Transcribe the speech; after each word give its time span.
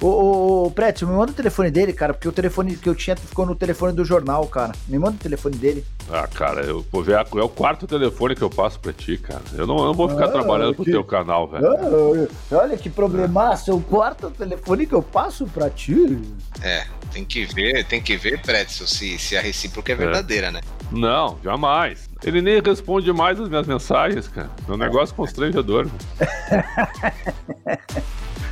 Ô, 0.00 0.06
ô, 0.06 0.66
ô 0.66 0.70
Pretz, 0.70 1.02
me 1.02 1.12
manda 1.12 1.32
o 1.32 1.34
telefone 1.34 1.70
dele, 1.70 1.92
cara, 1.92 2.14
porque 2.14 2.28
o 2.28 2.32
telefone 2.32 2.76
que 2.76 2.88
eu 2.88 2.94
tinha 2.94 3.16
ficou 3.16 3.44
no 3.44 3.56
telefone 3.56 3.92
do 3.92 4.04
jornal, 4.04 4.46
cara. 4.46 4.72
Me 4.86 4.96
manda 4.96 5.16
o 5.16 5.18
telefone 5.18 5.56
dele. 5.56 5.84
Ah, 6.10 6.28
cara, 6.28 6.60
eu 6.62 6.86
vou 6.92 7.02
ver, 7.02 7.14
é 7.16 7.42
o 7.42 7.48
quarto 7.48 7.86
telefone 7.86 8.36
que 8.36 8.42
eu 8.42 8.50
passo 8.50 8.78
pra 8.78 8.92
ti, 8.92 9.18
cara. 9.18 9.42
Eu 9.54 9.66
não, 9.66 9.76
eu 9.78 9.86
não 9.86 9.94
vou 9.94 10.08
ficar 10.08 10.26
ah, 10.26 10.30
trabalhando 10.30 10.70
que... 10.70 10.84
pro 10.84 10.92
teu 10.92 11.02
canal, 11.02 11.48
velho. 11.48 11.66
Ah, 11.66 12.56
olha 12.56 12.76
que 12.76 12.88
problemaço, 12.88 13.70
é 13.72 13.74
o 13.74 13.80
quarto 13.80 14.30
telefone 14.30 14.86
que 14.86 14.94
eu 14.94 15.02
passo 15.02 15.46
pra 15.46 15.68
ti. 15.68 16.20
É, 16.62 16.86
tem 17.12 17.24
que 17.24 17.44
ver, 17.46 17.84
tem 17.84 18.00
que 18.00 18.16
ver, 18.16 18.40
Pretzel, 18.40 18.86
se, 18.86 19.18
se 19.18 19.36
a 19.36 19.40
recíproca 19.40 19.90
é, 19.90 19.94
é 19.94 19.96
verdadeira, 19.96 20.52
né? 20.52 20.60
Não, 20.92 21.38
jamais. 21.42 22.08
Ele 22.22 22.40
nem 22.40 22.60
responde 22.60 23.12
mais 23.12 23.40
as 23.40 23.48
minhas 23.48 23.66
mensagens, 23.66 24.28
cara. 24.28 24.50
É 24.68 24.72
um 24.72 24.76
negócio 24.76 25.14
constrangedor. 25.14 25.88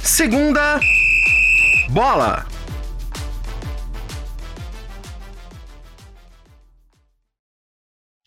Segunda 0.00 0.78
bola. 1.88 2.46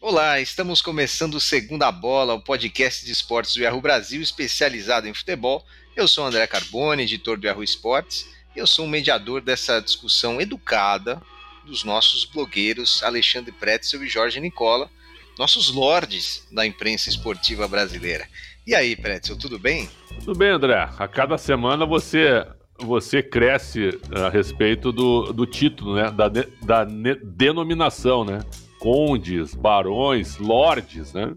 Olá, 0.01 0.39
estamos 0.39 0.81
começando 0.81 1.35
o 1.35 1.41
Segunda 1.41 1.91
Bola, 1.91 2.33
o 2.33 2.41
podcast 2.41 3.05
de 3.05 3.11
esportes 3.11 3.53
do 3.53 3.61
Yahoo 3.61 3.81
Brasil 3.81 4.21
especializado 4.21 5.07
em 5.07 5.13
futebol. 5.13 5.63
Eu 5.95 6.07
sou 6.07 6.25
André 6.25 6.47
Carbone, 6.47 7.03
editor 7.03 7.37
do 7.37 7.45
Yahoo 7.45 7.63
Esportes, 7.63 8.27
e 8.55 8.59
eu 8.59 8.65
sou 8.65 8.85
um 8.85 8.89
mediador 8.89 9.41
dessa 9.41 9.81
discussão 9.81 10.39
educada 10.39 11.21
dos 11.65 11.83
nossos 11.83 12.25
blogueiros 12.25 13.03
Alexandre 13.03 13.51
Pretzel 13.51 14.03
e 14.03 14.09
Jorge 14.09 14.39
Nicola, 14.39 14.89
nossos 15.37 15.69
lords 15.69 16.47
da 16.51 16.65
imprensa 16.65 17.09
esportiva 17.09 17.67
brasileira. 17.67 18.27
E 18.65 18.73
aí, 18.73 18.95
Pretzel, 18.95 19.37
tudo 19.37 19.59
bem? 19.59 19.89
Tudo 20.19 20.37
bem, 20.37 20.49
André. 20.49 20.89
A 20.97 21.07
cada 21.07 21.37
semana 21.37 21.85
você 21.85 22.45
você 22.81 23.21
cresce 23.21 23.99
a 24.11 24.29
respeito 24.29 24.91
do, 24.91 25.33
do 25.33 25.45
título, 25.45 25.95
né? 25.95 26.11
Da, 26.11 26.27
da 26.29 26.83
denominação, 27.23 28.23
né? 28.23 28.39
Condes, 28.79 29.53
barões, 29.53 30.37
lordes, 30.37 31.13
né? 31.13 31.33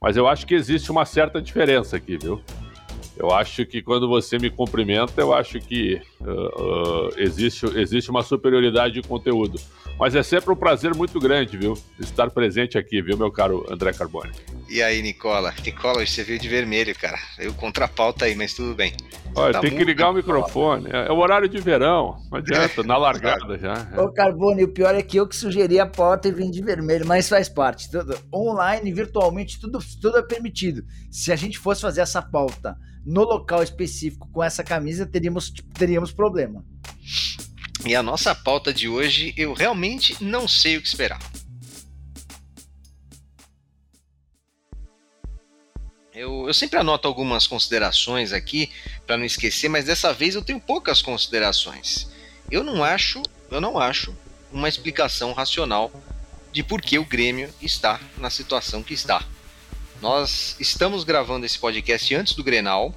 Mas 0.00 0.16
eu 0.16 0.28
acho 0.28 0.46
que 0.46 0.54
existe 0.54 0.90
uma 0.90 1.04
certa 1.04 1.40
diferença 1.40 1.96
aqui, 1.96 2.18
viu? 2.18 2.42
Eu 3.16 3.30
acho 3.30 3.64
que 3.64 3.80
quando 3.80 4.08
você 4.08 4.38
me 4.38 4.50
cumprimenta, 4.50 5.20
eu 5.20 5.32
acho 5.32 5.60
que 5.60 6.00
uh, 6.20 6.30
uh, 6.30 7.08
existe, 7.16 7.64
existe 7.78 8.10
uma 8.10 8.22
superioridade 8.22 8.94
de 8.94 9.06
conteúdo. 9.06 9.60
Mas 9.98 10.16
é 10.16 10.22
sempre 10.22 10.50
um 10.50 10.56
prazer 10.56 10.92
muito 10.92 11.20
grande, 11.20 11.56
viu? 11.56 11.78
Estar 12.00 12.28
presente 12.30 12.76
aqui, 12.76 13.00
viu, 13.00 13.16
meu 13.16 13.30
caro 13.30 13.64
André 13.70 13.92
Carbone? 13.92 14.32
E 14.68 14.82
aí, 14.82 15.00
Nicola? 15.00 15.54
Nicola, 15.64 16.04
você 16.04 16.24
veio 16.24 16.40
de 16.40 16.48
vermelho, 16.48 16.92
cara. 16.98 17.18
Eu 17.38 17.54
contra 17.54 17.84
a 17.84 17.88
pauta 17.88 18.24
aí, 18.24 18.34
mas 18.34 18.54
tudo 18.54 18.74
bem. 18.74 18.92
Olha, 19.36 19.52
tá 19.52 19.60
tem 19.60 19.70
que 19.70 19.84
ligar 19.84 20.10
o 20.10 20.14
microfone. 20.14 20.88
É, 20.90 21.06
é 21.06 21.12
o 21.12 21.18
horário 21.18 21.48
de 21.48 21.60
verão. 21.60 22.16
Não 22.28 22.38
adianta, 22.38 22.82
na 22.82 22.96
largada 22.96 23.56
já. 23.56 23.88
É. 23.94 23.98
Ô, 24.02 24.12
Carbone, 24.12 24.64
o 24.64 24.68
pior 24.68 24.96
é 24.96 25.02
que 25.02 25.16
eu 25.16 25.28
que 25.28 25.36
sugeri 25.36 25.78
a 25.78 25.86
pauta 25.86 26.26
e 26.26 26.32
vim 26.32 26.50
de 26.50 26.60
vermelho, 26.60 27.06
mas 27.06 27.28
faz 27.28 27.48
parte. 27.48 27.88
Tudo, 27.88 28.18
online, 28.34 28.92
virtualmente, 28.92 29.60
tudo, 29.60 29.78
tudo 30.00 30.18
é 30.18 30.22
permitido. 30.22 30.84
Se 31.08 31.30
a 31.30 31.36
gente 31.36 31.56
fosse 31.56 31.80
fazer 31.80 32.00
essa 32.00 32.20
pauta 32.20 32.76
no 33.04 33.22
local 33.22 33.62
específico 33.62 34.28
com 34.32 34.42
essa 34.42 34.64
camisa, 34.64 35.06
teríamos, 35.06 35.52
teríamos 35.74 36.12
problema. 36.12 36.64
E 37.84 37.94
a 37.94 38.02
nossa 38.02 38.34
pauta 38.34 38.72
de 38.72 38.88
hoje, 38.88 39.34
eu 39.36 39.52
realmente 39.52 40.16
não 40.22 40.48
sei 40.48 40.76
o 40.76 40.82
que 40.82 40.88
esperar. 40.88 41.20
Eu, 46.14 46.46
eu 46.46 46.54
sempre 46.54 46.78
anoto 46.78 47.08
algumas 47.08 47.46
considerações 47.46 48.32
aqui 48.32 48.70
para 49.04 49.16
não 49.16 49.24
esquecer, 49.24 49.68
mas 49.68 49.84
dessa 49.84 50.12
vez 50.12 50.34
eu 50.34 50.42
tenho 50.42 50.60
poucas 50.60 51.02
considerações. 51.02 52.08
Eu 52.50 52.62
não 52.62 52.84
acho, 52.84 53.20
eu 53.50 53.60
não 53.60 53.78
acho 53.78 54.16
uma 54.52 54.68
explicação 54.68 55.32
racional 55.32 55.92
de 56.52 56.62
por 56.62 56.80
que 56.80 56.98
o 56.98 57.04
Grêmio 57.04 57.52
está 57.60 58.00
na 58.16 58.30
situação 58.30 58.82
que 58.82 58.94
está. 58.94 59.26
Nós 60.04 60.54
estamos 60.60 61.02
gravando 61.02 61.46
esse 61.46 61.58
podcast 61.58 62.14
antes 62.14 62.34
do 62.34 62.44
Grenal, 62.44 62.94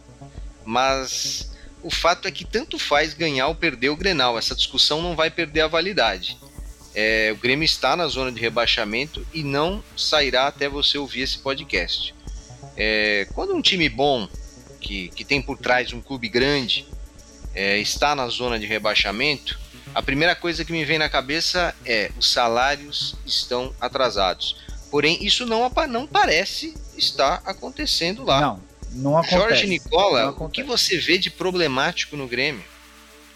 mas 0.66 1.50
o 1.82 1.90
fato 1.90 2.28
é 2.28 2.32
que 2.32 2.44
tanto 2.44 2.78
faz 2.78 3.14
ganhar 3.14 3.48
ou 3.48 3.56
perder 3.56 3.88
o 3.88 3.96
Grenal. 3.96 4.38
Essa 4.38 4.54
discussão 4.54 5.02
não 5.02 5.16
vai 5.16 5.32
perder 5.32 5.62
a 5.62 5.68
validade. 5.70 6.38
É, 6.94 7.32
o 7.32 7.38
Grêmio 7.38 7.64
está 7.64 7.96
na 7.96 8.08
zona 8.08 8.30
de 8.30 8.42
rebaixamento 8.42 9.26
e 9.34 9.42
não 9.42 9.82
sairá 9.96 10.48
até 10.48 10.68
você 10.68 10.98
ouvir 10.98 11.22
esse 11.22 11.40
podcast. 11.40 12.14
É, 12.76 13.26
quando 13.34 13.56
um 13.56 13.62
time 13.62 13.88
bom, 13.88 14.28
que, 14.82 15.08
que 15.08 15.24
tem 15.24 15.42
por 15.42 15.58
trás 15.58 15.94
um 15.94 16.02
clube 16.02 16.28
grande, 16.28 16.86
é, 17.56 17.78
está 17.80 18.16
na 18.16 18.28
zona 18.28 18.60
de 18.60 18.66
rebaixamento, 18.66 19.58
a 19.96 20.02
primeira 20.02 20.36
coisa 20.36 20.66
que 20.66 20.74
me 20.74 20.84
vem 20.84 20.98
na 20.98 21.08
cabeça 21.08 21.74
é 21.86 22.12
os 22.18 22.30
salários 22.30 23.16
estão 23.26 23.74
atrasados. 23.80 24.58
Porém, 24.92 25.24
isso 25.24 25.46
não, 25.46 25.72
não 25.88 26.06
parece 26.06 26.74
estar 26.98 27.42
acontecendo 27.46 28.24
lá. 28.24 28.42
Não, 28.42 28.60
não 28.94 29.18
acontece. 29.18 29.38
Jorge 29.38 29.68
Nicola, 29.68 30.32
o 30.38 30.50
que 30.50 30.64
você 30.64 30.98
vê 30.98 31.18
de 31.18 31.30
problemático 31.30 32.18
no 32.18 32.28
Grêmio? 32.28 32.64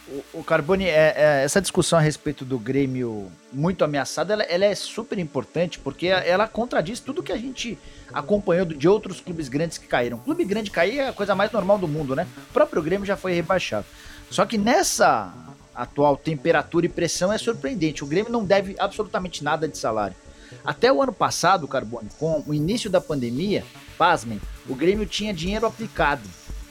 O, 0.08 0.40
o 0.40 0.44
Carboni, 0.44 0.86
é, 0.86 1.14
é, 1.16 1.44
essa 1.44 1.62
discussão 1.62 1.98
a 1.98 2.02
respeito 2.02 2.44
do 2.44 2.60
Grêmio 2.60 3.32
muito 3.54 3.84
ameaçado, 3.84 4.34
ela, 4.34 4.44
ela, 4.44 4.66
é 4.66 4.76
super 4.76 5.18
importante 5.20 5.80
porque 5.80 6.08
ela 6.08 6.48
contradiz 6.48 7.00
tudo 7.00 7.24
que 7.24 7.32
a 7.32 7.38
gente 7.38 7.78
acompanhou 8.12 8.66
de 8.66 8.88
outros 8.88 9.22
clubes 9.22 9.48
grandes 9.48 9.78
que 9.78 9.88
caíram. 9.88 10.18
Clube 10.18 10.44
grande 10.44 10.72
cair 10.72 11.00
é 11.00 11.08
a 11.10 11.14
coisa 11.14 11.36
mais 11.36 11.52
normal 11.52 11.78
do 11.78 11.88
mundo, 11.88 12.16
né? 12.16 12.28
O 12.50 12.54
próprio 12.54 12.82
Grêmio 12.82 13.06
já 13.06 13.16
foi 13.16 13.34
rebaixado. 13.34 13.86
Só 14.30 14.46
que 14.46 14.58
nessa 14.58 15.34
atual 15.74 16.18
temperatura 16.18 16.86
e 16.86 16.90
pressão 16.90 17.32
é 17.32 17.38
surpreendente. 17.38 18.04
O 18.04 18.08
Grêmio 18.08 18.32
não 18.32 18.44
deve 18.44 18.76
absolutamente 18.78 19.44
nada 19.44 19.68
de 19.68 19.78
salário. 19.78 20.16
Até 20.64 20.92
o 20.92 21.02
ano 21.02 21.14
passado, 21.14 21.68
Carbone, 21.68 22.10
com 22.20 22.44
o 22.46 22.54
início 22.54 22.90
da 22.90 23.02
pandemia, 23.02 23.64
pasmem, 23.98 24.42
o 24.68 24.76
Grêmio 24.76 25.06
tinha 25.06 25.34
dinheiro 25.34 25.66
aplicado. 25.66 26.28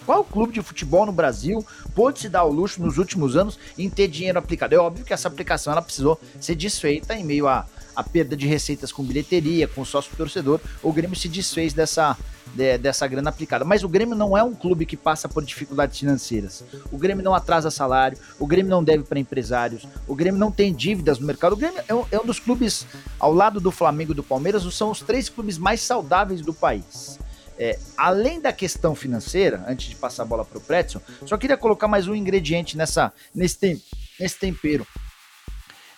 Qual 0.06 0.24
clube 0.24 0.52
de 0.52 0.62
futebol 0.62 1.06
no 1.06 1.12
Brasil 1.12 1.64
pôde 1.94 2.20
se 2.20 2.28
dar 2.28 2.44
o 2.44 2.52
luxo 2.52 2.82
nos 2.82 2.98
últimos 2.98 3.36
anos 3.36 3.58
em 3.78 3.88
ter 3.88 4.08
dinheiro 4.08 4.38
aplicado? 4.38 4.74
É 4.74 4.78
óbvio 4.78 5.04
que 5.04 5.12
essa 5.12 5.28
aplicação 5.28 5.72
ela 5.72 5.82
precisou 5.82 6.20
ser 6.40 6.54
desfeita 6.54 7.14
em 7.14 7.24
meio 7.24 7.46
a, 7.46 7.66
a 7.94 8.02
perda 8.02 8.36
de 8.36 8.46
receitas 8.46 8.92
com 8.92 9.02
bilheteria, 9.02 9.68
com 9.68 9.84
sócio 9.84 10.10
torcedor. 10.16 10.60
O 10.82 10.92
Grêmio 10.92 11.16
se 11.16 11.28
desfez 11.28 11.72
dessa, 11.72 12.16
de, 12.54 12.78
dessa 12.78 13.06
grana 13.06 13.30
aplicada. 13.30 13.64
Mas 13.64 13.82
o 13.82 13.88
Grêmio 13.88 14.14
não 14.14 14.36
é 14.36 14.42
um 14.42 14.54
clube 14.54 14.86
que 14.86 14.96
passa 14.96 15.28
por 15.28 15.44
dificuldades 15.44 15.98
financeiras. 15.98 16.64
O 16.90 16.98
Grêmio 16.98 17.24
não 17.24 17.34
atrasa 17.34 17.70
salário, 17.70 18.18
o 18.38 18.46
Grêmio 18.46 18.70
não 18.70 18.82
deve 18.82 19.04
para 19.04 19.18
empresários, 19.18 19.86
o 20.06 20.14
Grêmio 20.14 20.38
não 20.38 20.50
tem 20.50 20.72
dívidas 20.72 21.18
no 21.18 21.26
mercado. 21.26 21.52
O 21.52 21.56
Grêmio 21.56 21.82
é 21.86 21.94
um, 21.94 22.04
é 22.10 22.18
um 22.18 22.24
dos 22.24 22.38
clubes, 22.38 22.86
ao 23.18 23.32
lado 23.32 23.60
do 23.60 23.70
Flamengo 23.70 24.12
e 24.12 24.14
do 24.16 24.22
Palmeiras, 24.22 24.62
são 24.74 24.90
os 24.90 25.00
três 25.00 25.28
clubes 25.28 25.58
mais 25.58 25.80
saudáveis 25.80 26.40
do 26.40 26.54
país. 26.54 27.18
É, 27.62 27.78
além 27.94 28.40
da 28.40 28.54
questão 28.54 28.94
financeira, 28.94 29.62
antes 29.68 29.90
de 29.90 29.94
passar 29.94 30.22
a 30.22 30.26
bola 30.26 30.46
para 30.46 30.56
o 30.56 30.60
Pretzel, 30.62 31.02
só 31.26 31.36
queria 31.36 31.58
colocar 31.58 31.86
mais 31.86 32.08
um 32.08 32.14
ingrediente 32.14 32.74
nessa, 32.74 33.12
nesse, 33.34 33.58
tem, 33.58 33.82
nesse 34.18 34.38
tempero. 34.38 34.86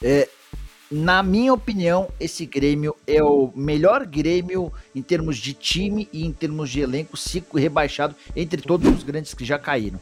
É, 0.02 0.28
na 0.92 1.22
minha 1.22 1.54
opinião, 1.54 2.08
esse 2.20 2.44
Grêmio 2.44 2.94
é 3.06 3.22
o 3.22 3.50
melhor 3.56 4.04
Grêmio 4.04 4.70
em 4.94 5.00
termos 5.00 5.38
de 5.38 5.54
time 5.54 6.06
e 6.12 6.26
em 6.26 6.32
termos 6.32 6.68
de 6.68 6.80
elenco, 6.80 7.16
ciclo 7.16 7.58
rebaixado 7.58 8.14
entre 8.36 8.60
todos 8.60 8.88
os 8.94 9.02
grandes 9.02 9.32
que 9.32 9.42
já 9.42 9.58
caíram. 9.58 9.98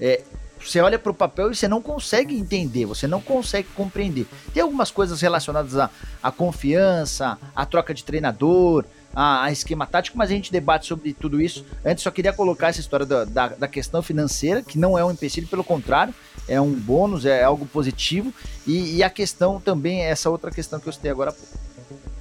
É, 0.00 0.22
você 0.60 0.80
olha 0.80 0.98
para 0.98 1.10
o 1.10 1.14
papel 1.14 1.50
e 1.50 1.56
você 1.56 1.66
não 1.66 1.82
consegue 1.82 2.36
entender, 2.36 2.84
você 2.84 3.08
não 3.08 3.20
consegue 3.20 3.68
compreender. 3.74 4.26
Tem 4.54 4.62
algumas 4.62 4.92
coisas 4.92 5.20
relacionadas 5.20 5.76
à, 5.76 5.90
à 6.22 6.30
confiança, 6.30 7.36
à 7.54 7.66
troca 7.66 7.92
de 7.92 8.04
treinador, 8.04 8.84
a, 9.18 9.46
a, 9.46 9.50
esquema 9.50 9.84
tático, 9.84 10.16
mas 10.16 10.30
a 10.30 10.32
gente 10.32 10.52
debate 10.52 10.86
sobre 10.86 11.12
tudo 11.12 11.40
isso. 11.40 11.66
Antes, 11.84 12.04
só 12.04 12.10
queria 12.12 12.32
colocar 12.32 12.68
essa 12.68 12.78
história 12.78 13.04
da, 13.04 13.24
da, 13.24 13.48
da, 13.48 13.66
questão 13.66 14.00
financeira, 14.00 14.62
que 14.62 14.78
não 14.78 14.96
é 14.96 15.04
um 15.04 15.10
empecilho, 15.10 15.48
pelo 15.48 15.64
contrário, 15.64 16.14
é 16.46 16.60
um 16.60 16.70
bônus, 16.70 17.26
é 17.26 17.42
algo 17.42 17.66
positivo, 17.66 18.32
e, 18.64 18.94
e 18.98 19.02
a 19.02 19.10
questão 19.10 19.60
também, 19.60 20.02
essa 20.02 20.30
outra 20.30 20.52
questão 20.52 20.78
que 20.78 20.88
eu 20.88 20.92
citei 20.92 21.10
agora 21.10 21.30
há 21.30 21.32
pouco. 21.32 21.58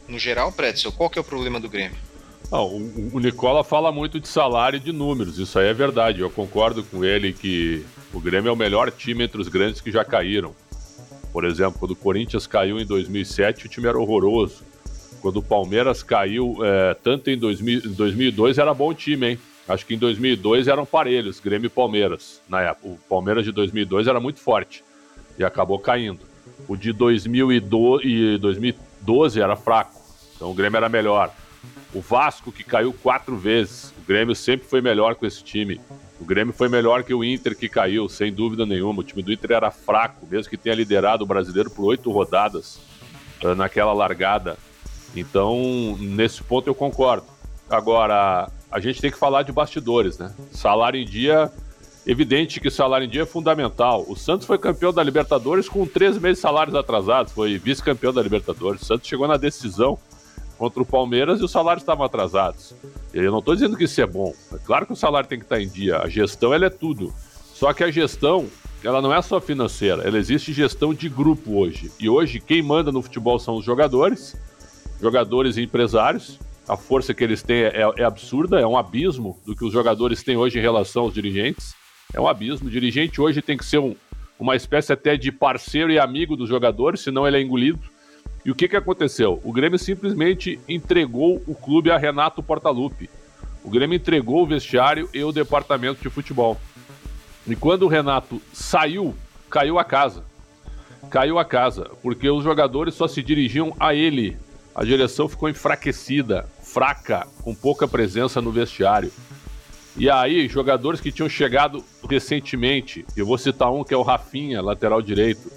No 0.08 0.18
geral, 0.18 0.52
Pretzel, 0.52 0.92
qual 0.92 1.08
que 1.08 1.20
é 1.20 1.22
o 1.22 1.24
problema 1.24 1.60
do 1.60 1.70
Grêmio? 1.70 2.00
Não, 2.52 2.66
o, 2.66 3.12
o 3.14 3.20
Nicola 3.20 3.64
fala 3.64 3.92
muito 3.92 4.20
de 4.20 4.28
salário 4.28 4.78
e 4.78 4.80
de 4.80 4.92
números, 4.92 5.38
isso 5.38 5.60
aí 5.60 5.68
é 5.68 5.74
verdade. 5.76 6.22
Eu 6.22 6.32
concordo 6.32 6.84
com 6.84 7.06
ele 7.06 7.32
que 7.32 7.86
o 8.12 8.20
Grêmio 8.20 8.50
é 8.50 8.52
o 8.52 8.56
melhor 8.56 8.90
time 8.90 9.26
entre 9.26 9.40
os 9.40 9.48
grandes 9.48 9.82
que 9.82 9.92
já 9.92 10.04
caíram. 10.04 10.56
Por 11.32 11.46
exemplo, 11.46 11.78
quando 11.78 11.92
o 11.92 11.96
Corinthians 11.96 12.48
caiu 12.48 12.80
em 12.80 12.86
2007, 12.88 13.68
o 13.68 13.70
time 13.70 13.88
era 13.88 14.00
horroroso. 14.00 14.64
Quando 15.22 15.38
o 15.38 15.44
Palmeiras 15.44 16.04
caiu, 16.04 16.58
é, 16.64 16.94
tanto 16.94 17.30
em 17.30 17.38
2000, 17.38 17.94
2002, 17.94 18.58
era 18.58 18.74
bom 18.74 18.94
time, 18.94 19.32
hein? 19.32 19.40
Acho 19.68 19.86
que 19.86 19.96
em 19.96 19.98
2002 19.98 20.68
eram 20.68 20.86
parelhos, 20.86 21.40
Grêmio 21.40 21.68
e 21.68 21.70
Palmeiras. 21.70 22.42
Na 22.48 22.62
época, 22.62 22.88
o 22.88 23.00
Palmeiras 23.10 23.44
de 23.44 23.52
2002 23.52 24.08
era 24.08 24.20
muito 24.20 24.40
forte 24.40 24.84
e 25.38 25.44
acabou 25.44 25.78
caindo. 25.78 26.22
O 26.68 26.78
de 26.78 26.94
2012, 26.94 28.38
2012 28.38 29.42
era 29.42 29.56
fraco, 29.56 30.00
então 30.36 30.52
o 30.52 30.54
Grêmio 30.54 30.78
era 30.78 30.88
melhor. 30.88 31.34
O 31.94 32.02
Vasco, 32.02 32.52
que 32.52 32.64
caiu 32.64 32.94
quatro 32.94 33.36
vezes. 33.36 33.94
O 33.98 34.08
Grêmio 34.08 34.36
sempre 34.36 34.68
foi 34.68 34.82
melhor 34.82 35.16
com 35.16 35.26
esse 35.26 35.44
time. 35.44 35.80
O 36.20 36.26
Grêmio 36.26 36.54
foi 36.54 36.68
melhor 36.68 37.04
que 37.04 37.14
o 37.14 37.24
Inter, 37.24 37.56
que 37.56 37.70
caiu, 37.70 38.10
sem 38.10 38.32
dúvida 38.32 38.66
nenhuma. 38.66 39.02
O 39.02 39.04
time 39.04 39.22
do 39.22 39.32
Inter 39.32 39.52
era 39.52 39.72
fraco, 39.72 40.28
mesmo 40.30 40.50
que 40.50 40.58
tenha 40.58 40.76
liderado 40.76 41.24
o 41.24 41.28
brasileiro 41.28 41.70
por 41.70 41.86
oito 41.86 42.12
rodadas 42.12 42.80
uh, 43.44 43.56
naquela 43.56 43.94
largada. 43.94 44.58
Então, 45.20 45.98
nesse 46.00 46.44
ponto 46.44 46.68
eu 46.68 46.76
concordo. 46.76 47.26
Agora, 47.70 48.50
a 48.72 48.80
gente 48.80 49.02
tem 49.02 49.12
que 49.12 49.18
falar 49.18 49.44
de 49.44 49.52
bastidores, 49.52 50.18
né? 50.18 50.34
Salário 50.52 51.00
em 51.00 51.06
dia, 51.06 51.52
evidente 52.06 52.60
que 52.60 52.70
salário 52.70 53.06
em 53.06 53.10
dia 53.10 53.24
é 53.24 53.26
fundamental. 53.26 54.06
O 54.08 54.16
Santos 54.16 54.48
foi 54.48 54.58
campeão 54.58 54.94
da 54.94 55.04
Libertadores 55.04 55.68
com 55.68 55.86
três 55.86 56.18
meses 56.18 56.38
de 56.38 56.42
salários 56.42 56.76
atrasados, 56.76 57.34
foi 57.34 57.58
vice-campeão 57.58 58.14
da 58.14 58.22
Libertadores. 58.22 58.82
O 58.82 58.86
Santos 58.86 59.08
chegou 59.08 59.28
na 59.28 59.38
decisão 59.38 59.98
contra 60.58 60.82
o 60.82 60.86
Palmeiras 60.86 61.40
e 61.40 61.44
os 61.44 61.52
salários 61.52 61.84
estavam 61.84 62.06
atrasados. 62.06 62.74
Eu 63.14 63.32
não 63.32 63.40
estou 63.40 63.54
dizendo 63.54 63.78
que 63.78 63.84
isso 63.84 64.02
é 64.02 64.08
bom. 64.08 64.34
É 64.54 64.58
claro 64.58 64.86
que 64.86 64.94
o 64.94 64.96
salário 64.96 65.30
tem 65.30 65.38
que 65.40 65.46
estar 65.46 65.62
em 65.62 65.68
dia. 65.68 66.00
A 66.00 66.08
gestão 66.08 66.54
ela 66.54 66.66
é 66.66 66.70
tudo. 66.70 67.14
Só 67.54 67.74
que 67.74 67.84
a 67.84 67.92
gestão 67.92 68.48
ela 68.84 69.02
não 69.02 69.14
é 69.14 69.22
só 69.22 69.40
financeira. 69.40 70.04
Ela 70.04 70.18
existe 70.18 70.54
gestão 70.54 70.94
de 70.94 71.10
grupo 71.10 71.58
hoje. 71.60 71.92
E 72.00 72.10
hoje 72.10 72.40
quem 72.40 72.62
manda 72.62 72.92
no 72.92 73.02
futebol 73.02 73.40
são 73.40 73.56
os 73.56 73.66
jogadores, 73.66 74.36
jogadores 75.02 75.58
e 75.58 75.64
empresários. 75.64 76.40
A 76.68 76.76
força 76.76 77.14
que 77.14 77.24
eles 77.24 77.42
têm 77.42 77.64
é, 77.64 77.82
é 77.98 78.04
absurda, 78.04 78.60
é 78.60 78.68
um 78.68 78.78
abismo 78.78 79.40
do 79.46 79.56
que 79.56 79.64
os 79.64 79.72
jogadores 79.72 80.22
têm 80.22 80.36
hoje 80.36 80.60
em 80.60 80.62
relação 80.62 81.04
aos 81.04 81.14
dirigentes. 81.14 81.74
É 82.14 82.20
um 82.20 82.28
abismo. 82.28 82.68
O 82.68 82.72
dirigente 82.72 83.22
hoje 83.22 83.42
tem 83.42 83.58
que 83.58 83.66
ser 83.66 83.80
um, 83.80 83.96
uma 84.40 84.56
espécie 84.56 84.92
até 84.92 85.16
de 85.16 85.32
parceiro 85.32 85.92
e 85.92 86.00
amigo 86.00 86.36
dos 86.36 86.50
jogadores, 86.50 87.02
senão 87.02 87.28
ele 87.28 87.38
é 87.38 87.42
engolido. 87.42 87.80
E 88.46 88.52
o 88.52 88.56
que, 88.56 88.68
que 88.68 88.78
aconteceu? 88.78 89.42
O 89.44 89.52
Grêmio 89.52 89.80
simplesmente 89.80 90.60
entregou 90.68 91.42
o 91.48 91.56
clube 91.56 91.92
a 91.92 91.98
Renato 91.98 92.44
Portaluppi. 92.44 93.10
O 93.64 93.70
Grêmio 93.70 93.98
entregou 93.98 94.44
o 94.44 94.46
vestiário 94.46 95.10
e 95.14 95.24
o 95.24 95.32
departamento 95.32 96.02
de 96.02 96.10
futebol. 96.10 96.58
E 97.46 97.56
quando 97.56 97.84
o 97.84 97.88
Renato 97.88 98.42
saiu, 98.54 99.16
caiu 99.50 99.80
a 99.80 99.84
casa. 99.84 100.24
Caiu 101.10 101.40
a 101.40 101.46
casa, 101.46 101.90
porque 102.02 102.30
os 102.30 102.44
jogadores 102.44 102.94
só 102.94 103.08
se 103.08 103.24
dirigiam 103.24 103.76
a 103.80 103.94
ele. 103.94 104.38
A 104.78 104.86
direção 104.86 105.28
ficou 105.28 105.50
enfraquecida, 105.50 106.48
fraca, 106.62 107.26
com 107.42 107.56
pouca 107.56 107.88
presença 107.88 108.40
no 108.40 108.52
vestiário. 108.52 109.12
E 109.96 110.08
aí, 110.08 110.48
jogadores 110.48 111.02
que 111.02 111.12
tinham 111.12 111.28
chegado 111.28 111.84
recentemente, 112.08 113.04
eu 113.18 113.26
vou 113.26 113.40
citar 113.40 113.74
um 113.74 113.84
que 113.84 113.92
é 113.92 113.98
o 113.98 114.04
Rafinha, 114.04 114.62
lateral 114.62 115.02
direito. 115.02 115.52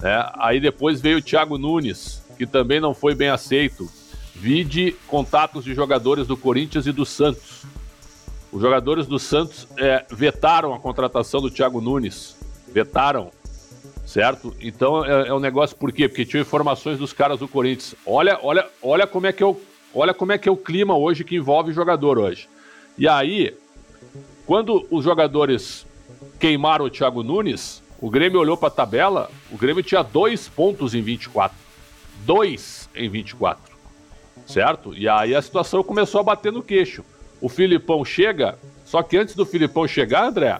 Né? 0.00 0.28
Aí 0.34 0.58
depois 0.58 1.00
veio 1.00 1.18
o 1.18 1.22
Thiago 1.22 1.56
Nunes, 1.56 2.20
que 2.36 2.44
também 2.44 2.80
não 2.80 2.92
foi 2.92 3.14
bem 3.14 3.28
aceito. 3.28 3.88
Vide 4.34 4.90
contatos 5.06 5.62
de 5.62 5.72
jogadores 5.72 6.26
do 6.26 6.36
Corinthians 6.36 6.84
e 6.88 6.90
do 6.90 7.06
Santos. 7.06 7.62
Os 8.50 8.60
jogadores 8.60 9.06
do 9.06 9.20
Santos 9.20 9.68
é, 9.76 10.04
vetaram 10.10 10.74
a 10.74 10.80
contratação 10.80 11.40
do 11.40 11.48
Thiago 11.48 11.80
Nunes. 11.80 12.36
Vetaram. 12.66 13.30
Certo? 14.08 14.56
Então 14.58 15.04
é, 15.04 15.28
é, 15.28 15.34
um 15.34 15.38
negócio 15.38 15.76
por 15.76 15.92
quê? 15.92 16.08
Porque 16.08 16.24
tinham 16.24 16.40
informações 16.40 16.98
dos 16.98 17.12
caras 17.12 17.40
do 17.40 17.46
Corinthians. 17.46 17.94
Olha, 18.06 18.40
olha, 18.42 18.66
olha 18.82 19.06
como 19.06 19.26
é 19.26 19.32
que 19.34 19.42
é 19.42 19.46
o, 19.46 19.54
olha 19.94 20.14
como 20.14 20.32
é 20.32 20.38
que 20.38 20.48
é 20.48 20.52
o 20.52 20.56
clima 20.56 20.96
hoje 20.96 21.24
que 21.24 21.36
envolve 21.36 21.74
jogador 21.74 22.18
hoje. 22.18 22.48
E 22.96 23.06
aí, 23.06 23.54
quando 24.46 24.86
os 24.90 25.04
jogadores 25.04 25.86
queimaram 26.40 26.86
o 26.86 26.90
Thiago 26.90 27.22
Nunes, 27.22 27.82
o 28.00 28.08
Grêmio 28.08 28.40
olhou 28.40 28.56
para 28.56 28.68
a 28.68 28.70
tabela, 28.70 29.30
o 29.52 29.58
Grêmio 29.58 29.82
tinha 29.82 30.02
dois 30.02 30.48
pontos 30.48 30.94
em 30.94 31.02
24. 31.02 31.54
2 32.24 32.88
em 32.94 33.10
24. 33.10 33.76
Certo? 34.46 34.94
E 34.96 35.06
aí 35.06 35.34
a 35.34 35.42
situação 35.42 35.82
começou 35.82 36.22
a 36.22 36.24
bater 36.24 36.50
no 36.50 36.62
queixo. 36.62 37.04
O 37.42 37.50
Filipão 37.50 38.02
chega, 38.06 38.58
só 38.86 39.02
que 39.02 39.18
antes 39.18 39.34
do 39.34 39.44
Filipão 39.44 39.86
chegar, 39.86 40.24
André, 40.24 40.58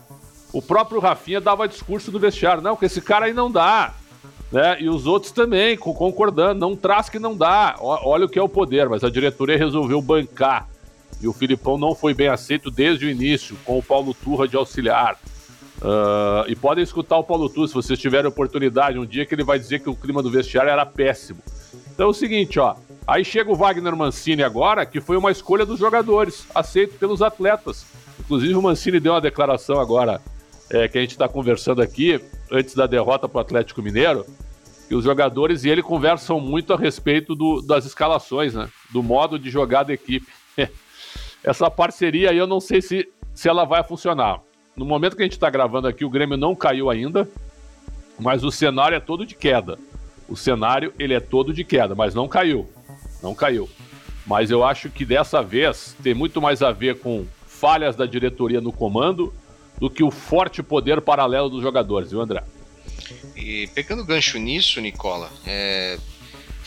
o 0.59 0.63
próprio 0.63 1.01
Rafinha 1.01 1.41
dava 1.41 1.69
discurso 1.69 2.11
do 2.11 2.19
vestiário. 2.19 2.61
Não, 2.61 2.75
que 2.75 2.87
esse 2.87 3.01
cara 3.01 3.27
aí 3.27 3.33
não 3.33 3.49
dá. 3.49 3.95
Né? 4.51 4.81
E 4.81 4.89
os 4.89 5.07
outros 5.07 5.31
também, 5.31 5.77
concordando. 5.77 6.59
Não 6.59 6.75
traz 6.75 7.09
que 7.09 7.19
não 7.21 7.37
dá. 7.37 7.77
Olha 7.79 8.27
o 8.27 8.29
que 8.29 8.41
é 8.41 8.43
o 8.43 8.49
poder, 8.49 8.89
mas 8.89 9.05
a 9.05 9.11
diretoria 9.11 9.57
resolveu 9.57 10.03
bancar. 10.03 10.69
E 11.21 11.29
o 11.29 11.33
Filipão 11.33 11.79
não 11.79 11.95
foi 11.95 12.13
bem 12.13 12.27
aceito 12.27 12.73
desde 12.73 13.07
o 13.07 13.11
início, 13.11 13.57
com 13.65 13.79
o 13.79 13.83
Paulo 13.83 14.13
Turra 14.13 14.49
de 14.49 14.57
auxiliar. 14.57 15.17
Uh, 15.77 16.43
e 16.49 16.57
podem 16.57 16.83
escutar 16.83 17.17
o 17.19 17.23
Paulo 17.23 17.49
Turra 17.49 17.69
se 17.69 17.75
vocês 17.75 17.97
tiverem 17.97 18.29
oportunidade 18.29 18.99
um 18.99 19.07
dia 19.07 19.25
que 19.25 19.33
ele 19.33 19.45
vai 19.45 19.61
dizer 19.61 19.79
que 19.79 19.89
o 19.89 19.95
clima 19.95 20.25
do 20.25 20.31
vestiário 20.31 20.71
era 20.71 20.85
péssimo. 20.85 21.39
Então 21.95 22.07
é 22.07 22.11
o 22.11 22.15
seguinte, 22.15 22.59
ó. 22.59 22.75
Aí 23.07 23.25
chega 23.25 23.51
o 23.51 23.55
Wagner 23.55 23.95
Mancini 23.95 24.43
agora, 24.43 24.85
que 24.85 25.01
foi 25.01 25.17
uma 25.17 25.31
escolha 25.31 25.65
dos 25.65 25.79
jogadores, 25.79 26.47
aceito 26.53 26.99
pelos 26.99 27.23
atletas. 27.23 27.87
Inclusive 28.21 28.55
o 28.55 28.63
Mancini 28.63 28.99
deu 28.99 29.13
uma 29.13 29.21
declaração 29.21 29.81
agora, 29.81 30.21
é, 30.70 30.88
que 30.88 30.99
a 30.99 31.00
gente 31.00 31.12
está 31.12 31.29
conversando 31.29 31.81
aqui, 31.81 32.20
antes 32.50 32.75
da 32.75 32.87
derrota 32.87 33.29
para 33.29 33.38
o 33.38 33.41
Atlético 33.41 33.82
Mineiro, 33.82 34.25
que 34.88 34.94
os 34.94 35.05
jogadores 35.05 35.65
e 35.65 35.69
ele 35.69 35.82
conversam 35.82 36.41
muito 36.41 36.73
a 36.73 36.76
respeito 36.76 37.35
do, 37.35 37.61
das 37.61 37.85
escalações, 37.85 38.55
né? 38.55 38.69
Do 38.91 39.03
modo 39.03 39.38
de 39.38 39.50
jogar 39.50 39.82
da 39.82 39.93
equipe. 39.93 40.26
Essa 41.44 41.70
parceria 41.70 42.31
aí 42.31 42.38
eu 42.38 42.47
não 42.47 42.61
sei 42.61 42.81
se, 42.81 43.09
se 43.35 43.49
ela 43.49 43.65
vai 43.65 43.85
funcionar. 43.85 44.41
No 44.75 44.85
momento 44.85 45.17
que 45.17 45.23
a 45.23 45.25
gente 45.25 45.32
está 45.32 45.50
gravando 45.50 45.88
aqui, 45.88 46.05
o 46.05 46.11
Grêmio 46.11 46.37
não 46.37 46.55
caiu 46.55 46.88
ainda, 46.88 47.29
mas 48.19 48.44
o 48.44 48.50
cenário 48.50 48.97
é 48.97 49.00
todo 49.00 49.26
de 49.26 49.35
queda. 49.35 49.79
O 50.29 50.37
cenário 50.37 50.93
ele 50.99 51.14
é 51.14 51.21
todo 51.21 51.53
de 51.53 51.64
queda, 51.64 51.94
mas 51.94 52.14
não 52.14 52.29
caiu. 52.29 52.69
Não 53.23 53.35
caiu. 53.35 53.69
Mas 54.26 54.50
eu 54.50 54.64
acho 54.64 54.91
que 54.91 55.05
dessa 55.05 55.43
vez 55.43 55.97
tem 56.03 56.14
muito 56.14 56.41
mais 56.41 56.62
a 56.62 56.71
ver 56.71 56.99
com 56.99 57.26
falhas 57.47 57.97
da 57.97 58.06
diretoria 58.06 58.61
no 58.61 58.73
comando 58.73 59.32
do 59.79 59.91
que 59.91 60.03
o 60.03 60.11
forte 60.11 60.63
poder 60.63 61.01
paralelo 61.01 61.49
dos 61.49 61.63
jogadores, 61.63 62.11
viu, 62.11 62.21
André? 62.21 62.43
E 63.37 63.69
pegando 63.69 64.05
gancho 64.05 64.39
nisso, 64.39 64.81
Nicola, 64.81 65.31
é, 65.47 65.99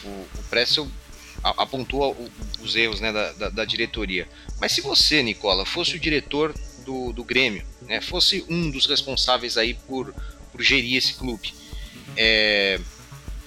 o, 0.03 0.07
o 0.07 0.43
Pressel 0.49 0.87
apontou 1.43 2.15
os 2.61 2.75
erros 2.75 2.99
né, 2.99 3.11
da, 3.11 3.31
da, 3.33 3.49
da, 3.49 3.65
diretoria. 3.65 4.27
Mas 4.59 4.71
se 4.71 4.81
você, 4.81 5.23
Nicola, 5.23 5.65
fosse 5.65 5.95
o 5.95 5.99
diretor 5.99 6.53
do, 6.85 7.11
do 7.11 7.23
Grêmio, 7.23 7.65
né, 7.81 7.99
fosse 7.99 8.45
um 8.47 8.69
dos 8.69 8.85
responsáveis 8.85 9.57
aí 9.57 9.73
por, 9.73 10.13
por 10.51 10.61
gerir 10.61 10.97
esse 10.97 11.15
clube, 11.15 11.53
é, 12.15 12.79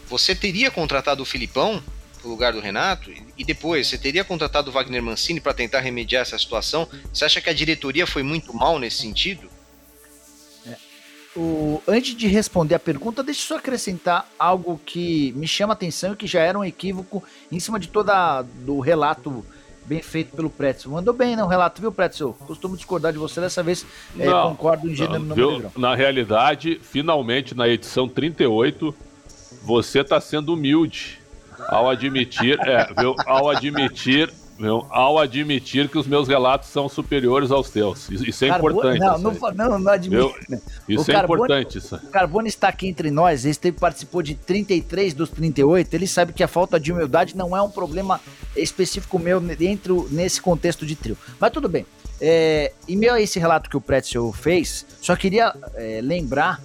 você 0.09 0.35
teria 0.35 0.71
contratado 0.71 1.23
o 1.23 1.27
Filipão 1.27 1.83
no 2.23 2.31
lugar 2.31 2.53
do 2.53 2.61
Renato 2.61 3.13
e 3.37 3.45
depois 3.45 3.87
você 3.87 3.99
teria 3.99 4.25
contratado 4.25 4.71
o 4.71 4.73
Wagner 4.73 5.03
Mancini 5.03 5.41
para 5.41 5.55
tentar 5.55 5.81
remediar 5.81 6.23
essa 6.23 6.39
situação? 6.39 6.89
Você 7.13 7.25
acha 7.25 7.41
que 7.41 7.51
a 7.51 7.55
diretoria 7.55 8.07
foi 8.07 8.23
muito 8.23 8.55
mal 8.55 8.79
nesse 8.79 8.99
sentido? 8.99 9.49
É, 11.37 11.39
o, 11.39 11.83
antes 11.87 12.15
de 12.15 12.27
responder 12.27 12.75
a 12.75 12.79
pergunta, 12.79 13.23
deixa 13.23 13.43
eu 13.43 13.47
só 13.49 13.57
acrescentar 13.57 14.29
algo 14.39 14.81
que 14.85 15.33
me 15.33 15.47
chama 15.47 15.73
a 15.73 15.75
atenção 15.75 16.13
e 16.13 16.17
que 16.17 16.27
já 16.27 16.41
era 16.41 16.59
um 16.59 16.65
equívoco 16.65 17.23
em 17.51 17.61
cima 17.61 17.79
de 17.79 17.89
toda 17.89 18.43
do 18.43 18.81
relato 18.81 19.45
bem 19.87 20.03
feito 20.03 20.35
pelo 20.35 20.49
Pretzel. 20.49 20.91
Mandou 20.91 21.13
bem, 21.13 21.37
não, 21.37 21.47
relato, 21.47 21.81
viu, 21.81 21.93
Pretzel? 21.93 22.33
Costumo 22.47 22.77
discordar 22.77 23.13
de 23.13 23.19
você 23.19 23.41
dessa 23.41 23.63
vez, 23.63 23.85
é, 24.19 24.31
concordo 24.31 24.91
em 24.91 24.95
gênero 24.95 25.23
não, 25.23 25.73
Na 25.77 25.95
realidade, 25.95 26.81
finalmente, 26.83 27.55
na 27.55 27.69
edição 27.69 28.09
38, 28.09 28.95
você 29.63 30.01
está 30.01 30.21
sendo 30.21 30.55
humilde 30.55 31.21
ao 31.69 31.89
admitir, 31.89 32.59
é, 32.61 32.93
viu, 32.99 33.15
ao 33.27 33.51
admitir, 33.51 34.33
viu, 34.59 34.87
ao 34.91 35.19
admitir 35.19 35.89
que 35.89 35.99
os 35.99 36.07
meus 36.07 36.29
relatos 36.29 36.69
são 36.69 36.89
superiores 36.89 37.51
aos 37.51 37.71
teus. 37.71 38.11
Isso 38.11 38.45
é 38.45 38.49
importante. 38.49 39.01
Não, 39.01 39.19
não, 39.19 39.33
não, 39.55 39.79
não 39.79 39.93
admito. 39.93 40.35
Isso 40.89 41.09
o 41.09 41.11
é 41.11 41.15
Carbone, 41.15 41.41
importante. 41.41 41.79
Isso. 41.79 41.97
O 41.97 42.09
Carbone 42.09 42.49
está 42.49 42.69
aqui 42.69 42.87
entre 42.89 43.11
nós, 43.11 43.45
ele 43.45 43.73
participou 43.73 44.23
de 44.23 44.35
33 44.35 45.15
dos 45.15 45.31
38, 45.31 45.95
ele 45.95 46.07
sabe 46.07 46.33
que 46.33 46.43
a 46.43 46.49
falta 46.49 46.79
de 46.79 46.93
humildade 46.93 47.37
não 47.37 47.57
é 47.57 47.63
um 47.63 47.71
problema 47.71 48.21
específico 48.57 49.19
meu 49.19 49.41
dentro 49.41 50.09
nesse 50.11 50.41
contexto 50.41 50.87
de 50.87 50.95
trio. 50.97 51.17
Mas 51.39 51.51
tudo 51.51 51.69
bem. 51.69 51.87
É, 52.21 52.73
em 52.89 52.97
meio 52.97 53.13
a 53.13 53.21
esse 53.21 53.39
relato 53.39 53.69
que 53.69 53.77
o 53.77 53.81
Pretzel 53.81 54.33
fez, 54.33 54.87
só 55.01 55.17
queria 55.17 55.55
é, 55.75 56.01
lembrar 56.03 56.63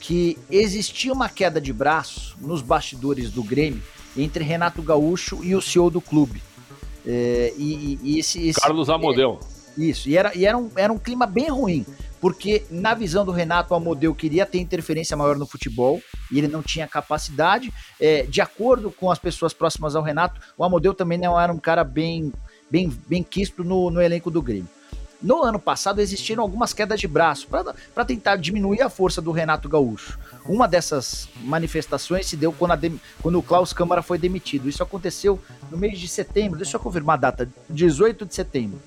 que 0.00 0.38
existia 0.50 1.12
uma 1.12 1.28
queda 1.28 1.60
de 1.60 1.72
braço 1.72 2.36
nos 2.40 2.60
bastidores 2.60 3.30
do 3.30 3.42
Grêmio 3.42 3.82
entre 4.16 4.44
Renato 4.44 4.82
Gaúcho 4.82 5.42
e 5.42 5.54
o 5.54 5.62
CEO 5.62 5.90
do 5.90 6.00
clube. 6.00 6.42
É, 7.06 7.52
e, 7.56 7.98
e 8.02 8.18
esse, 8.18 8.48
esse, 8.48 8.60
Carlos 8.60 8.88
Amodeu. 8.88 9.38
É, 9.78 9.82
isso, 9.82 10.08
e, 10.08 10.16
era, 10.16 10.36
e 10.36 10.44
era, 10.44 10.56
um, 10.56 10.70
era 10.76 10.92
um 10.92 10.98
clima 10.98 11.26
bem 11.26 11.48
ruim, 11.48 11.86
porque 12.20 12.64
na 12.70 12.94
visão 12.94 13.24
do 13.24 13.32
Renato, 13.32 13.72
o 13.72 13.76
Amodeu 13.76 14.14
queria 14.14 14.44
ter 14.44 14.58
interferência 14.58 15.16
maior 15.16 15.36
no 15.36 15.46
futebol 15.46 16.00
e 16.30 16.38
ele 16.38 16.48
não 16.48 16.62
tinha 16.62 16.86
capacidade. 16.86 17.72
É, 18.00 18.22
de 18.24 18.40
acordo 18.40 18.90
com 18.90 19.10
as 19.10 19.18
pessoas 19.18 19.52
próximas 19.52 19.96
ao 19.96 20.02
Renato, 20.02 20.40
o 20.56 20.64
Amodeu 20.64 20.94
também 20.94 21.18
não 21.18 21.40
era 21.40 21.52
um 21.52 21.58
cara 21.58 21.82
bem, 21.82 22.32
bem, 22.70 22.92
bem 23.08 23.22
quisto 23.22 23.64
no, 23.64 23.90
no 23.90 24.00
elenco 24.00 24.30
do 24.30 24.42
Grêmio. 24.42 24.68
No 25.22 25.42
ano 25.42 25.58
passado 25.58 26.00
existiram 26.00 26.42
algumas 26.42 26.72
quedas 26.72 26.98
de 26.98 27.06
braço 27.06 27.46
para 27.46 28.04
tentar 28.04 28.36
diminuir 28.36 28.82
a 28.82 28.90
força 28.90 29.22
do 29.22 29.30
Renato 29.30 29.68
Gaúcho. 29.68 30.18
Uma 30.44 30.66
dessas 30.66 31.28
manifestações 31.44 32.26
se 32.26 32.36
deu 32.36 32.52
quando, 32.52 33.00
quando 33.22 33.38
o 33.38 33.42
Klaus 33.42 33.72
Câmara 33.72 34.02
foi 34.02 34.18
demitido. 34.18 34.68
Isso 34.68 34.82
aconteceu 34.82 35.40
no 35.70 35.78
mês 35.78 35.98
de 36.00 36.08
setembro, 36.08 36.58
deixa 36.58 36.76
eu 36.76 36.80
confirmar 36.80 37.14
a 37.18 37.20
data, 37.20 37.48
18 37.70 38.26
de 38.26 38.34
setembro. 38.34 38.80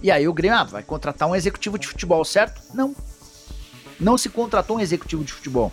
E 0.00 0.10
aí 0.10 0.28
o 0.28 0.32
Grêmio 0.32 0.58
ah, 0.58 0.64
vai 0.64 0.82
contratar 0.84 1.28
um 1.28 1.34
executivo 1.34 1.78
de 1.78 1.88
futebol, 1.88 2.24
certo? 2.24 2.60
Não. 2.72 2.94
Não 3.98 4.16
se 4.16 4.28
contratou 4.28 4.76
um 4.76 4.80
executivo 4.80 5.24
de 5.24 5.32
futebol. 5.32 5.72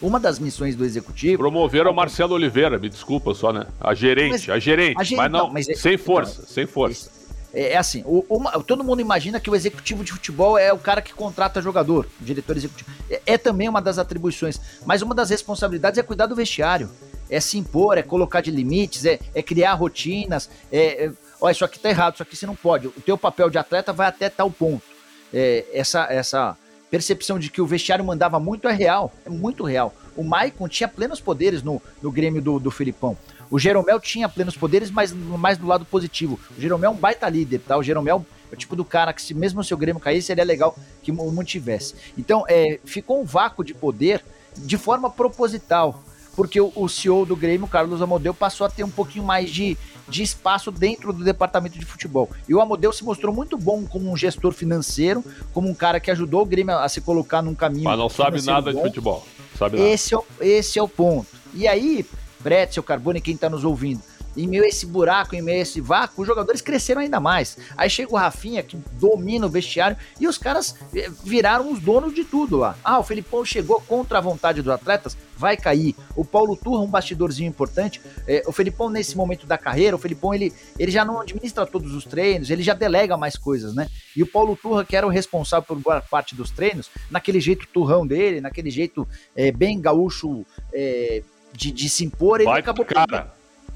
Uma 0.00 0.18
das 0.18 0.38
missões 0.38 0.74
do 0.74 0.84
executivo. 0.84 1.38
Promoveram 1.38 1.90
o 1.90 1.94
Marcelo 1.94 2.34
Oliveira, 2.34 2.78
me 2.78 2.88
desculpa 2.88 3.34
só, 3.34 3.52
né? 3.52 3.66
A 3.80 3.94
gerente, 3.94 4.30
mas, 4.30 4.48
a 4.48 4.58
gerente. 4.58 4.96
A 4.96 5.16
mas 5.16 5.30
não, 5.30 5.38
não 5.40 5.50
mas 5.50 5.68
é, 5.68 5.74
sem 5.74 5.96
força, 5.96 6.40
então, 6.40 6.46
sem 6.46 6.66
força. 6.66 7.10
É, 7.54 7.72
é 7.72 7.76
assim, 7.76 8.02
o, 8.04 8.22
todo 8.66 8.84
mundo 8.84 9.00
imagina 9.00 9.38
que 9.38 9.48
o 9.48 9.54
executivo 9.54 10.04
de 10.04 10.12
futebol 10.12 10.58
é 10.58 10.72
o 10.72 10.78
cara 10.78 11.00
que 11.00 11.14
contrata 11.14 11.62
jogador, 11.62 12.06
diretor 12.20 12.56
executivo. 12.56 12.90
É, 13.08 13.22
é, 13.24 13.38
também 13.38 13.68
uma 13.68 13.80
das 13.80 13.98
atribuições, 13.98 14.60
mas 14.84 15.00
uma 15.00 15.14
das 15.14 15.30
responsabilidades 15.30 15.98
é 15.98 16.02
cuidar 16.02 16.26
do 16.26 16.34
vestiário. 16.34 16.90
É 17.30 17.40
se 17.40 17.56
impor, 17.56 17.96
é 17.96 18.02
colocar 18.02 18.40
de 18.40 18.50
limites, 18.50 19.06
é, 19.06 19.18
é 19.34 19.42
criar 19.42 19.74
rotinas, 19.74 20.50
é, 20.70 21.06
é 21.06 21.12
ó, 21.40 21.48
isso 21.50 21.64
aqui 21.64 21.78
tá 21.78 21.88
errado, 21.88 22.14
isso 22.14 22.22
aqui 22.22 22.36
você 22.36 22.46
não 22.46 22.56
pode. 22.56 22.88
O 22.88 22.92
teu 23.04 23.16
papel 23.16 23.48
de 23.48 23.56
atleta 23.56 23.92
vai 23.92 24.08
até 24.08 24.28
tal 24.28 24.50
ponto. 24.50 24.82
É, 25.32 25.64
essa, 25.72 26.04
essa 26.12 26.56
percepção 26.90 27.38
de 27.38 27.50
que 27.50 27.60
o 27.60 27.66
vestiário 27.66 28.04
mandava 28.04 28.38
muito 28.38 28.68
é 28.68 28.72
real, 28.72 29.12
é 29.24 29.30
muito 29.30 29.64
real. 29.64 29.94
O 30.16 30.22
Maicon 30.22 30.68
tinha 30.68 30.88
plenos 30.88 31.20
poderes 31.20 31.62
no, 31.62 31.82
no 32.00 32.12
Grêmio 32.12 32.40
do, 32.40 32.60
do 32.60 32.70
Filipão. 32.70 33.16
O 33.54 33.58
Jeromel 33.60 34.00
tinha 34.00 34.28
plenos 34.28 34.56
poderes, 34.56 34.90
mas 34.90 35.12
mais 35.12 35.56
do 35.56 35.64
lado 35.64 35.84
positivo. 35.84 36.40
O 36.58 36.60
Jeromel 36.60 36.90
é 36.90 36.92
um 36.92 36.96
baita 36.96 37.28
líder, 37.28 37.60
tá? 37.60 37.76
O 37.76 37.84
Jeromel 37.84 38.26
é 38.50 38.54
o 38.54 38.56
tipo 38.56 38.74
do 38.74 38.84
cara 38.84 39.12
que, 39.12 39.22
se 39.22 39.32
mesmo 39.32 39.62
se 39.62 39.72
o 39.72 39.76
Grêmio 39.76 40.00
caísse, 40.00 40.26
seria 40.26 40.42
legal 40.42 40.76
que 41.04 41.12
o 41.12 41.30
mantivesse. 41.30 41.94
Então, 42.18 42.44
é, 42.48 42.80
ficou 42.84 43.22
um 43.22 43.24
vácuo 43.24 43.62
de 43.62 43.72
poder 43.72 44.24
de 44.56 44.76
forma 44.76 45.08
proposital, 45.08 46.02
porque 46.34 46.60
o, 46.60 46.88
CEO 46.88 47.24
do 47.24 47.36
Grêmio, 47.36 47.68
Carlos 47.68 48.02
Amodeu, 48.02 48.34
passou 48.34 48.66
a 48.66 48.70
ter 48.70 48.82
um 48.82 48.90
pouquinho 48.90 49.24
mais 49.24 49.48
de, 49.50 49.78
de 50.08 50.24
espaço 50.24 50.72
dentro 50.72 51.12
do 51.12 51.22
departamento 51.22 51.78
de 51.78 51.86
futebol. 51.86 52.28
E 52.48 52.54
o 52.56 52.60
Amodeu 52.60 52.92
se 52.92 53.04
mostrou 53.04 53.32
muito 53.32 53.56
bom 53.56 53.86
como 53.86 54.10
um 54.10 54.16
gestor 54.16 54.50
financeiro, 54.50 55.24
como 55.52 55.68
um 55.68 55.74
cara 55.74 56.00
que 56.00 56.10
ajudou 56.10 56.42
o 56.42 56.44
Grêmio 56.44 56.76
a 56.76 56.88
se 56.88 57.00
colocar 57.00 57.40
num 57.40 57.54
caminho. 57.54 57.84
Mas 57.84 57.98
não 58.00 58.08
sabe 58.08 58.42
nada 58.42 58.72
bom. 58.72 58.78
de 58.78 58.88
futebol. 58.88 59.24
Sabe 59.56 59.80
esse, 59.80 60.12
é 60.12 60.18
o, 60.18 60.24
esse 60.40 60.76
é 60.76 60.82
o 60.82 60.88
ponto. 60.88 61.28
E 61.54 61.68
aí, 61.68 62.04
Pretzel, 62.44 62.82
Carbone, 62.82 63.22
quem 63.22 63.38
tá 63.38 63.48
nos 63.48 63.64
ouvindo, 63.64 64.02
em 64.36 64.46
meio 64.46 64.64
a 64.64 64.66
esse 64.66 64.84
buraco, 64.84 65.34
em 65.34 65.40
meio 65.40 65.58
a 65.58 65.62
esse 65.62 65.80
vácuo, 65.80 66.22
os 66.22 66.26
jogadores 66.26 66.60
cresceram 66.60 67.00
ainda 67.00 67.18
mais. 67.18 67.56
Aí 67.76 67.88
chega 67.88 68.12
o 68.12 68.16
Rafinha, 68.16 68.62
que 68.62 68.76
domina 69.00 69.46
o 69.46 69.48
vestiário, 69.48 69.96
e 70.20 70.26
os 70.26 70.36
caras 70.36 70.76
eh, 70.94 71.10
viraram 71.22 71.72
os 71.72 71.80
donos 71.80 72.14
de 72.14 72.24
tudo 72.24 72.58
lá. 72.58 72.76
Ah, 72.84 72.98
o 72.98 73.02
Felipão 73.02 73.44
chegou 73.44 73.80
contra 73.80 74.18
a 74.18 74.20
vontade 74.20 74.60
dos 74.60 74.72
atletas, 74.72 75.16
vai 75.36 75.56
cair. 75.56 75.94
O 76.16 76.24
Paulo 76.24 76.56
Turra, 76.56 76.82
um 76.82 76.88
bastidorzinho 76.88 77.48
importante. 77.48 78.00
É, 78.26 78.42
o 78.46 78.52
Felipão, 78.52 78.90
nesse 78.90 79.16
momento 79.16 79.46
da 79.46 79.56
carreira, 79.56 79.96
o 79.96 79.98
Felipão, 79.98 80.34
ele, 80.34 80.52
ele 80.78 80.90
já 80.90 81.04
não 81.04 81.20
administra 81.20 81.64
todos 81.64 81.94
os 81.94 82.04
treinos, 82.04 82.50
ele 82.50 82.62
já 82.62 82.74
delega 82.74 83.16
mais 83.16 83.36
coisas, 83.36 83.74
né? 83.74 83.88
E 84.16 84.22
o 84.22 84.26
Paulo 84.26 84.58
Turra, 84.60 84.84
que 84.84 84.96
era 84.96 85.06
o 85.06 85.10
responsável 85.10 85.64
por 85.66 85.78
boa 85.78 86.00
parte 86.00 86.34
dos 86.34 86.50
treinos, 86.50 86.90
naquele 87.10 87.40
jeito 87.40 87.66
turrão 87.72 88.06
dele, 88.06 88.40
naquele 88.40 88.70
jeito 88.70 89.06
é, 89.34 89.50
bem 89.50 89.80
gaúcho 89.80 90.44
é, 90.72 91.22
de, 91.56 91.70
de 91.70 91.88
se 91.88 92.04
impor, 92.04 92.40
ele 92.40 92.50
vai 92.50 92.60
acabou... 92.60 92.84
Cara. 92.84 93.32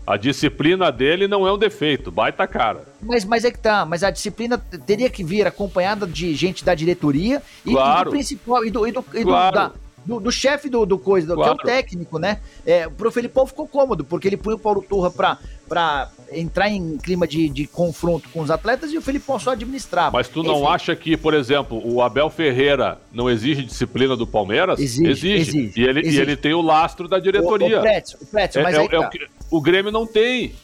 A 0.06 0.16
disciplina 0.16 0.90
dele 0.90 1.28
não 1.28 1.47
é 1.47 1.52
um 1.52 1.58
defeito, 1.58 2.11
baita 2.11 2.47
cara. 2.47 2.82
Mas, 3.02 3.26
mas 3.26 3.44
é 3.44 3.50
que 3.50 3.58
tá, 3.58 3.85
mas 3.85 4.02
a 4.02 4.11
disciplina 4.11 4.56
teria 4.56 5.11
que 5.11 5.23
vir 5.23 5.47
acompanhada 5.47 6.06
de 6.06 6.35
gente 6.35 6.64
da 6.64 6.75
diretoria 6.75 7.42
e, 7.62 7.73
claro. 7.73 8.00
e 8.00 8.04
do 8.04 8.11
principal, 8.12 8.64
e 8.64 8.70
do, 8.70 8.87
e 8.87 8.92
do, 8.92 9.04
e 9.12 9.23
claro. 9.23 9.50
do, 9.50 9.54
da, 9.54 9.73
do, 10.09 10.19
do 10.19 10.33
chefe 10.33 10.71
do, 10.71 10.87
do 10.87 10.99
coisa, 10.99 11.35
claro. 11.35 11.55
que 11.55 11.61
é 11.61 11.62
o 11.62 11.77
técnico, 11.77 12.19
né? 12.19 12.41
É, 12.65 12.88
pro 12.88 13.12
Felipão 13.12 13.47
ficou 13.47 13.69
cômodo, 13.69 14.03
porque 14.03 14.27
ele 14.27 14.38
põe 14.38 14.55
o 14.55 14.59
Paulo 14.59 14.83
Turra 14.83 15.11
pra, 15.11 15.37
pra 15.69 16.09
entrar 16.33 16.71
em 16.71 16.97
clima 16.97 17.27
de, 17.27 17.47
de 17.50 17.67
confronto 17.67 18.27
com 18.31 18.41
os 18.41 18.50
atletas 18.50 18.91
e 18.91 18.97
o 18.97 19.03
Felipão 19.03 19.38
só 19.38 19.50
administrava. 19.50 20.12
Mas 20.17 20.27
tu 20.27 20.43
não 20.43 20.62
Enfim. 20.62 20.67
acha 20.67 20.97
que, 20.97 21.15
por 21.15 21.35
exemplo, 21.35 21.83
o 21.85 22.00
Abel 22.00 22.31
Ferreira 22.31 22.99
não 23.12 23.29
exige 23.29 23.62
disciplina 23.62 24.17
do 24.17 24.27
Palmeiras? 24.27 24.81
Exige. 24.81 25.11
Exige. 25.11 25.35
exige 25.35 25.81
e, 25.81 25.85
ele, 25.85 26.00
exige. 26.00 26.19
e 26.19 26.21
ele 26.23 26.37
tem 26.37 26.55
o 26.55 26.62
lastro 26.62 27.07
da 27.07 27.19
diretoria. 27.19 27.77
O, 27.77 27.81
o, 27.81 28.25
o 28.25 28.27
Pretzel, 28.27 28.62
mas 28.62 28.75
é, 28.75 28.79
aí, 28.79 28.87
é, 28.87 28.88
tá. 28.88 29.11
é 29.15 29.27
o 29.50 29.61
Grêmio 29.61 29.93
não 29.93 30.07
tem. 30.07 30.55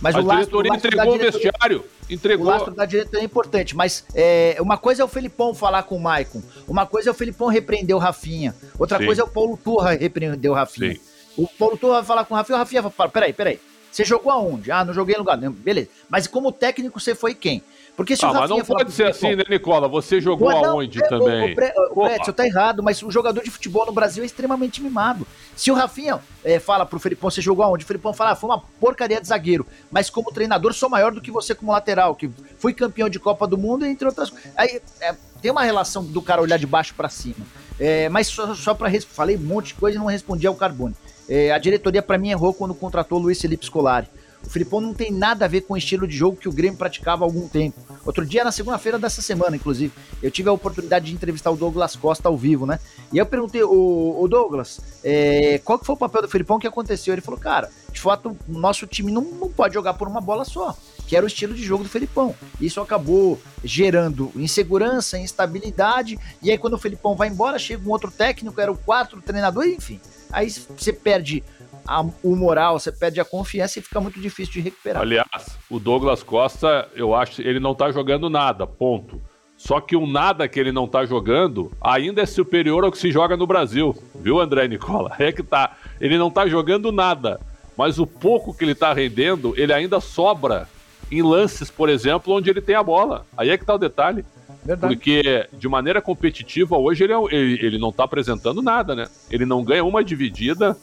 Mas 0.00 0.14
a 0.14 0.20
o 0.20 0.22
diretoria 0.22 0.72
lastro, 0.72 0.88
entregou 0.88 1.14
o 1.14 1.18
vestiário. 1.18 1.84
Entregou. 2.08 2.46
O 2.46 2.50
lastro 2.50 2.74
da 2.74 2.84
diretoria 2.84 3.20
é 3.20 3.24
importante, 3.24 3.76
mas 3.76 4.04
é, 4.14 4.56
uma 4.60 4.76
coisa 4.76 5.02
é 5.02 5.04
o 5.04 5.08
Felipão 5.08 5.54
falar 5.54 5.82
com 5.84 5.96
o 5.96 6.00
Maicon, 6.00 6.42
uma 6.68 6.86
coisa 6.86 7.10
é 7.10 7.12
o 7.12 7.14
Felipão 7.14 7.48
repreender 7.48 7.96
o 7.96 7.98
Rafinha, 7.98 8.54
outra 8.78 8.98
Sim. 8.98 9.06
coisa 9.06 9.22
é 9.22 9.24
o 9.24 9.28
Paulo 9.28 9.56
Turra 9.56 9.92
repreender 9.92 10.50
o 10.50 10.54
Rafinha. 10.54 10.94
Sim. 10.94 11.00
O 11.36 11.48
Paulo 11.48 11.76
Turra 11.76 11.94
vai 11.94 12.04
falar 12.04 12.24
com 12.24 12.34
o 12.34 12.36
Rafinha, 12.36 12.56
o 12.56 12.58
Rafinha 12.58 12.82
vai 12.82 12.92
falar, 12.92 13.10
peraí, 13.10 13.32
peraí, 13.32 13.60
você 13.96 14.04
jogou 14.04 14.30
aonde? 14.30 14.70
Ah, 14.70 14.84
não 14.84 14.92
joguei 14.92 15.14
em 15.14 15.18
lugar 15.18 15.38
nenhum. 15.38 15.52
Beleza. 15.52 15.88
Mas 16.06 16.26
como 16.26 16.52
técnico, 16.52 17.00
você 17.00 17.14
foi 17.14 17.34
quem? 17.34 17.62
Porque 17.96 18.14
se 18.14 18.24
ah, 18.24 18.28
o 18.28 18.32
Rafinha 18.32 18.58
mas 18.58 18.68
não 18.68 18.76
pode 18.76 18.92
ser 18.92 19.06
assim, 19.06 19.34
né, 19.34 19.42
Nicola? 19.48 19.88
Você 19.88 20.20
jogou 20.20 20.50
não, 20.50 20.64
aonde 20.64 21.02
é, 21.02 21.08
também? 21.08 21.56
O, 21.94 22.00
o, 22.00 22.04
o 22.04 22.32
tá 22.32 22.46
errado, 22.46 22.82
mas 22.82 23.02
o 23.02 23.10
jogador 23.10 23.42
de 23.42 23.50
futebol 23.50 23.86
no 23.86 23.92
Brasil 23.92 24.22
é 24.22 24.26
extremamente 24.26 24.82
mimado. 24.82 25.26
Se 25.56 25.70
o 25.70 25.74
Rafinha 25.74 26.20
é, 26.44 26.58
fala 26.58 26.84
pro 26.84 27.00
Felipão, 27.00 27.30
você 27.30 27.40
jogou 27.40 27.64
aonde? 27.64 27.84
O 27.84 27.86
Felipão 27.86 28.12
fala, 28.12 28.32
ah, 28.32 28.36
foi 28.36 28.50
uma 28.50 28.62
porcaria 28.78 29.18
de 29.18 29.26
zagueiro, 29.26 29.66
mas 29.90 30.10
como 30.10 30.30
treinador 30.30 30.74
sou 30.74 30.90
maior 30.90 31.10
do 31.10 31.22
que 31.22 31.30
você 31.30 31.54
como 31.54 31.72
lateral, 31.72 32.14
que 32.14 32.30
fui 32.58 32.74
campeão 32.74 33.08
de 33.08 33.18
Copa 33.18 33.46
do 33.46 33.56
Mundo, 33.56 33.86
entre 33.86 34.06
outras 34.06 34.28
coisas. 34.28 34.52
Aí 34.54 34.80
é, 35.00 35.14
tem 35.40 35.50
uma 35.50 35.62
relação 35.62 36.04
do 36.04 36.20
cara 36.20 36.42
olhar 36.42 36.58
de 36.58 36.66
baixo 36.66 36.94
para 36.94 37.08
cima. 37.08 37.46
É, 37.80 38.10
mas 38.10 38.26
só, 38.26 38.54
só 38.54 38.74
para 38.74 38.90
falei 39.00 39.36
um 39.36 39.40
monte 39.40 39.68
de 39.68 39.74
coisa 39.74 39.96
e 39.96 39.98
não 39.98 40.06
respondi 40.06 40.46
ao 40.46 40.54
Carbone. 40.54 40.94
É, 41.28 41.50
a 41.50 41.58
diretoria 41.58 42.02
para 42.02 42.18
mim 42.18 42.30
errou 42.30 42.52
quando 42.54 42.74
contratou 42.74 43.18
o 43.18 43.22
Luiz 43.22 43.40
Felipe 43.40 43.64
Scolari. 43.64 44.06
O 44.46 44.50
Filipão 44.50 44.80
não 44.80 44.94
tem 44.94 45.10
nada 45.10 45.44
a 45.44 45.48
ver 45.48 45.62
com 45.62 45.74
o 45.74 45.76
estilo 45.76 46.06
de 46.06 46.16
jogo 46.16 46.36
que 46.36 46.48
o 46.48 46.52
Grêmio 46.52 46.78
praticava 46.78 47.24
há 47.24 47.26
algum 47.26 47.48
tempo. 47.48 47.78
Outro 48.04 48.24
dia, 48.24 48.44
na 48.44 48.52
segunda-feira 48.52 48.98
dessa 48.98 49.20
semana, 49.20 49.56
inclusive, 49.56 49.92
eu 50.22 50.30
tive 50.30 50.48
a 50.48 50.52
oportunidade 50.52 51.06
de 51.06 51.12
entrevistar 51.12 51.50
o 51.50 51.56
Douglas 51.56 51.96
Costa 51.96 52.28
ao 52.28 52.36
vivo, 52.36 52.64
né? 52.64 52.78
E 53.12 53.18
eu 53.18 53.26
perguntei, 53.26 53.62
o, 53.62 54.16
o 54.20 54.28
Douglas, 54.28 54.80
é, 55.02 55.60
qual 55.64 55.78
que 55.78 55.84
foi 55.84 55.94
o 55.94 55.98
papel 55.98 56.22
do 56.22 56.28
Filipão 56.28 56.58
que 56.58 56.66
aconteceu? 56.66 57.12
Ele 57.12 57.20
falou, 57.20 57.40
cara, 57.40 57.70
de 57.92 58.00
fato, 58.00 58.36
o 58.48 58.58
nosso 58.58 58.86
time 58.86 59.10
não, 59.10 59.22
não 59.22 59.48
pode 59.50 59.74
jogar 59.74 59.94
por 59.94 60.06
uma 60.06 60.20
bola 60.20 60.44
só 60.44 60.76
que 61.06 61.16
era 61.16 61.24
o 61.24 61.28
estilo 61.28 61.54
de 61.54 61.62
jogo 61.62 61.84
do 61.84 61.88
Felipão. 61.88 62.34
Isso 62.60 62.80
acabou 62.80 63.40
gerando 63.62 64.30
insegurança, 64.34 65.18
instabilidade, 65.18 66.18
e 66.42 66.50
aí 66.50 66.58
quando 66.58 66.74
o 66.74 66.78
Felipão 66.78 67.14
vai 67.14 67.28
embora, 67.28 67.58
chega 67.58 67.86
um 67.86 67.92
outro 67.92 68.10
técnico, 68.10 68.60
era 68.60 68.72
o 68.72 68.76
quatro 68.76 69.20
treinador, 69.22 69.66
enfim. 69.66 70.00
Aí 70.32 70.50
você 70.50 70.92
perde 70.92 71.44
a, 71.86 72.04
o 72.22 72.36
moral, 72.36 72.78
você 72.78 72.90
perde 72.90 73.20
a 73.20 73.24
confiança 73.24 73.78
e 73.78 73.82
fica 73.82 74.00
muito 74.00 74.20
difícil 74.20 74.54
de 74.54 74.60
recuperar. 74.60 75.02
Aliás, 75.02 75.58
o 75.70 75.78
Douglas 75.78 76.22
Costa, 76.22 76.88
eu 76.94 77.14
acho 77.14 77.42
ele 77.42 77.60
não 77.60 77.74
tá 77.74 77.90
jogando 77.90 78.28
nada, 78.28 78.66
ponto. 78.66 79.20
Só 79.56 79.80
que 79.80 79.96
o 79.96 80.06
nada 80.06 80.46
que 80.46 80.60
ele 80.60 80.70
não 80.70 80.86
tá 80.86 81.06
jogando 81.06 81.72
ainda 81.80 82.20
é 82.20 82.26
superior 82.26 82.84
ao 82.84 82.92
que 82.92 82.98
se 82.98 83.10
joga 83.10 83.36
no 83.36 83.46
Brasil, 83.46 83.96
viu, 84.14 84.38
André 84.38 84.68
Nicola? 84.68 85.12
É 85.18 85.32
que 85.32 85.42
tá. 85.42 85.76
Ele 86.00 86.18
não 86.18 86.30
tá 86.30 86.46
jogando 86.46 86.92
nada, 86.92 87.40
mas 87.76 87.98
o 87.98 88.06
pouco 88.06 88.52
que 88.52 88.64
ele 88.64 88.74
tá 88.74 88.92
rendendo, 88.92 89.54
ele 89.56 89.72
ainda 89.72 89.98
sobra 89.98 90.68
em 91.10 91.22
lances, 91.22 91.70
por 91.70 91.88
exemplo, 91.88 92.34
onde 92.34 92.50
ele 92.50 92.60
tem 92.60 92.74
a 92.74 92.82
bola. 92.82 93.24
Aí 93.36 93.50
é 93.50 93.56
que 93.56 93.64
tá 93.64 93.74
o 93.74 93.78
detalhe. 93.78 94.24
Verdade. 94.64 94.94
Porque, 94.94 95.48
de 95.52 95.68
maneira 95.68 96.02
competitiva, 96.02 96.76
hoje 96.76 97.04
ele, 97.04 97.12
é, 97.12 97.18
ele, 97.30 97.66
ele 97.66 97.78
não 97.78 97.92
tá 97.92 98.04
apresentando 98.04 98.60
nada, 98.60 98.94
né? 98.96 99.06
Ele 99.30 99.46
não 99.46 99.62
ganha 99.62 99.84
uma 99.84 100.02
dividida, 100.02 100.76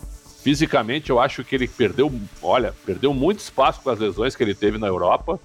Fisicamente, 0.44 1.10
eu 1.10 1.22
acho 1.22 1.42
que 1.42 1.56
ele 1.56 1.70
perdeu, 1.70 2.12
olha, 2.42 2.74
perdeu 2.86 3.14
muito 3.14 3.40
espaço 3.40 3.80
com 3.82 3.90
as 3.90 3.98
lesões 3.98 4.36
que 4.36 4.44
ele 4.44 4.54
teve 4.54 4.78
na 4.78 4.88
Europa. 4.88 5.40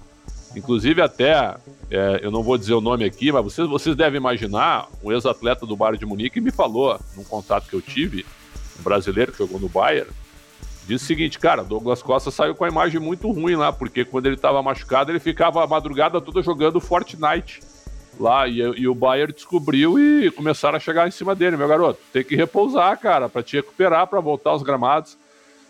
Inclusive, 0.53 1.01
até, 1.01 1.55
é, 1.89 2.19
eu 2.21 2.29
não 2.29 2.43
vou 2.43 2.57
dizer 2.57 2.73
o 2.73 2.81
nome 2.81 3.05
aqui, 3.05 3.31
mas 3.31 3.41
vocês, 3.41 3.65
vocês 3.65 3.95
devem 3.95 4.17
imaginar, 4.17 4.89
um 5.01 5.09
ex-atleta 5.09 5.65
do 5.65 5.77
Bayern 5.77 5.97
de 5.97 6.05
Munique 6.05 6.41
me 6.41 6.51
falou, 6.51 6.99
num 7.15 7.23
contato 7.23 7.69
que 7.69 7.75
eu 7.75 7.81
tive, 7.81 8.25
um 8.77 8.83
brasileiro 8.83 9.31
que 9.31 9.37
jogou 9.37 9.57
no 9.57 9.69
Bayern, 9.69 10.09
disse 10.85 11.05
o 11.05 11.07
seguinte, 11.07 11.39
cara, 11.39 11.63
Douglas 11.63 12.03
Costa 12.03 12.29
saiu 12.29 12.53
com 12.53 12.65
a 12.65 12.67
imagem 12.67 12.99
muito 12.99 13.31
ruim 13.31 13.55
lá, 13.55 13.71
porque 13.71 14.03
quando 14.03 14.25
ele 14.25 14.35
estava 14.35 14.61
machucado, 14.61 15.13
ele 15.13 15.19
ficava 15.19 15.63
a 15.63 15.67
madrugada 15.67 16.19
toda 16.19 16.41
jogando 16.41 16.81
Fortnite 16.81 17.61
lá 18.19 18.47
e, 18.47 18.59
e, 18.59 18.87
o 18.87 18.93
Bayern 18.93 19.33
descobriu 19.33 19.97
e 19.97 20.29
começaram 20.29 20.75
a 20.75 20.79
chegar 20.79 21.07
em 21.07 21.11
cima 21.11 21.33
dele, 21.33 21.55
meu 21.55 21.67
garoto. 21.67 21.99
Tem 22.11 22.23
que 22.23 22.35
repousar, 22.35 22.99
cara, 22.99 23.29
para 23.29 23.41
te 23.41 23.55
recuperar, 23.55 24.07
para 24.07 24.19
voltar 24.19 24.51
aos 24.51 24.61
gramados, 24.61 25.17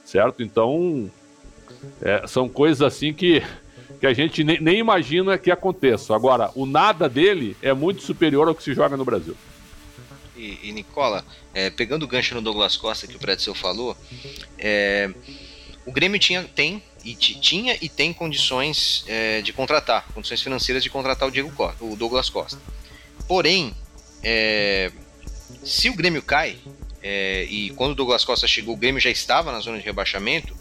certo? 0.03 0.41
Então, 0.41 1.10
é, 2.01 2.25
são 2.27 2.50
coisas 2.50 2.82
assim 2.82 3.13
que, 3.13 3.44
que 4.00 4.08
a 4.08 4.13
gente 4.13 4.44
nem, 4.44 4.60
nem 4.60 4.79
imagina 4.79 5.38
que 5.38 5.51
aconteça. 5.51 6.15
Agora, 6.15 6.51
o 6.56 6.65
nada 6.65 7.08
dele 7.08 7.56
é 7.62 7.74
muito 7.74 8.01
superior 8.01 8.48
ao 8.48 8.56
que 8.56 8.63
se 8.63 8.74
joga 8.74 8.98
no 8.98 9.06
Brasil. 9.06 9.36
E, 10.36 10.58
e 10.63 10.72
Nicola, 10.72 11.24
é, 11.53 11.70
pegando 11.70 12.03
o 12.03 12.08
gancho 12.08 12.34
no 12.34 12.41
Douglas 12.41 12.77
Costa 12.77 13.06
que 13.06 13.15
o 13.15 13.20
Pretzel 13.20 13.53
falou, 13.53 13.96
é, 14.58 15.10
o 15.86 15.91
Grêmio 15.91 16.20
tinha, 16.20 16.44
tem 16.44 16.82
e 17.03 17.15
tinha 17.15 17.77
e 17.82 17.88
tem 17.88 18.13
condições 18.13 19.03
é, 19.08 19.41
de 19.41 19.53
contratar, 19.53 20.06
condições 20.13 20.41
financeiras 20.41 20.84
de 20.84 20.89
contratar 20.89 21.27
o 21.27 21.32
Diego 21.32 21.51
Costa, 21.51 21.84
o 21.84 21.96
Douglas 21.96 22.29
Costa. 22.29 22.60
Porém, 23.27 23.74
é, 24.24 24.91
se 25.63 25.89
o 25.89 25.96
Grêmio 25.96 26.22
cai, 26.22 26.58
é, 27.01 27.44
e 27.50 27.70
quando 27.72 27.91
o 27.91 27.96
Douglas 27.96 28.25
Costa 28.25 28.48
chegou, 28.48 28.75
o 28.75 28.77
Grêmio 28.77 29.01
já 29.01 29.10
estava 29.10 29.51
na 29.51 29.60
zona 29.60 29.77
de 29.77 29.86
rebaixamento, 29.86 30.56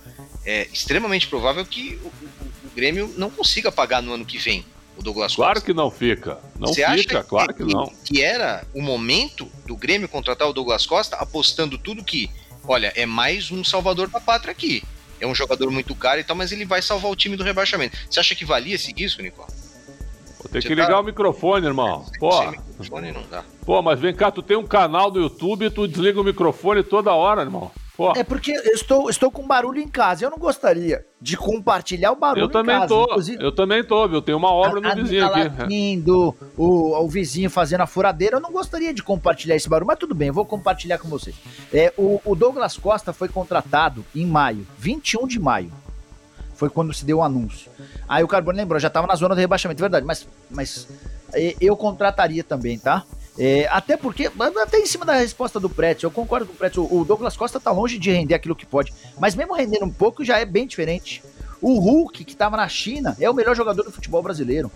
é 0.45 0.69
extremamente 0.73 1.27
provável 1.27 1.65
que 1.65 1.99
o, 2.03 2.07
o, 2.07 2.69
o 2.69 2.71
Grêmio 2.75 3.13
não 3.17 3.31
consiga 3.31 3.73
pagar 3.73 4.03
no 4.03 4.13
ano 4.13 4.25
que 4.25 4.39
vem 4.39 4.65
o 4.97 5.03
Douglas 5.03 5.35
Costa. 5.35 5.43
Claro 5.43 5.63
que 5.63 5.75
não 5.75 5.91
fica. 5.91 6.39
Não 6.59 6.69
Você 6.69 6.87
fica, 6.97 7.23
claro 7.23 7.55
que, 7.55 7.65
que, 7.65 7.73
não. 7.73 7.93
Que 8.05 8.23
era 8.23 8.67
o 8.75 8.83
momento 8.83 9.51
do 9.67 9.77
Grêmio 9.77 10.09
contratar 10.09 10.49
o 10.49 10.53
Douglas 10.53 10.87
Costa, 10.87 11.17
apostando 11.17 11.77
tudo 11.77 12.05
que, 12.05 12.31
olha, 12.67 12.93
é 12.95 13.07
mais 13.07 13.51
um 13.51 13.65
salvador 13.65 14.09
da 14.09 14.21
pátria 14.21 14.53
aqui 14.53 14.83
é 15.21 15.27
um 15.27 15.35
jogador 15.35 15.71
muito 15.71 15.95
caro 15.95 16.21
e 16.21 16.25
tal, 16.25 16.37
mas 16.37 16.53
ele 16.53 16.65
vai 16.65 16.83
salvar 16.83 17.11
o 17.11 17.17
time 17.17 17.37
do 17.37 17.45
rebaixamento. 17.45 17.97
Você 18.09 18.21
acha 18.21 18.35
que 18.35 18.45
valia 18.45 18.75
esse 18.75 18.93
risco, 18.93 19.23
Nicola? 19.23 19.49
Vou 20.39 20.49
ter 20.51 20.63
Você 20.63 20.69
que 20.69 20.75
ligar 20.75 20.89
tá... 20.89 21.01
o 21.01 21.05
microfone, 21.05 21.67
irmão. 21.67 22.05
Pô. 22.19 22.33
Sem 22.33 22.51
microfone 22.51 23.13
não 23.13 23.23
dá. 23.29 23.45
Pô, 23.65 23.83
mas 23.83 23.99
vem 23.99 24.15
cá, 24.15 24.31
tu 24.31 24.43
tem 24.43 24.57
um 24.57 24.67
canal 24.67 25.11
do 25.11 25.21
YouTube 25.21 25.67
e 25.67 25.71
tu 25.71 25.87
desliga 25.89 26.21
o 26.21 26.25
microfone 26.25 26.83
toda 26.83 27.13
hora, 27.13 27.43
irmão. 27.43 27.71
Pô. 27.99 28.13
É 28.15 28.23
porque 28.23 28.53
eu 28.53 28.75
estou, 28.75 29.11
estou 29.11 29.29
com 29.29 29.45
barulho 29.45 29.81
em 29.81 29.89
casa. 29.89 30.25
Eu 30.25 30.31
não 30.31 30.39
gostaria 30.39 31.05
de 31.21 31.37
compartilhar 31.37 32.13
o 32.13 32.15
barulho 32.15 32.45
eu 32.45 32.49
também 32.49 32.77
em 32.77 32.79
casa. 32.79 32.95
Tô, 32.95 33.03
Inclusive, 33.03 33.45
eu 33.45 33.51
também 33.51 33.83
tô, 33.83 34.07
viu? 34.07 34.23
Tem 34.23 34.37
uma 34.37 34.53
obra 34.53 34.81
no 34.81 34.89
a, 34.89 34.95
vizinho 34.95 35.25
a 35.25 35.27
aqui. 35.27 35.61
Latindo, 35.61 36.33
o, 36.57 36.97
o 36.97 37.09
vizinho 37.09 37.51
fazendo 37.51 37.81
a 37.81 37.89
furadeira. 37.89 38.37
Eu 38.37 38.41
não 38.41 38.53
gostaria 38.53 38.95
de 38.95 39.03
compartilhar 39.03 39.57
esse 39.57 39.69
barulho, 39.69 39.89
mas 39.89 39.99
tudo 39.99 40.15
bem, 40.15 40.29
eu 40.29 40.35
vou 40.35 40.47
compartilhar 40.47 40.99
com 40.99 41.09
você. 41.09 41.35
É, 41.75 41.93
o, 41.99 42.21
o 42.25 42.37
Douglas 42.37 42.77
Costa 42.77 43.13
foi 43.13 43.29
contratado 43.29 44.07
em 44.15 44.25
maio, 44.25 44.65
21 44.79 45.27
de 45.27 45.41
maio. 45.41 45.73
Foi 46.55 46.71
quando 46.71 46.95
se 46.95 47.05
deu 47.05 47.19
o 47.19 47.23
anúncio. 47.25 47.69
Aí 48.09 48.23
o 48.23 48.29
Carbone 48.29 48.59
lembrou, 48.59 48.79
já 48.79 48.87
estava 48.87 49.09
na 49.09 49.17
zona 49.17 49.35
do 49.35 49.41
rebaixamento, 49.41 49.81
verdade, 49.81 50.07
mas, 50.07 50.25
mas 50.49 50.87
eu 51.61 51.77
contrataria 51.77 52.45
também, 52.45 52.79
tá? 52.79 53.05
É, 53.39 53.69
até 53.71 53.97
porque, 53.97 54.29
até 54.61 54.79
em 54.79 54.87
cima 54.87 55.05
da 55.05 55.15
resposta 55.15 55.61
do 55.61 55.71
Pretz, 55.71 56.03
eu 56.03 56.11
concordo 56.11 56.47
com 56.47 56.53
o 56.53 56.57
Pretz, 56.57 56.77
o 56.77 57.05
Douglas 57.05 57.37
Costa 57.37 57.61
tá 57.61 57.71
longe 57.71 57.97
de 57.97 58.11
render 58.11 58.35
aquilo 58.35 58.57
que 58.57 58.67
pode, 58.67 58.93
mas 59.19 59.37
mesmo 59.37 59.55
rendendo 59.55 59.85
um 59.85 59.91
pouco 59.91 60.25
já 60.25 60.39
é 60.39 60.45
bem 60.45 60.67
diferente. 60.67 61.23
O 61.61 61.79
Hulk, 61.79 62.25
que 62.25 62.33
estava 62.33 62.57
na 62.57 62.69
China, 62.69 63.17
é 63.21 63.31
o 63.31 63.35
melhor 63.35 63.55
jogador 63.55 63.85
do 63.85 63.93
futebol 63.93 64.23
brasileiro. 64.23 64.71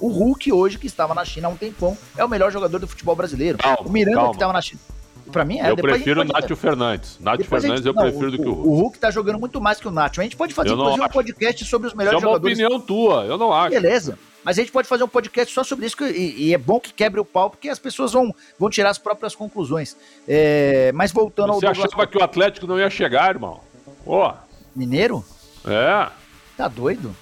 O 0.00 0.08
Hulk, 0.08 0.52
hoje, 0.52 0.78
que 0.78 0.86
estava 0.86 1.14
na 1.14 1.24
China 1.24 1.48
há 1.48 1.50
um 1.50 1.56
tempão, 1.56 1.96
é 2.16 2.24
o 2.24 2.28
melhor 2.28 2.50
jogador 2.50 2.78
do 2.78 2.86
futebol 2.86 3.16
brasileiro. 3.16 3.58
Calma, 3.58 3.88
o 3.88 3.90
Miranda, 3.90 4.16
calma. 4.16 4.30
que 4.30 4.36
estava 4.36 4.52
na 4.52 4.62
China. 4.62 4.80
Pra 5.30 5.44
mim 5.44 5.58
é. 5.58 5.70
Eu 5.70 5.76
prefiro 5.76 6.22
o 6.22 6.24
Nátio 6.24 6.56
Fernandes. 6.56 7.18
Nátio 7.20 7.44
Fernandes 7.44 7.84
gente, 7.84 7.86
eu 7.86 7.94
prefiro 7.94 8.30
do 8.30 8.38
que 8.38 8.48
o 8.48 8.52
Hulk. 8.52 8.68
O 8.68 8.74
Hulk 8.74 8.98
tá 8.98 9.10
jogando 9.10 9.38
muito 9.38 9.60
mais 9.60 9.80
que 9.80 9.88
o 9.88 9.90
Nátio. 9.90 10.20
A 10.20 10.24
gente 10.24 10.36
pode 10.36 10.54
fazer, 10.54 10.70
inclusive, 10.70 11.02
um 11.02 11.08
podcast 11.08 11.64
sobre 11.64 11.88
os 11.88 11.94
melhores 11.94 12.20
jogadores. 12.20 12.58
É 12.58 12.62
uma 12.62 12.76
opinião 12.76 12.86
tua, 12.86 13.24
eu 13.24 13.38
não 13.38 13.52
acho. 13.52 13.70
Beleza. 13.70 14.18
Mas 14.44 14.58
a 14.58 14.62
gente 14.62 14.72
pode 14.72 14.88
fazer 14.88 15.04
um 15.04 15.08
podcast 15.08 15.52
só 15.52 15.64
sobre 15.64 15.86
isso, 15.86 15.96
e, 16.04 16.48
e, 16.48 16.54
é 16.54 16.58
bom 16.58 16.78
que 16.80 16.92
quebre 16.92 17.20
o 17.20 17.24
pau, 17.24 17.50
porque 17.50 17.68
as 17.68 17.78
pessoas 17.78 18.12
vão, 18.12 18.34
vão 18.58 18.70
tirar 18.70 18.90
as 18.90 18.98
próprias 18.98 19.34
conclusões. 19.34 19.96
É, 20.26 20.90
mas 20.92 21.12
voltando 21.12 21.52
Você 21.52 21.66
ao. 21.66 21.74
Você 21.74 21.82
achava 21.82 22.06
que 22.06 22.16
o 22.16 22.22
Atlético 22.22 22.66
não 22.66 22.78
ia 22.78 22.88
chegar, 22.88 23.28
irmão? 23.28 23.60
Pô. 24.04 24.32
Mineiro? 24.74 25.24
É. 25.66 26.08
Tá 26.56 26.68
doido? 26.68 27.14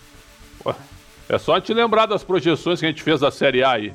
É 1.29 1.39
só 1.39 1.61
te 1.61 1.75
lembrar 1.75 2.07
das 2.07 2.23
projeções 2.23 2.79
que 2.79 2.87
a 2.87 2.89
gente 2.89 3.03
fez 3.03 3.21
da 3.21 3.31
Série 3.31 3.65
A 3.65 3.73
aí. 3.73 3.93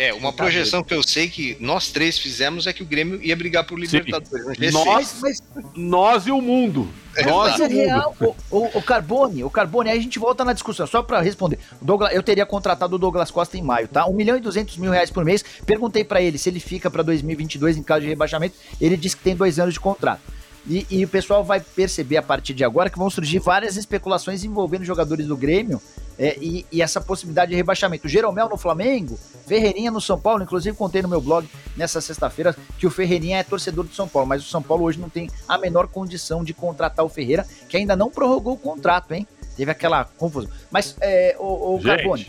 É, 0.00 0.14
uma 0.14 0.32
projeção 0.32 0.82
que 0.82 0.94
eu 0.94 1.02
sei 1.02 1.28
que 1.28 1.58
nós 1.60 1.90
três 1.90 2.18
fizemos 2.18 2.66
é 2.66 2.72
que 2.72 2.82
o 2.82 2.86
Grêmio 2.86 3.22
ia 3.22 3.36
brigar 3.36 3.66
por 3.66 3.78
Libertadores. 3.78 4.58
Né? 4.58 4.70
Nós, 4.70 5.18
mas... 5.20 5.42
nós 5.76 6.26
e 6.26 6.30
o 6.30 6.40
mundo. 6.40 6.88
É 7.14 7.26
nós 7.26 7.58
e 7.58 7.62
o 7.64 7.68
real, 7.68 8.16
mundo. 8.18 8.34
O, 8.50 8.56
o, 8.60 8.78
o, 8.78 8.82
Carbone, 8.82 9.44
o 9.44 9.50
Carbone, 9.50 9.90
aí 9.90 9.98
a 9.98 10.00
gente 10.00 10.18
volta 10.18 10.42
na 10.42 10.54
discussão, 10.54 10.86
só 10.86 11.02
para 11.02 11.20
responder. 11.20 11.58
Douglas, 11.82 12.14
eu 12.14 12.22
teria 12.22 12.46
contratado 12.46 12.96
o 12.96 12.98
Douglas 12.98 13.30
Costa 13.30 13.58
em 13.58 13.62
maio, 13.62 13.88
tá? 13.88 14.06
1 14.06 14.14
milhão 14.14 14.38
e 14.38 14.40
200 14.40 14.78
mil 14.78 14.90
reais 14.90 15.10
por 15.10 15.22
mês. 15.22 15.44
Perguntei 15.66 16.02
para 16.02 16.22
ele 16.22 16.38
se 16.38 16.48
ele 16.48 16.60
fica 16.60 16.90
para 16.90 17.02
2022 17.02 17.76
em 17.76 17.82
caso 17.82 18.00
de 18.00 18.08
rebaixamento. 18.08 18.54
Ele 18.80 18.96
disse 18.96 19.18
que 19.18 19.22
tem 19.22 19.36
dois 19.36 19.58
anos 19.58 19.74
de 19.74 19.80
contrato. 19.80 20.22
E, 20.66 20.86
e, 20.90 21.04
o 21.04 21.08
pessoal 21.08 21.44
vai 21.44 21.60
perceber 21.60 22.16
a 22.16 22.22
partir 22.22 22.54
de 22.54 22.64
agora 22.64 22.88
que 22.88 22.98
vão 22.98 23.10
surgir 23.10 23.38
várias 23.38 23.76
especulações 23.76 24.44
envolvendo 24.44 24.84
jogadores 24.84 25.26
do 25.26 25.36
Grêmio 25.36 25.80
é, 26.20 26.36
e, 26.38 26.66
e, 26.70 26.82
essa 26.82 27.00
possibilidade 27.00 27.50
de 27.50 27.56
rebaixamento. 27.56 28.06
O 28.06 28.10
Jeromel 28.10 28.46
no 28.46 28.58
Flamengo, 28.58 29.18
Ferreirinha 29.46 29.90
no 29.90 30.02
São 30.02 30.20
Paulo, 30.20 30.42
inclusive 30.42 30.76
contei 30.76 31.00
no 31.00 31.08
meu 31.08 31.20
blog 31.20 31.48
nessa 31.74 31.98
sexta-feira 31.98 32.54
que 32.78 32.86
o 32.86 32.90
Ferreirinha 32.90 33.38
é 33.38 33.42
torcedor 33.42 33.86
do 33.86 33.94
São 33.94 34.06
Paulo, 34.06 34.28
mas 34.28 34.44
o 34.44 34.46
São 34.46 34.62
Paulo 34.62 34.84
hoje 34.84 35.00
não 35.00 35.08
tem 35.08 35.30
a 35.48 35.56
menor 35.56 35.88
condição 35.88 36.44
de 36.44 36.52
contratar 36.52 37.06
o 37.06 37.08
Ferreira, 37.08 37.46
que 37.70 37.76
ainda 37.78 37.96
não 37.96 38.10
prorrogou 38.10 38.52
o 38.52 38.58
contrato, 38.58 39.12
hein? 39.12 39.26
Teve 39.56 39.70
aquela 39.70 40.04
confusão. 40.04 40.50
Mas, 40.70 40.94
é, 41.00 41.36
o, 41.38 41.76
o 41.76 41.82
Carbone, 41.82 42.26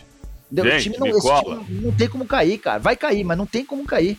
o 0.49 0.79
time 0.79 0.97
não, 0.97 1.07
esse 1.07 1.29
time 1.29 1.81
não 1.81 1.91
tem 1.91 2.07
como 2.07 2.25
cair, 2.25 2.57
cara. 2.59 2.79
Vai 2.79 2.95
cair, 2.95 3.25
mas 3.25 3.37
não 3.37 3.45
tem 3.45 3.65
como 3.65 3.83
cair. 3.83 4.17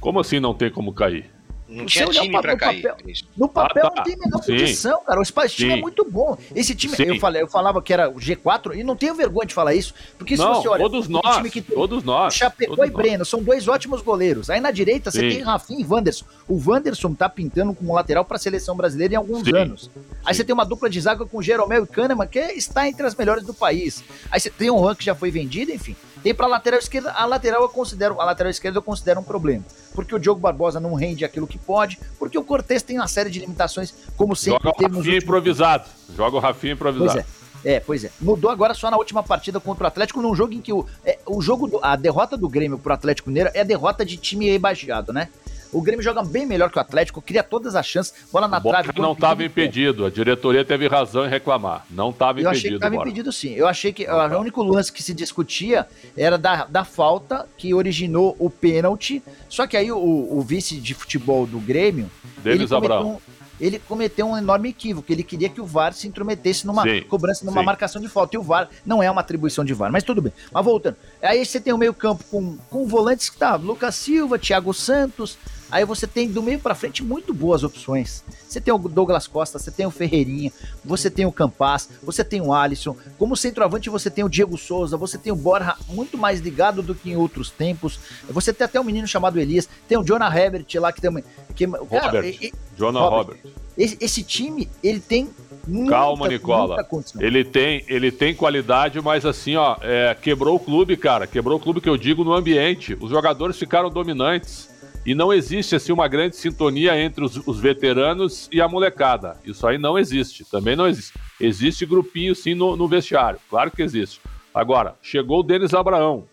Como 0.00 0.18
assim 0.18 0.40
não 0.40 0.52
tem 0.52 0.68
como 0.68 0.92
cair? 0.92 1.30
Não 1.72 1.86
tinha 1.86 2.06
time 2.06 2.40
pra 2.40 2.56
cair. 2.56 2.82
Papel, 2.82 2.96
no 3.36 3.48
papel 3.48 3.86
ah, 3.86 3.90
tá. 3.90 3.96
não 3.96 4.04
tem 4.04 4.14
a 4.14 4.18
menor 4.18 4.42
Sim. 4.42 4.56
condição, 4.56 5.02
cara. 5.04 5.18
O 5.18 5.22
esse 5.22 5.56
time 5.56 5.72
é 5.72 5.76
muito 5.76 6.04
bom. 6.08 6.36
Esse 6.54 6.74
time, 6.74 6.94
eu, 6.98 7.18
falei, 7.18 7.42
eu 7.42 7.48
falava 7.48 7.80
que 7.80 7.92
era 7.92 8.10
o 8.10 8.16
G4, 8.16 8.76
e 8.76 8.84
não 8.84 8.94
tenho 8.94 9.14
vergonha 9.14 9.46
de 9.46 9.54
falar 9.54 9.74
isso, 9.74 9.94
porque 10.18 10.36
se 10.36 10.42
não, 10.42 10.54
você 10.54 10.68
olha. 10.68 10.82
Todos 10.82 11.08
nós, 11.08 11.36
time 11.36 11.50
que 11.50 11.62
tem, 11.62 11.74
todos 11.74 12.04
nós. 12.04 12.34
Chapecó 12.34 12.76
todos 12.76 12.90
e 12.90 12.92
Breno 12.92 13.18
nós. 13.18 13.28
são 13.28 13.42
dois 13.42 13.66
ótimos 13.68 14.02
goleiros. 14.02 14.50
Aí 14.50 14.60
na 14.60 14.70
direita 14.70 15.10
você 15.10 15.20
tem 15.20 15.40
Rafinha 15.40 15.80
e 15.80 15.86
Wanderson. 15.86 16.26
O 16.46 16.60
Wanderson 16.64 17.14
tá 17.14 17.28
pintando 17.28 17.74
como 17.74 17.94
lateral 17.94 18.24
pra 18.24 18.38
seleção 18.38 18.76
brasileira 18.76 19.14
em 19.14 19.16
alguns 19.16 19.44
Sim. 19.44 19.56
anos. 19.56 19.90
Aí 20.24 20.34
você 20.34 20.44
tem 20.44 20.52
uma 20.52 20.64
dupla 20.64 20.90
de 20.90 21.00
zaga 21.00 21.24
com 21.24 21.40
Jeromel 21.40 21.84
e 21.84 21.86
Kahneman, 21.86 22.26
que 22.26 22.38
está 22.38 22.86
entre 22.86 23.06
as 23.06 23.14
melhores 23.14 23.44
do 23.44 23.54
país. 23.54 24.04
Aí 24.30 24.38
você 24.38 24.50
tem 24.50 24.70
um 24.70 24.78
Juan 24.78 24.94
que 24.94 25.04
já 25.04 25.14
foi 25.14 25.30
vendido, 25.30 25.72
enfim. 25.72 25.96
Tem 26.22 26.34
pra 26.34 26.46
lateral 26.46 26.78
esquerda, 26.78 27.12
a 27.12 27.24
lateral 27.24 27.62
eu 27.62 27.68
considero, 27.68 28.20
a 28.20 28.24
lateral 28.24 28.50
esquerda 28.50 28.78
eu 28.78 28.82
considero 28.82 29.20
um 29.20 29.24
problema. 29.24 29.64
Porque 29.94 30.14
o 30.14 30.18
Diogo 30.18 30.40
Barbosa 30.40 30.78
não 30.78 30.94
rende 30.94 31.24
aquilo 31.24 31.46
que 31.46 31.58
pode, 31.58 31.98
porque 32.18 32.38
o 32.38 32.44
Cortez 32.44 32.82
tem 32.82 32.98
uma 32.98 33.08
série 33.08 33.30
de 33.30 33.40
limitações, 33.40 33.92
como 34.16 34.36
sempre 34.36 34.62
Joga 34.62 34.78
teve 34.78 34.94
o 34.94 34.98
Rafinha 34.98 35.18
improvisado. 35.18 35.84
Joga 36.16 36.36
o 36.36 36.40
Rafinha 36.40 36.72
improvisado. 36.74 37.12
Pois 37.12 37.24
é. 37.38 37.42
É, 37.64 37.80
pois 37.80 38.04
é. 38.04 38.10
Mudou 38.20 38.50
agora 38.50 38.74
só 38.74 38.90
na 38.90 38.96
última 38.96 39.22
partida 39.22 39.60
contra 39.60 39.84
o 39.84 39.86
Atlético, 39.86 40.20
num 40.20 40.34
jogo 40.34 40.52
em 40.52 40.60
que 40.60 40.72
o, 40.72 40.84
é, 41.04 41.18
o 41.26 41.40
jogo, 41.40 41.68
do, 41.68 41.78
a 41.82 41.94
derrota 41.94 42.36
do 42.36 42.48
Grêmio 42.48 42.78
pro 42.78 42.92
Atlético 42.92 43.28
Mineiro 43.28 43.50
é 43.54 43.60
a 43.60 43.64
derrota 43.64 44.04
de 44.04 44.16
time 44.16 44.50
rebaixado, 44.50 45.12
né? 45.12 45.28
O 45.72 45.80
Grêmio 45.80 46.02
joga 46.02 46.22
bem 46.22 46.44
melhor 46.44 46.70
que 46.70 46.76
o 46.76 46.80
Atlético, 46.80 47.22
cria 47.22 47.42
todas 47.42 47.74
as 47.74 47.86
chances, 47.86 48.12
bola 48.30 48.46
na 48.46 48.60
trave. 48.60 48.90
Não 48.98 49.12
estava 49.12 49.42
impedido, 49.42 50.04
a 50.04 50.10
diretoria 50.10 50.64
teve 50.64 50.86
razão 50.86 51.24
em 51.24 51.28
reclamar. 51.28 51.86
Não 51.90 52.10
estava 52.10 52.40
impedido. 52.40 52.48
Eu 52.48 52.50
achei 52.50 52.70
que 52.70 52.76
estava 52.76 52.96
impedido 52.96 53.32
sim. 53.32 53.54
Eu 53.54 53.66
achei 53.66 53.92
que 53.92 54.06
o 54.06 54.38
único 54.38 54.62
lance 54.62 54.92
que 54.92 55.02
se 55.02 55.14
discutia 55.14 55.86
era 56.16 56.36
da, 56.36 56.64
da 56.66 56.84
falta 56.84 57.46
que 57.56 57.72
originou 57.72 58.36
o 58.38 58.50
pênalti. 58.50 59.22
Só 59.48 59.66
que 59.66 59.76
aí 59.76 59.90
o, 59.90 59.98
o 59.98 60.42
vice 60.42 60.76
de 60.76 60.94
futebol 60.94 61.46
do 61.46 61.58
Grêmio. 61.58 62.10
Denis 62.42 62.70
Abraão. 62.72 63.20
Ele 63.60 63.78
cometeu 63.78 64.26
um 64.26 64.36
enorme 64.36 64.70
equívoco. 64.70 65.12
Ele 65.12 65.22
queria 65.22 65.48
que 65.48 65.60
o 65.60 65.64
VAR 65.64 65.92
se 65.92 66.08
intrometesse 66.08 66.66
numa 66.66 66.82
sim, 66.82 67.02
cobrança, 67.02 67.44
numa 67.44 67.60
sim. 67.60 67.66
marcação 67.66 68.02
de 68.02 68.08
falta. 68.08 68.34
E 68.34 68.38
o 68.38 68.42
VAR 68.42 68.68
não 68.84 69.00
é 69.00 69.08
uma 69.08 69.20
atribuição 69.20 69.64
de 69.64 69.72
VAR, 69.72 69.92
mas 69.92 70.02
tudo 70.02 70.20
bem. 70.20 70.32
Mas 70.50 70.64
voltando. 70.64 70.96
Aí 71.22 71.46
você 71.46 71.60
tem 71.60 71.72
o 71.72 71.78
meio-campo 71.78 72.24
com, 72.28 72.56
com 72.68 72.88
volantes 72.88 73.30
que 73.30 73.36
tá 73.36 73.54
Lucas 73.54 73.94
Silva, 73.94 74.36
Thiago 74.36 74.74
Santos, 74.74 75.38
Aí 75.72 75.86
você 75.86 76.06
tem 76.06 76.28
do 76.28 76.42
meio 76.42 76.58
para 76.58 76.74
frente 76.74 77.02
muito 77.02 77.32
boas 77.32 77.64
opções. 77.64 78.22
Você 78.46 78.60
tem 78.60 78.74
o 78.74 78.76
Douglas 78.76 79.26
Costa, 79.26 79.58
você 79.58 79.70
tem 79.70 79.86
o 79.86 79.90
Ferreirinha, 79.90 80.52
você 80.84 81.10
tem 81.10 81.24
o 81.24 81.32
Campas, 81.32 81.88
você 82.02 82.22
tem 82.22 82.42
o 82.42 82.52
Alisson. 82.52 82.94
Como 83.18 83.34
centroavante 83.34 83.88
você 83.88 84.10
tem 84.10 84.22
o 84.22 84.28
Diego 84.28 84.58
Souza, 84.58 84.98
você 84.98 85.16
tem 85.16 85.32
o 85.32 85.36
Borja 85.36 85.74
muito 85.88 86.18
mais 86.18 86.40
ligado 86.40 86.82
do 86.82 86.94
que 86.94 87.10
em 87.10 87.16
outros 87.16 87.48
tempos. 87.48 87.98
Você 88.28 88.52
tem 88.52 88.66
até 88.66 88.78
um 88.78 88.84
menino 88.84 89.08
chamado 89.08 89.40
Elias, 89.40 89.66
tem 89.88 89.96
o 89.96 90.04
Jonah 90.04 90.28
Herbert 90.38 90.66
lá 90.74 90.92
que 90.92 91.00
tem 91.00 91.08
uma, 91.08 91.22
que, 91.56 91.66
cara, 91.66 91.82
Robert, 91.82 92.24
e, 92.26 92.52
Jonah 92.76 93.00
Robert. 93.00 93.38
Robert. 93.38 93.52
Esse, 93.78 93.96
esse, 93.98 94.22
time, 94.22 94.68
ele 94.84 95.00
tem 95.00 95.30
muita, 95.66 95.92
Calma, 95.92 96.28
Nicola. 96.28 96.86
ele 97.18 97.42
tem, 97.42 97.82
ele 97.88 98.12
tem 98.12 98.34
qualidade, 98.34 99.00
mas 99.00 99.24
assim, 99.24 99.56
ó, 99.56 99.76
é, 99.80 100.14
quebrou 100.20 100.56
o 100.56 100.60
clube, 100.60 100.98
cara. 100.98 101.26
Quebrou 101.26 101.56
o 101.56 101.60
clube 101.60 101.80
que 101.80 101.88
eu 101.88 101.96
digo 101.96 102.22
no 102.22 102.34
ambiente. 102.34 102.94
Os 103.00 103.08
jogadores 103.08 103.58
ficaram 103.58 103.88
dominantes. 103.88 104.71
E 105.04 105.16
não 105.16 105.32
existe 105.32 105.74
assim 105.74 105.90
uma 105.90 106.06
grande 106.06 106.36
sintonia 106.36 106.96
entre 106.96 107.24
os, 107.24 107.36
os, 107.44 107.58
veteranos 107.58 108.48
e 108.52 108.60
a 108.60 108.68
molecada. 108.68 109.36
Isso 109.44 109.66
aí 109.66 109.76
não 109.76 109.98
existe. 109.98 110.44
Também 110.44 110.76
não 110.76 110.86
existe. 110.86 111.14
Existe 111.40 111.84
grupinho 111.84 112.34
sim 112.36 112.54
no, 112.54 112.76
no 112.76 112.86
vestiário. 112.86 113.40
Claro 113.50 113.72
que 113.72 113.82
existe. 113.82 114.20
Agora, 114.54 114.94
chegou 115.02 115.40
o 115.40 115.42
Denis 115.42 115.74
Abraão. 115.74 116.24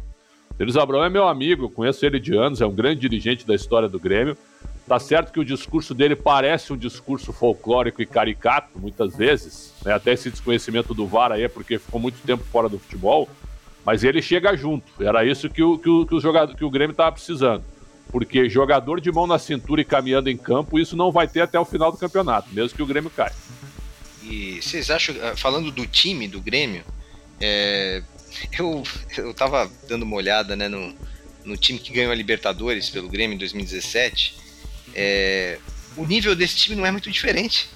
Denis 0.55 0.77
Abraão 0.77 1.03
é 1.03 1.09
meu 1.09 1.27
amigo, 1.27 1.65
eu 1.65 1.69
conheço 1.69 2.05
ele 2.05 2.19
de 2.19 2.35
anos, 2.35 2.61
é 2.61 2.65
um 2.65 2.75
grande 2.75 2.99
dirigente 2.99 3.47
da 3.47 3.55
história 3.55 3.89
do 3.89 3.99
Grêmio. 3.99 4.37
Tá 4.85 4.99
certo 4.99 5.31
que 5.31 5.39
o 5.39 5.45
discurso 5.45 5.95
dele 5.95 6.15
parece 6.15 6.73
um 6.73 6.77
discurso 6.77 7.31
folclórico 7.31 8.01
e 8.01 8.05
caricato, 8.05 8.77
muitas 8.77 9.15
vezes, 9.15 9.73
né? 9.85 9.93
até 9.93 10.13
esse 10.13 10.29
desconhecimento 10.29 10.93
do 10.93 11.07
VAR 11.07 11.31
aí 11.31 11.43
é 11.43 11.47
porque 11.47 11.79
ficou 11.79 11.99
muito 11.99 12.17
tempo 12.25 12.43
fora 12.43 12.67
do 12.67 12.77
futebol, 12.77 13.29
mas 13.85 14.03
ele 14.03 14.21
chega 14.21 14.55
junto. 14.55 14.91
Era 15.01 15.23
isso 15.23 15.49
que 15.49 15.63
o, 15.63 15.77
que 15.77 15.89
o, 15.89 16.05
que 16.05 16.15
o, 16.15 16.19
jogador, 16.19 16.55
que 16.55 16.65
o 16.65 16.69
Grêmio 16.69 16.91
estava 16.91 17.11
precisando 17.11 17.63
porque 18.11 18.49
jogador 18.49 18.99
de 18.99 19.11
mão 19.11 19.27
na 19.27 19.37
cintura 19.37 19.81
e 19.81 19.85
caminhando 19.85 20.29
em 20.29 20.37
campo, 20.37 20.79
isso 20.79 20.95
não 20.95 21.11
vai 21.11 21.27
ter 21.27 21.41
até 21.41 21.59
o 21.59 21.65
final 21.65 21.91
do 21.91 21.97
campeonato, 21.97 22.53
mesmo 22.53 22.75
que 22.75 22.83
o 22.83 22.85
Grêmio 22.85 23.09
caia. 23.09 23.33
E 24.23 24.59
vocês 24.61 24.89
acham, 24.89 25.15
ah, 25.21 25.35
falando 25.35 25.71
do 25.71 25.85
time 25.85 26.27
do 26.27 26.41
Grêmio, 26.41 26.83
é, 27.39 28.03
eu, 28.57 28.83
eu 29.17 29.33
tava 29.33 29.69
dando 29.87 30.03
uma 30.03 30.15
olhada 30.15 30.55
né, 30.55 30.67
no, 30.67 30.93
no 31.45 31.55
time 31.55 31.79
que 31.79 31.93
ganhou 31.93 32.11
a 32.11 32.15
Libertadores 32.15 32.89
pelo 32.89 33.07
Grêmio 33.09 33.35
em 33.35 33.39
2017. 33.39 34.37
É, 34.95 35.59
o 35.95 36.05
nível 36.05 36.35
desse 36.35 36.55
time 36.55 36.75
não 36.75 36.85
é 36.85 36.91
muito 36.91 37.11
diferente 37.11 37.69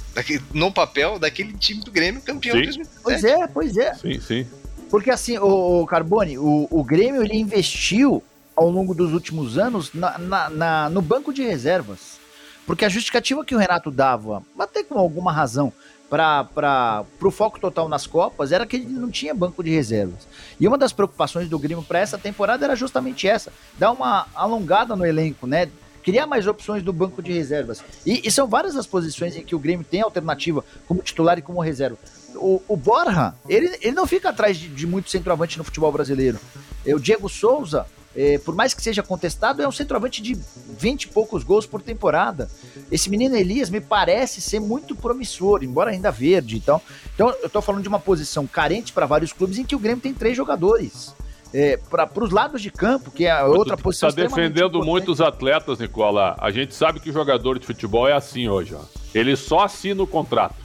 no 0.54 0.72
papel 0.72 1.20
daquele 1.20 1.54
time 1.54 1.84
do 1.84 1.92
Grêmio 1.92 2.22
campeão 2.22 2.56
sim. 2.56 2.62
de 2.62 2.78
2017. 2.78 3.02
Pois 3.04 3.24
é, 3.24 3.48
pois 3.48 3.78
é. 3.78 3.94
Sim, 3.96 4.20
sim. 4.20 4.48
Porque 4.90 5.10
assim, 5.10 5.38
o, 5.38 5.82
o 5.82 5.86
Carbone, 5.88 6.38
o, 6.38 6.68
o 6.70 6.84
Grêmio 6.84 7.24
ele 7.24 7.36
investiu 7.36 8.24
ao 8.56 8.70
longo 8.70 8.94
dos 8.94 9.14
últimos 9.14 9.58
anos 9.58 9.94
na, 9.94 10.18
na, 10.18 10.50
na, 10.50 10.90
no 10.90 11.02
banco 11.02 11.34
de 11.34 11.44
reservas. 11.44 12.20
Porque 12.66 12.86
a 12.86 12.90
justificativa 12.90 13.44
que 13.44 13.56
o 13.56 13.58
Renato 13.58 13.92
dava, 13.92 14.42
até 14.58 14.84
com 14.84 14.98
alguma 14.98 15.32
razão, 15.32 15.74
para 16.10 17.06
o 17.22 17.32
foco 17.32 17.60
total 17.60 17.90
nas 17.90 18.06
Copas 18.06 18.52
era 18.52 18.66
que 18.68 18.76
ele 18.76 18.86
não 18.86 19.10
tinha 19.10 19.34
banco 19.34 19.64
de 19.64 19.72
reservas. 19.72 20.28
E 20.60 20.68
uma 20.68 20.78
das 20.78 20.94
preocupações 20.94 21.50
do 21.50 21.58
Grêmio 21.58 21.84
para 21.84 22.00
essa 22.00 22.18
temporada 22.18 22.64
era 22.64 22.76
justamente 22.76 23.28
essa: 23.28 23.52
dar 23.78 23.92
uma 23.92 24.28
alongada 24.36 24.96
no 24.96 25.06
elenco, 25.06 25.48
né? 25.48 25.70
Criar 26.04 26.28
mais 26.28 26.46
opções 26.46 26.84
do 26.84 26.94
banco 26.94 27.22
de 27.22 27.32
reservas. 27.32 27.84
E, 28.06 28.28
e 28.28 28.32
são 28.32 28.46
várias 28.46 28.76
as 28.76 28.86
posições 28.86 29.36
em 29.36 29.44
que 29.44 29.56
o 29.56 29.60
Grêmio 29.60 29.86
tem 29.90 30.02
alternativa 30.02 30.64
como 30.88 31.02
titular 31.02 31.40
e 31.40 31.42
como 31.42 31.62
reserva. 31.62 31.98
O, 32.36 32.62
o 32.68 32.76
Borja, 32.76 33.34
ele, 33.48 33.76
ele 33.82 33.96
não 33.96 34.06
fica 34.06 34.30
atrás 34.30 34.58
de, 34.58 34.68
de 34.68 34.86
muito 34.86 35.10
centroavante 35.10 35.58
no 35.58 35.64
futebol 35.64 35.92
brasileiro. 35.92 36.40
O 36.86 37.00
Diego 37.00 37.30
Souza, 37.30 37.86
é, 38.16 38.38
por 38.38 38.54
mais 38.54 38.74
que 38.74 38.82
seja 38.82 39.02
contestado, 39.02 39.62
é 39.62 39.68
um 39.68 39.72
centroavante 39.72 40.22
de 40.22 40.38
20 40.78 41.04
e 41.04 41.08
poucos 41.08 41.44
gols 41.44 41.66
por 41.66 41.82
temporada. 41.82 42.50
Esse 42.92 43.10
menino 43.10 43.36
Elias 43.36 43.70
me 43.70 43.82
parece 43.82 44.40
ser 44.40 44.60
muito 44.60 44.96
promissor, 44.96 45.64
embora 45.64 45.92
ainda 45.92 46.12
verde. 46.12 46.58
Então, 46.58 46.82
então 47.14 47.34
eu 47.42 47.50
tô 47.50 47.62
falando 47.62 47.82
de 47.82 47.90
uma 47.90 48.00
posição 48.00 48.46
carente 48.46 48.94
para 48.94 49.06
vários 49.06 49.34
clubes 49.34 49.58
em 49.58 49.66
que 49.66 49.76
o 49.76 49.80
Grêmio 49.80 50.02
tem 50.02 50.14
três 50.14 50.38
jogadores. 50.38 51.16
É, 51.52 51.78
para 51.78 52.10
os 52.24 52.32
lados 52.32 52.62
de 52.64 52.72
campo, 52.72 53.12
que 53.12 53.26
é 53.26 53.32
a 53.32 53.46
outra 53.46 53.78
tu, 53.78 53.84
posição. 53.84 54.10
Está 54.10 54.24
defendendo 54.24 54.84
muitos 54.84 55.22
atletas, 55.22 55.78
Nicola. 55.78 56.36
A 56.40 56.50
gente 56.50 56.74
sabe 56.74 57.00
que 57.00 57.12
o 57.12 57.14
jogador 57.14 57.60
de 57.60 57.66
futebol 57.66 58.08
é 58.08 58.14
assim 58.14 58.48
hoje. 58.48 58.74
Ó. 58.74 58.82
Ele 59.14 59.36
só 59.36 59.60
assina 59.60 60.02
o 60.02 60.08
contrato. 60.08 60.56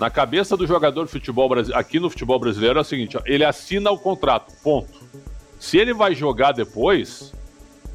Na 0.00 0.08
cabeça 0.08 0.56
do 0.56 0.66
jogador 0.66 1.04
de 1.04 1.10
futebol 1.10 1.50
aqui 1.74 1.98
no 1.98 2.08
futebol 2.08 2.38
brasileiro 2.38 2.78
é 2.78 2.82
o 2.82 2.84
seguinte: 2.84 3.18
ó, 3.18 3.22
ele 3.26 3.44
assina 3.44 3.90
o 3.90 3.98
contrato, 3.98 4.52
ponto. 4.62 4.98
Se 5.58 5.76
ele 5.76 5.92
vai 5.92 6.14
jogar 6.14 6.52
depois, 6.52 7.34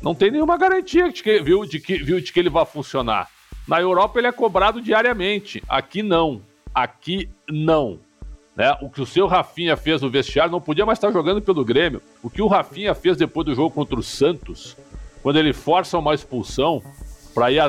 não 0.02 0.14
tem 0.14 0.30
nenhuma 0.30 0.58
garantia 0.58 1.12
de 1.12 1.24
que, 1.24 1.40
viu, 1.42 1.66
de 1.66 1.80
que, 1.80 1.98
viu, 1.98 2.20
de 2.20 2.32
que 2.32 2.40
ele 2.40 2.50
vai 2.50 2.66
funcionar. 2.66 3.30
Na 3.68 3.80
Europa 3.80 4.20
ele 4.20 4.28
é 4.28 4.32
cobrado 4.32 4.82
diariamente. 4.82 5.64
Aqui 5.68 6.04
não. 6.04 6.42
Aqui 6.76 7.30
não. 7.50 8.00
Né? 8.56 8.76
O 8.82 8.90
que 8.90 9.02
o 9.02 9.06
seu 9.06 9.26
Rafinha 9.28 9.78
fez 9.78 10.02
no 10.02 10.10
vestiário 10.10 10.52
não 10.52 10.62
podia 10.62 10.86
mais 10.86 10.98
estar 10.98 11.12
jogando 11.12 11.42
pelo 11.42 11.64
Grêmio. 11.64 12.02
O 12.22 12.30
que 12.30 12.42
o 12.42 12.48
Rafinha 12.48 12.94
fez 12.94 13.16
depois 13.18 13.46
do 13.46 13.56
jogo 13.56 13.72
contra 13.72 13.98
o 13.98 14.04
Santos, 14.04 14.76
quando 15.22 15.40
ele 15.40 15.54
força 15.54 15.98
uma 15.98 16.14
expulsão 16.14 16.84
para 17.34 17.50
ir, 17.50 17.62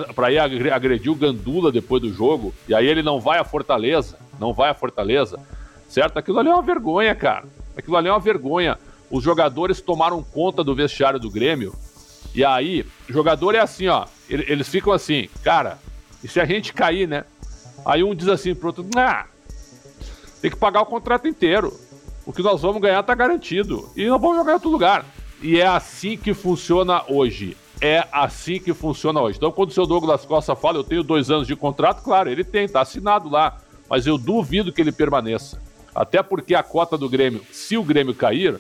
ir 0.52 0.72
agredir 0.72 1.11
o 1.11 1.14
Gandula 1.14 1.72
depois 1.72 2.02
do 2.02 2.12
jogo, 2.12 2.52
e 2.68 2.74
aí 2.74 2.87
ele 2.87 3.02
não 3.02 3.18
vai 3.20 3.38
à 3.38 3.44
Fortaleza, 3.44 4.18
não 4.38 4.52
vai 4.52 4.68
à 4.68 4.74
Fortaleza, 4.74 5.40
certo? 5.88 6.18
Aquilo 6.18 6.38
ali 6.38 6.50
é 6.50 6.52
uma 6.52 6.62
vergonha, 6.62 7.14
cara. 7.14 7.46
Aquilo 7.76 7.96
ali 7.96 8.09
é 8.09 8.12
uma 8.12 8.20
vergonha 8.20 8.76
os 9.14 9.22
jogadores 9.22 9.81
tomaram 9.81 10.20
conta 10.24 10.64
do 10.64 10.74
vestiário 10.74 11.20
do 11.20 11.31
Grêmio. 11.31 11.72
E 12.35 12.44
aí, 12.44 12.85
jogador 13.09 13.55
é 13.55 13.61
assim, 13.61 13.87
ó. 13.87 14.07
Eles 14.29 14.68
ficam 14.68 14.92
assim, 14.92 15.29
cara, 15.44 15.79
e 16.22 16.27
se 16.27 16.40
a 16.40 16.44
gente 16.44 16.72
cair, 16.72 17.07
né? 17.07 17.22
Aí 17.87 18.03
um 18.03 18.12
diz 18.12 18.27
assim 18.27 18.57
pro 18.57 18.68
outro, 18.68 18.85
ah, 18.96 19.27
tem 20.42 20.50
que 20.50 20.57
pagar 20.57 20.83
o 20.83 20.87
contrato 20.87 21.29
inteiro. 21.29 21.72
O 22.27 22.33
que 22.33 22.42
nós 22.42 22.61
vamos 22.61 22.83
ganhar 22.83 23.05
tá 23.05 23.14
garantido. 23.14 23.88
E 23.94 24.05
nós 24.09 24.20
vamos 24.20 24.37
jogar 24.37 24.50
em 24.50 24.55
outro 24.55 24.68
lugar. 24.68 25.05
E 25.40 25.61
é 25.61 25.66
assim 25.66 26.16
que 26.16 26.35
funciona 26.35 27.05
hoje. 27.09 27.57
É 27.81 28.09
assim 28.11 28.59
que 28.59 28.74
funciona 28.74 29.20
hoje. 29.20 29.37
Então, 29.37 29.53
quando 29.53 29.70
o 29.70 29.72
seu 29.72 29.87
Douglas 29.87 30.24
Costa 30.24 30.57
fala, 30.57 30.79
eu 30.79 30.85
tenho 30.85 31.05
dois 31.05 31.31
anos 31.31 31.46
de 31.46 31.55
contrato, 31.55 32.03
claro, 32.03 32.29
ele 32.31 32.42
tem, 32.42 32.68
tá 32.68 32.81
assinado 32.81 33.29
lá. 33.29 33.61
Mas 33.88 34.09
eu 34.09 34.18
duvido 34.18 34.72
que 34.72 34.81
ele 34.81 34.90
permaneça. 34.90 35.62
Até 35.94 36.20
porque 36.20 36.57
a 36.57 36.64
cota 36.64 36.98
do 36.98 37.09
Grêmio, 37.09 37.42
se 37.53 37.77
o 37.77 37.85
Grêmio 37.85 38.12
cair, 38.12 38.59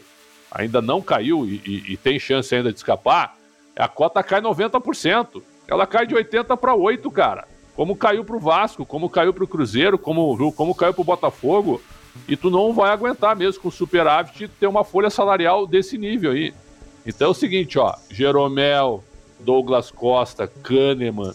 ainda 0.54 0.80
não 0.80 1.02
caiu 1.02 1.44
e, 1.44 1.60
e, 1.66 1.92
e 1.92 1.96
tem 1.96 2.18
chance 2.18 2.54
ainda 2.54 2.70
de 2.70 2.78
escapar, 2.78 3.36
a 3.76 3.88
cota 3.88 4.22
cai 4.22 4.40
90%. 4.40 5.42
Ela 5.66 5.86
cai 5.86 6.06
de 6.06 6.14
80 6.14 6.56
para 6.56 6.74
8, 6.74 7.10
cara. 7.10 7.48
Como 7.74 7.96
caiu 7.96 8.24
pro 8.24 8.38
Vasco, 8.38 8.86
como 8.86 9.10
caiu 9.10 9.34
pro 9.34 9.48
Cruzeiro, 9.48 9.98
como, 9.98 10.52
como 10.52 10.74
caiu 10.74 10.94
pro 10.94 11.02
Botafogo. 11.02 11.82
E 12.28 12.36
tu 12.36 12.48
não 12.48 12.72
vai 12.72 12.90
aguentar 12.90 13.34
mesmo 13.34 13.62
com 13.62 13.68
o 13.68 13.72
superávit 13.72 14.46
ter 14.46 14.68
uma 14.68 14.84
folha 14.84 15.10
salarial 15.10 15.66
desse 15.66 15.98
nível 15.98 16.30
aí. 16.30 16.54
Então 17.04 17.28
é 17.28 17.30
o 17.30 17.34
seguinte, 17.34 17.78
ó, 17.78 17.94
Jeromel, 18.08 19.02
Douglas 19.40 19.90
Costa, 19.90 20.46
Kahneman, 20.46 21.34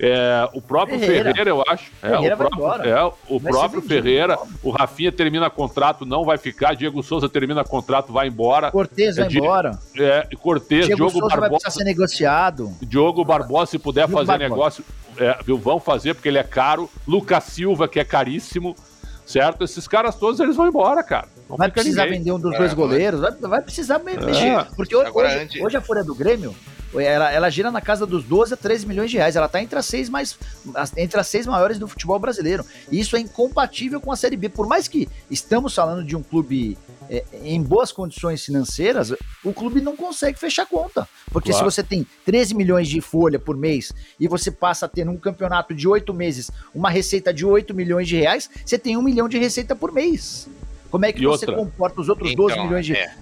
é, 0.00 0.48
o 0.52 0.62
próprio 0.62 0.98
Ferreira, 0.98 1.30
Ferreira 1.30 1.50
eu 1.50 1.64
acho. 1.66 1.90
É, 2.02 2.10
Ferreira 2.10 2.34
o 2.34 2.38
próprio, 2.38 2.88
é, 2.88 3.12
o 3.28 3.40
próprio 3.40 3.82
Ferreira, 3.82 4.38
o 4.62 4.70
Rafinha 4.70 5.10
termina 5.10 5.50
contrato, 5.50 6.06
não 6.06 6.24
vai 6.24 6.38
ficar. 6.38 6.74
Diego 6.74 7.02
Souza 7.02 7.28
termina 7.28 7.64
contrato, 7.64 8.12
vai 8.12 8.28
embora. 8.28 8.70
Cortez 8.70 9.16
vai 9.16 9.26
é, 9.26 9.32
embora. 9.32 9.78
É, 9.96 10.28
Cortez, 10.36 10.86
Diego 10.86 10.96
Diogo 10.96 11.18
Souza 11.18 11.36
Barbosa. 11.36 11.62
Vai 11.64 11.72
ser 11.72 11.84
negociado. 11.84 12.72
Diogo 12.80 13.24
Barbosa, 13.24 13.72
se 13.72 13.78
puder 13.78 14.06
Diogo 14.06 14.24
fazer 14.24 14.38
Barbosa. 14.38 14.48
negócio, 14.48 14.84
é, 15.18 15.36
viu, 15.44 15.58
vão 15.58 15.80
fazer 15.80 16.14
porque 16.14 16.28
ele 16.28 16.38
é 16.38 16.44
caro. 16.44 16.88
Lucas 17.06 17.44
Silva, 17.44 17.88
que 17.88 17.98
é 17.98 18.04
caríssimo, 18.04 18.76
certo? 19.26 19.64
Esses 19.64 19.88
caras 19.88 20.14
todos 20.14 20.38
eles 20.38 20.54
vão 20.54 20.68
embora, 20.68 21.02
cara. 21.02 21.26
Não 21.48 21.56
vai 21.56 21.70
precisar 21.70 22.04
ninguém. 22.04 22.18
vender 22.18 22.32
um 22.32 22.38
dos 22.38 22.56
dois 22.56 22.72
é, 22.72 22.74
goleiros, 22.74 23.20
vai, 23.20 23.32
vai 23.32 23.62
precisar 23.62 23.98
mexer. 24.00 24.46
É. 24.46 24.64
Porque 24.76 24.94
hoje, 24.94 25.10
hoje, 25.12 25.62
hoje 25.62 25.76
a 25.76 25.80
folha 25.80 26.04
do 26.04 26.14
Grêmio 26.14 26.54
ela, 26.94 27.30
ela 27.30 27.50
gira 27.50 27.70
na 27.70 27.80
casa 27.80 28.06
dos 28.06 28.24
12 28.24 28.54
a 28.54 28.56
13 28.56 28.86
milhões 28.86 29.10
de 29.10 29.18
reais. 29.18 29.36
Ela 29.36 29.46
está 29.46 29.60
entre 29.60 29.78
as 29.78 29.84
seis 29.84 30.08
mais 30.08 30.38
entre 30.96 31.20
as 31.20 31.26
seis 31.26 31.46
maiores 31.46 31.78
do 31.78 31.86
futebol 31.86 32.18
brasileiro. 32.18 32.64
E 32.90 32.98
isso 32.98 33.16
é 33.16 33.20
incompatível 33.20 34.00
com 34.00 34.10
a 34.10 34.16
Série 34.16 34.36
B. 34.36 34.48
Por 34.48 34.66
mais 34.66 34.88
que 34.88 35.08
estamos 35.30 35.74
falando 35.74 36.02
de 36.02 36.16
um 36.16 36.22
clube 36.22 36.78
é, 37.10 37.24
em 37.42 37.62
boas 37.62 37.92
condições 37.92 38.44
financeiras, 38.44 39.12
o 39.44 39.52
clube 39.52 39.80
não 39.80 39.96
consegue 39.96 40.38
fechar 40.38 40.66
conta. 40.66 41.06
Porque 41.30 41.50
claro. 41.50 41.70
se 41.70 41.76
você 41.76 41.82
tem 41.82 42.06
13 42.24 42.54
milhões 42.54 42.88
de 42.88 43.00
folha 43.00 43.38
por 43.38 43.56
mês 43.56 43.92
e 44.18 44.26
você 44.26 44.50
passa 44.50 44.86
a 44.86 44.88
ter 44.88 45.04
num 45.04 45.18
campeonato 45.18 45.74
de 45.74 45.86
oito 45.86 46.14
meses 46.14 46.50
uma 46.74 46.88
receita 46.88 47.34
de 47.34 47.44
8 47.44 47.74
milhões 47.74 48.08
de 48.08 48.16
reais, 48.16 48.48
você 48.64 48.78
tem 48.78 48.96
um 48.96 49.02
milhão 49.02 49.28
de 49.28 49.38
receita 49.38 49.76
por 49.76 49.92
mês. 49.92 50.48
Como 50.90 51.04
é 51.04 51.12
que 51.12 51.22
e 51.22 51.26
você 51.26 51.44
outra? 51.46 51.56
comporta 51.56 52.00
os 52.00 52.08
outros 52.08 52.30
então, 52.30 52.46
12 52.46 52.60
milhões 52.60 52.86
de, 52.86 52.96
é. 52.96 53.14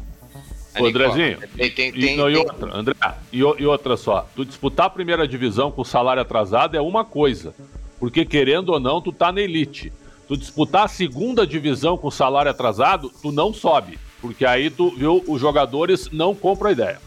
Ô, 0.79 0.87
Andrezinho, 0.87 1.39
tem, 1.57 1.71
tem, 1.71 1.93
e, 1.95 2.17
não, 2.17 2.31
e 2.31 2.37
outra, 2.37 2.77
André, 2.77 2.95
e, 3.33 3.39
e, 3.39 3.67
outra 3.67 3.97
só, 3.97 4.29
tu 4.37 4.45
disputar 4.45 4.87
a 4.87 4.91
primeira 4.91 5.27
divisão 5.27 5.71
com 5.71 5.83
salário 5.83 6.21
atrasado 6.21 6.77
é 6.77 6.81
uma 6.81 7.05
coisa, 7.05 7.55
porque 7.99 8.25
querendo 8.25 8.71
ou 8.71 8.81
não, 8.81 9.01
tu 9.01 9.13
tá 9.13 9.33
na 9.33 9.41
elite. 9.41 9.93
Tu 10.29 10.37
disputar 10.37 10.85
a 10.85 10.89
segunda 10.89 11.47
divisão 11.47 11.97
com 11.97 12.11
salário 12.11 12.51
atrasado, 12.51 13.11
tu 13.23 13.31
não 13.31 13.55
sobe, 13.55 13.99
porque 14.21 14.45
aí 14.45 14.71
tu 14.71 14.91
viu, 14.91 15.25
os 15.27 15.41
jogadores 15.41 16.11
não 16.11 16.35
compram 16.35 16.69
a 16.69 16.73
ideia. 16.73 17.01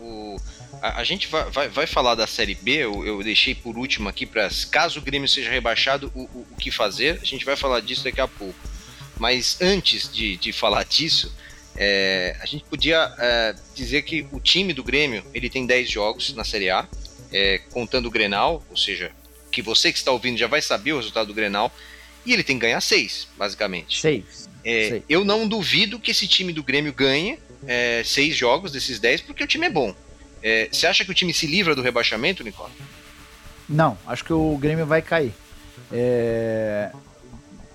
O, 0.00 0.36
a, 0.82 1.00
a, 1.00 1.04
gente 1.04 1.28
vai, 1.28 1.48
vai, 1.50 1.68
vai, 1.68 1.86
falar 1.86 2.16
da 2.16 2.26
Série 2.26 2.56
B, 2.56 2.72
eu, 2.72 3.06
eu 3.06 3.22
deixei 3.22 3.54
por 3.54 3.78
último 3.78 4.08
aqui 4.08 4.26
para 4.26 4.48
caso 4.70 4.98
o 4.98 5.02
Grêmio 5.02 5.28
seja 5.28 5.48
rebaixado, 5.48 6.10
o, 6.14 6.22
o, 6.22 6.46
o 6.50 6.56
que 6.56 6.72
fazer, 6.72 7.20
a 7.22 7.24
gente 7.24 7.44
vai 7.44 7.56
falar 7.56 7.80
disso 7.80 8.04
daqui 8.04 8.20
a 8.20 8.28
pouco. 8.28 8.71
Mas 9.22 9.56
antes 9.60 10.12
de, 10.12 10.36
de 10.36 10.52
falar 10.52 10.82
disso, 10.82 11.32
é, 11.76 12.36
a 12.40 12.44
gente 12.44 12.64
podia 12.64 13.14
é, 13.16 13.54
dizer 13.72 14.02
que 14.02 14.26
o 14.32 14.40
time 14.40 14.72
do 14.72 14.82
Grêmio 14.82 15.22
ele 15.32 15.48
tem 15.48 15.64
10 15.64 15.88
jogos 15.88 16.34
na 16.34 16.42
Série 16.42 16.70
A, 16.70 16.88
é, 17.32 17.58
contando 17.70 18.06
o 18.06 18.10
Grenal, 18.10 18.66
ou 18.68 18.76
seja, 18.76 19.12
que 19.52 19.62
você 19.62 19.92
que 19.92 19.98
está 19.98 20.10
ouvindo 20.10 20.36
já 20.36 20.48
vai 20.48 20.60
saber 20.60 20.92
o 20.92 20.96
resultado 20.96 21.28
do 21.28 21.34
Grenal, 21.34 21.72
e 22.26 22.32
ele 22.32 22.42
tem 22.42 22.56
que 22.56 22.62
ganhar 22.62 22.80
6, 22.80 23.28
basicamente. 23.38 24.00
6. 24.00 24.48
É, 24.64 25.02
eu 25.08 25.24
não 25.24 25.46
duvido 25.46 26.00
que 26.00 26.10
esse 26.10 26.26
time 26.26 26.52
do 26.52 26.64
Grêmio 26.64 26.92
ganhe 26.92 27.38
6 28.04 28.32
é, 28.32 28.36
jogos 28.36 28.72
desses 28.72 28.98
10, 28.98 29.20
porque 29.20 29.44
o 29.44 29.46
time 29.46 29.66
é 29.66 29.70
bom. 29.70 29.94
É, 30.42 30.68
você 30.68 30.84
acha 30.84 31.04
que 31.04 31.12
o 31.12 31.14
time 31.14 31.32
se 31.32 31.46
livra 31.46 31.76
do 31.76 31.82
rebaixamento, 31.82 32.42
Nicola? 32.42 32.72
Não, 33.68 33.96
acho 34.04 34.24
que 34.24 34.32
o 34.32 34.58
Grêmio 34.58 34.84
vai 34.84 35.00
cair. 35.00 35.32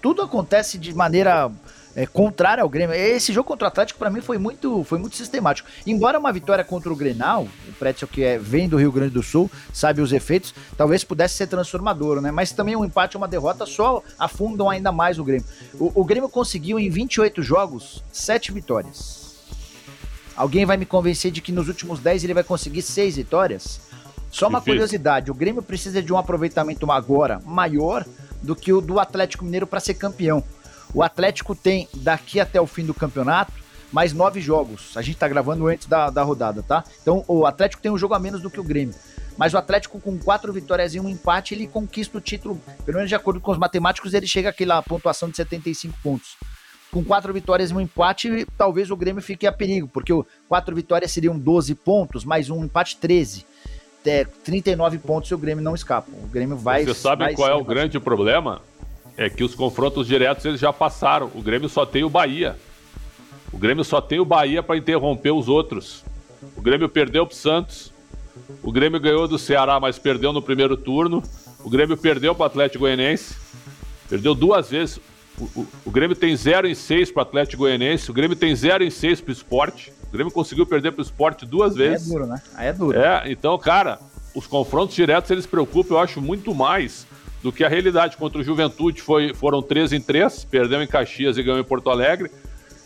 Tudo 0.02 0.22
acontece 0.22 0.78
de 0.78 0.94
maneira 0.94 1.52
é, 1.98 2.06
contrária 2.06 2.62
ao 2.62 2.70
Grêmio. 2.70 2.96
Esse 2.96 3.34
jogo 3.34 3.48
contra 3.48 3.66
o 3.66 3.68
Atlético, 3.68 3.98
para 3.98 4.12
mim, 4.12 4.22
foi 4.22 4.38
muito, 4.38 4.84
foi 4.84 5.00
muito 5.00 5.16
sistemático. 5.16 5.68
Embora 5.86 6.20
uma 6.20 6.32
vitória 6.32 6.64
contra 6.64 6.94
o 6.94 6.96
Grenal, 6.96 7.48
o 7.68 7.74
Pretzel 7.74 8.08
que 8.08 8.24
é, 8.24 8.38
vem 8.38 8.70
do 8.70 8.78
Rio 8.78 8.92
Grande 8.92 9.16
do 9.16 9.24
Sul, 9.24 9.50
sabe 9.74 10.00
os 10.00 10.14
efeitos, 10.14 10.54
talvez 10.78 11.04
pudesse 11.04 11.34
ser 11.34 11.48
transformador, 11.48 12.22
né? 12.22 12.30
Mas 12.30 12.52
também 12.52 12.76
um 12.76 12.86
empate 12.86 13.18
ou 13.18 13.22
uma 13.22 13.28
derrota 13.28 13.66
só 13.66 14.04
afundam 14.20 14.70
ainda 14.70 14.92
mais 14.92 15.18
o 15.18 15.24
Grêmio. 15.24 15.48
O, 15.74 16.02
o 16.02 16.06
Grêmio 16.06 16.30
conseguiu, 16.30 16.78
em 16.80 16.88
28 16.88 17.42
jogos, 17.42 18.04
7 18.12 18.52
vitórias. 18.52 19.36
Alguém 20.36 20.68
vai 20.68 20.78
me 20.78 20.86
convencer 20.86 21.32
de 21.32 21.42
que 21.42 21.52
nos 21.52 21.68
últimos 21.68 22.00
10 22.00 22.24
ele 22.24 22.36
vai 22.36 22.44
conseguir 22.44 22.84
6 22.84 23.16
vitórias? 23.16 23.82
Só 24.30 24.48
uma 24.48 24.62
curiosidade, 24.62 25.32
o 25.32 25.34
Grêmio 25.34 25.64
precisa 25.64 26.00
de 26.00 26.14
um 26.14 26.18
aproveitamento 26.18 26.92
agora 26.92 27.42
maior 27.44 28.06
do 28.42 28.56
que 28.56 28.72
o 28.74 28.82
do 28.82 29.00
Atlético 29.00 29.46
Mineiro 29.46 29.68
para 29.68 29.80
ser 29.80 29.96
campeão. 29.96 30.44
O 30.94 31.04
Atlético 31.04 31.56
tem, 31.56 31.88
daqui 31.96 32.40
até 32.40 32.60
o 32.60 32.68
fim 32.68 32.86
do 32.86 32.94
campeonato, 32.94 33.52
mais 33.92 34.14
nove 34.14 34.40
jogos. 34.42 34.96
A 34.96 35.02
gente 35.02 35.18
tá 35.18 35.28
gravando 35.28 35.68
antes 35.68 35.88
da, 35.88 36.10
da 36.10 36.24
rodada, 36.24 36.64
tá? 36.64 36.84
Então 37.02 37.24
o 37.28 37.46
Atlético 37.46 37.82
tem 37.82 37.92
um 37.92 37.98
jogo 37.98 38.14
a 38.14 38.20
menos 38.20 38.42
do 38.42 38.50
que 38.50 38.60
o 38.60 38.64
Grêmio. 38.64 38.96
Mas 39.38 39.54
o 39.54 39.58
Atlético, 39.58 40.00
com 40.00 40.18
quatro 40.18 40.52
vitórias 40.52 40.96
e 40.96 41.00
um 41.00 41.08
empate, 41.08 41.54
ele 41.54 41.68
conquista 41.68 42.18
o 42.18 42.22
título. 42.22 42.60
Pelo 42.84 42.98
menos 42.98 43.10
de 43.10 43.16
acordo 43.16 43.40
com 43.40 43.52
os 43.52 43.58
matemáticos, 43.58 44.14
ele 44.14 44.26
chega 44.26 44.50
àquela 44.50 44.82
pontuação 44.82 45.30
de 45.30 45.38
75 45.38 45.96
pontos. 46.02 46.36
Com 46.92 47.04
quatro 47.04 47.32
vitórias 47.34 47.70
e 47.70 47.74
um 47.74 47.82
empate, 47.82 48.48
talvez 48.58 48.90
o 48.90 48.96
Grêmio 48.96 49.22
fique 49.22 49.46
a 49.46 49.52
perigo, 49.52 49.88
porque 49.90 50.12
quatro 50.48 50.76
vitórias 50.76 51.12
seriam 51.12 51.38
12 51.38 51.76
pontos, 51.76 52.24
mais 52.24 52.50
um 52.50 52.64
empate, 52.64 52.98
13. 52.98 53.46
É, 54.06 54.24
39 54.26 55.00
pontos 55.00 55.30
e 55.30 55.36
o 55.36 55.38
Grêmio 55.38 55.64
não 55.64 55.76
escapa. 55.76 56.10
O 56.12 56.28
Grêmio 56.28 56.56
vai. 56.56 56.86
Você 56.86 56.94
sabe 56.94 57.26
vai 57.26 57.34
qual 57.34 57.50
é 57.50 57.56
o 57.56 57.64
grande 57.64 58.00
problema? 58.00 58.62
É 59.18 59.30
que 59.30 59.44
os 59.44 59.54
confrontos 59.54 60.08
diretos 60.08 60.46
eles 60.46 60.60
já 60.60 60.72
passaram. 60.72 61.30
O 61.36 61.42
Grêmio 61.42 61.68
só 61.68 61.86
tem 61.86 62.04
o 62.04 62.10
Bahia. 62.10 62.56
O 63.52 63.58
Grêmio 63.58 63.84
só 63.84 64.00
tem 64.00 64.20
o 64.20 64.26
Bahia 64.26 64.62
para 64.62 64.78
interromper 64.78 65.32
os 65.32 65.50
outros. 65.50 66.06
O 66.56 66.62
Grêmio 66.62 66.88
perdeu 66.88 67.26
pro 67.26 67.36
Santos. 67.36 67.92
O 68.62 68.72
Grêmio 68.72 69.00
ganhou 69.00 69.28
do 69.28 69.38
Ceará, 69.38 69.80
mas 69.80 69.98
perdeu 69.98 70.32
no 70.32 70.42
primeiro 70.42 70.78
turno. 70.78 71.24
O 71.64 71.70
Grêmio 71.70 71.98
perdeu 71.98 72.36
pro 72.36 72.46
Atlético 72.46 72.80
Goianiense. 72.80 73.36
Perdeu 74.10 74.34
duas 74.34 74.70
vezes. 74.70 75.00
O, 75.40 75.44
o- 75.62 75.68
o 75.86 75.92
Grêmio 75.92 76.16
tem 76.16 76.36
0 76.36 76.68
em 76.68 76.74
6 76.76 77.12
pro 77.12 77.22
Atlético 77.22 77.64
Goianiense. 77.64 78.10
O 78.10 78.14
Grêmio 78.14 78.36
tem 78.36 78.56
0 78.56 78.84
em 78.84 78.90
6 78.90 79.22
pro 79.22 79.32
esporte. 79.32 79.94
O 80.10 80.12
Grêmio 80.12 80.32
conseguiu 80.32 80.66
perder 80.66 80.92
pro 80.94 81.02
esporte 81.02 81.46
duas 81.46 81.76
Aí 81.76 81.86
é 81.86 81.90
vezes. 81.90 82.08
duro, 82.10 82.26
né? 82.26 82.42
Aí 82.56 82.68
é 82.68 82.74
duro. 82.74 82.98
É, 83.00 83.24
então, 83.32 83.58
cara, 83.58 84.00
os 84.34 84.48
confrontos 84.48 84.96
diretos 84.96 85.30
eles 85.32 85.46
preocupam, 85.46 85.96
eu 85.96 86.00
acho, 86.00 86.22
muito 86.22 86.56
mais 86.56 87.06
do 87.44 87.52
que 87.52 87.64
a 87.64 87.70
realidade. 87.70 88.18
Contra 88.18 88.40
o 88.40 88.44
Juventude 88.44 89.02
foi, 89.02 89.34
foram 89.34 89.62
3 89.62 89.94
em 89.94 90.02
3, 90.02 90.46
perdeu 90.46 90.82
em 90.82 90.88
Caxias 90.88 91.38
e 91.38 91.44
ganhou 91.44 91.60
em 91.60 91.64
Porto 91.64 91.90
Alegre. 91.90 92.32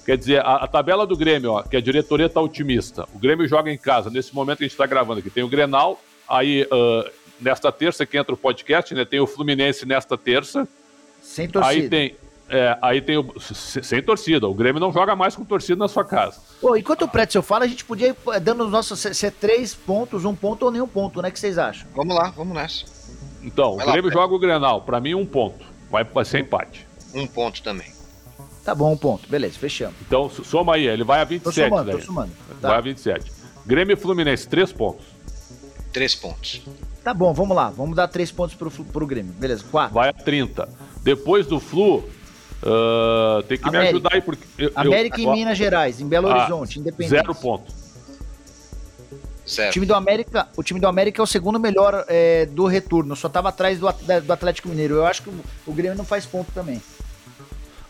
Quer 0.06 0.18
dizer, 0.18 0.42
a, 0.42 0.56
a 0.56 0.68
tabela 0.68 1.06
do 1.06 1.16
Grêmio, 1.16 1.52
ó, 1.52 1.62
que 1.64 1.78
a 1.78 1.82
diretoria 1.82 2.28
tá 2.28 2.42
otimista. 2.42 3.08
O 3.14 3.20
Grêmio 3.20 3.48
joga 3.48 3.72
em 3.72 3.78
casa, 3.78 4.10
nesse 4.10 4.34
momento 4.34 4.58
que 4.58 4.64
a 4.64 4.68
gente 4.68 4.74
está 4.74 4.88
gravando 4.88 5.20
aqui. 5.20 5.30
Tem 5.30 5.44
o 5.44 5.48
Grenal, 5.48 6.02
aí 6.28 6.68
ah, 6.72 7.10
nesta 7.40 7.72
terça 7.72 8.04
que 8.06 8.18
entra 8.18 8.34
o 8.34 8.38
podcast, 8.38 8.94
né? 8.96 9.06
Tem 9.06 9.20
o 9.20 9.28
Fluminense 9.28 9.86
nesta 9.86 10.18
terça. 10.18 10.68
Sem 11.22 11.48
torcida. 11.48 11.72
Aí 11.84 11.88
tem. 11.88 12.16
É, 12.52 12.78
aí 12.82 13.02
tem 13.02 13.18
o. 13.18 13.34
se- 13.40 13.82
Sem 13.84 14.02
torcida. 14.04 14.48
O 14.48 14.54
Grêmio 14.54 14.80
não 14.80 14.92
joga 14.92 15.16
mais 15.16 15.36
com 15.36 15.44
torcida 15.46 15.76
na 15.78 15.88
sua 15.88 16.04
casa. 16.06 16.40
Ô, 16.62 16.76
enquanto 16.76 17.04
o 17.04 17.08
Pretzel 17.08 17.42
fala, 17.42 17.66
a 17.66 17.68
gente 17.68 17.84
podia 17.86 18.10
ir 18.10 18.16
eh, 18.34 18.40
dando 18.40 18.64
os 18.66 18.72
nossos 18.72 19.00
ser- 19.00 19.32
três 19.32 19.74
pontos, 19.74 20.26
um 20.26 20.36
ponto 20.36 20.64
ou 20.66 20.72
nenhum 20.72 20.88
ponto, 20.88 21.22
né? 21.22 21.30
O 21.30 21.32
que 21.32 21.40
vocês 21.40 21.58
acham? 21.58 21.88
Vamos 21.96 22.16
lá, 22.16 22.30
vamos 22.30 22.54
nessa. 22.56 22.86
Então, 23.44 23.76
Vai 23.78 23.86
o 23.86 23.88
lá, 23.88 23.94
Grêmio 23.94 24.12
Pedro. 24.12 24.22
joga 24.22 24.36
o 24.36 24.40
Grenal. 24.40 24.82
Pra 24.82 25.00
mim, 25.00 25.14
um 25.16 25.26
ponto. 25.26 25.66
Vai, 25.90 26.04
vai 26.04 26.24
ser 26.26 26.40
empate. 26.42 26.86
Um 27.14 27.26
ponto 27.26 27.62
também. 27.64 27.88
Tá 28.64 28.76
bom, 28.76 28.92
um 28.94 28.98
ponto. 28.98 29.28
Beleza, 29.28 29.58
fechamos. 29.58 29.96
Então, 30.06 30.30
soma 30.30 30.76
aí, 30.76 30.86
ele 30.88 31.04
vai 31.04 31.22
a 31.22 31.26
Tô 31.26 31.30
27, 31.30 31.70
somando, 31.70 31.86
tô 31.90 31.98
velho. 31.98 32.06
somando. 32.06 32.32
Vai 32.62 32.72
a 32.72 32.76
Tá. 32.76 32.82
27. 32.82 33.32
Grêmio 33.66 33.94
e 33.94 33.96
Fluminense, 33.96 34.48
3 34.48 34.72
pontos. 34.72 35.06
Três 35.92 36.16
pontos. 36.16 36.62
tá 37.04 37.14
bom, 37.14 37.34
vamos 37.34 37.56
lá. 37.56 37.70
Vamos 37.70 37.96
dar 37.98 38.08
três 38.08 38.32
pontos 38.32 38.56
pro, 38.56 38.70
pro 38.72 39.06
Grêmio. 39.08 39.34
Beleza, 39.34 39.64
quatro. 39.70 39.96
Vai 39.96 40.10
a 40.10 40.14
30. 40.14 40.70
Depois 41.04 41.46
do 41.48 41.60
Flu, 41.60 42.04
ah, 42.64 43.44
tem 43.48 43.58
que 43.58 43.64
me 43.64 43.70
América. 43.70 43.90
ajudar 43.96 44.10
aí, 44.14 44.22
porque. 44.22 44.44
eu- 44.58 44.68
eu- 44.70 44.74
América 44.76 45.22
em 45.22 45.28
ó, 45.28 45.34
Minas 45.34 45.58
Gerais, 45.58 46.00
em 46.02 46.08
Belo 46.08 46.28
Ah, 46.30 46.38
Horizonte, 46.38 46.80
independente. 46.80 47.10
Zero 47.10 47.34
ponto. 47.36 47.72
O 49.46 49.50
Zero. 49.54 49.72
time 49.74 49.86
do 49.86 49.94
América, 49.94 50.48
o 50.56 50.64
time 50.64 50.80
do 50.80 50.88
América 50.88 51.22
é 51.22 51.24
o 51.24 51.28
segundo 51.28 51.60
melhor 51.60 52.06
é, 52.08 52.46
do 52.46 52.66
retorno, 52.68 53.16
só 53.16 53.28
tava 53.28 53.50
atrás 53.50 53.80
do, 53.80 53.88
do 54.24 54.32
Atlético 54.34 54.70
Mineiro. 54.70 54.96
Eu 54.96 55.06
acho 55.06 55.24
que 55.24 55.30
o, 55.30 55.34
o 55.68 55.74
Grêmio 55.74 55.98
não 55.98 56.06
faz 56.06 56.26
ponto 56.26 56.52
também. 56.54 56.82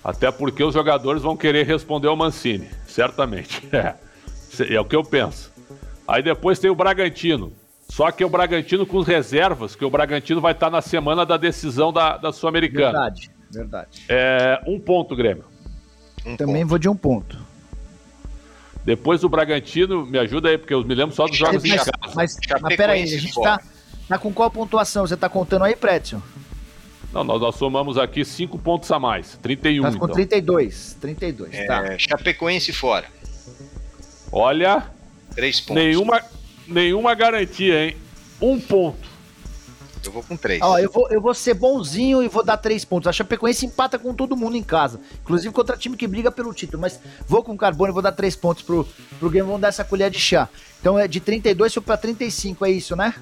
Até 0.03 0.31
porque 0.31 0.63
os 0.63 0.73
jogadores 0.73 1.21
vão 1.21 1.37
querer 1.37 1.63
responder 1.67 2.07
ao 2.07 2.15
Mancini, 2.15 2.69
certamente. 2.87 3.67
É, 4.59 4.73
é 4.75 4.81
o 4.81 4.83
que 4.83 4.95
eu 4.97 5.01
penso. 5.03 5.49
Aí 6.05 6.21
depois 6.21 6.59
tem 6.59 6.69
o 6.69 6.75
Bragantino. 6.75 7.53
Só 7.87 8.11
que 8.11 8.21
é 8.21 8.25
o 8.25 8.29
Bragantino 8.29 8.85
com 8.85 8.99
reservas, 9.01 9.75
que 9.75 9.85
o 9.85 9.89
Bragantino 9.89 10.41
vai 10.41 10.51
estar 10.51 10.69
na 10.69 10.81
semana 10.81 11.25
da 11.25 11.37
decisão 11.37 11.93
da, 11.93 12.17
da 12.17 12.33
Sul-Americana. 12.33 12.91
Verdade, 12.91 13.31
verdade. 13.51 14.03
É, 14.09 14.61
um 14.67 14.79
ponto, 14.79 15.15
Grêmio. 15.15 15.45
Um 16.25 16.35
Também 16.37 16.61
ponto. 16.61 16.69
vou 16.69 16.79
de 16.79 16.89
um 16.89 16.95
ponto. 16.95 17.37
Depois 18.83 19.21
do 19.21 19.29
Bragantino, 19.29 20.05
me 20.05 20.17
ajuda 20.17 20.49
aí, 20.49 20.57
porque 20.57 20.73
eu 20.73 20.83
me 20.83 20.95
lembro 20.95 21.15
só 21.15 21.27
dos 21.27 21.37
jogos 21.37 21.63
em 21.63 21.69
mas, 21.69 21.77
casa. 21.83 21.91
mas, 22.15 22.35
mas 22.61 22.75
peraí, 22.75 23.03
a 23.03 23.05
gente 23.05 23.33
tá, 23.39 23.61
tá 24.07 24.17
com 24.17 24.33
qual 24.33 24.49
pontuação? 24.49 25.05
Você 25.05 25.15
tá 25.15 25.29
contando 25.29 25.65
aí, 25.65 25.75
Pretzel? 25.75 26.21
Não, 27.13 27.23
nós, 27.23 27.41
nós 27.41 27.55
somamos 27.55 27.97
aqui 27.97 28.23
5 28.25 28.57
pontos 28.57 28.89
a 28.91 28.97
mais. 28.97 29.37
31, 29.41 29.83
Tá 29.83 29.89
com 29.91 29.95
então. 30.05 30.07
32. 30.15 30.97
32, 30.99 31.67
tá. 31.67 31.85
É, 31.85 31.99
Chapecoense 31.99 32.71
fora. 32.71 33.05
Olha, 34.31 34.87
Três 35.35 35.59
pontos. 35.59 35.83
nenhuma, 35.83 36.21
nenhuma 36.67 37.13
garantia, 37.13 37.85
hein? 37.85 37.97
Um 38.41 38.59
ponto. 38.59 39.10
Eu 40.03 40.11
vou 40.11 40.23
com 40.23 40.35
três. 40.35 40.61
Ó, 40.61 40.79
eu 40.79 40.89
vou, 40.91 41.07
eu 41.09 41.21
vou 41.21 41.33
ser 41.33 41.53
bonzinho 41.53 42.23
e 42.23 42.27
vou 42.27 42.43
dar 42.43 42.57
três 42.57 42.83
pontos. 42.83 43.07
A 43.07 43.11
Chapecoense 43.11 43.65
empata 43.65 43.99
com 43.99 44.13
todo 44.13 44.35
mundo 44.35 44.57
em 44.57 44.63
casa. 44.63 44.99
Inclusive 45.21 45.53
contra 45.53 45.77
time 45.77 45.95
que 45.95 46.07
briga 46.07 46.31
pelo 46.31 46.53
título. 46.53 46.81
Mas 46.81 46.99
vou 47.27 47.43
com 47.43 47.53
o 47.53 47.57
Carbone 47.57 47.91
e 47.91 47.93
vou 47.93 48.01
dar 48.01 48.11
três 48.11 48.35
pontos 48.35 48.63
pro, 48.63 48.87
pro 49.19 49.29
Grêmio. 49.29 49.47
Vamos 49.47 49.61
dar 49.61 49.67
essa 49.67 49.83
colher 49.83 50.09
de 50.09 50.19
chá. 50.19 50.49
Então 50.79 50.97
é 50.97 51.07
de 51.07 51.19
32 51.19 51.73
foi 51.73 51.83
pra 51.83 51.97
35, 51.97 52.65
é 52.65 52.71
isso, 52.71 52.95
né? 52.95 53.13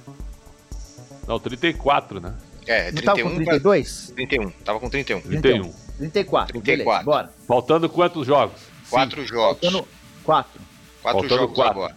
Não, 1.28 1.40
34, 1.40 2.20
né? 2.20 2.34
É, 2.66 2.92
Não 2.92 3.02
tava 3.02 3.22
com 3.22 3.30
31 3.30 3.44
pra 3.44 3.54
32? 3.54 4.14
31. 4.16 4.50
Tava 4.64 4.80
com 4.80 4.90
31. 4.90 5.22
31. 5.22 5.74
34. 5.98 6.54
34. 6.62 6.62
Beleza, 6.62 7.04
bora. 7.04 7.34
Faltando 7.48 7.90
quantos 7.90 8.26
jogos? 8.26 8.62
Quatro 8.90 9.26
jogos. 9.26 9.60
Faltando 9.60 9.88
4. 10.24 10.62
Quatro 11.02 11.20
Faltando 11.20 11.42
jogos 11.42 11.56
quatro. 11.56 11.72
agora. 11.80 11.96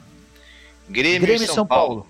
Grêmio, 0.88 1.20
Grêmio 1.20 1.44
e 1.44 1.46
São, 1.46 1.66
Paulo. 1.66 2.06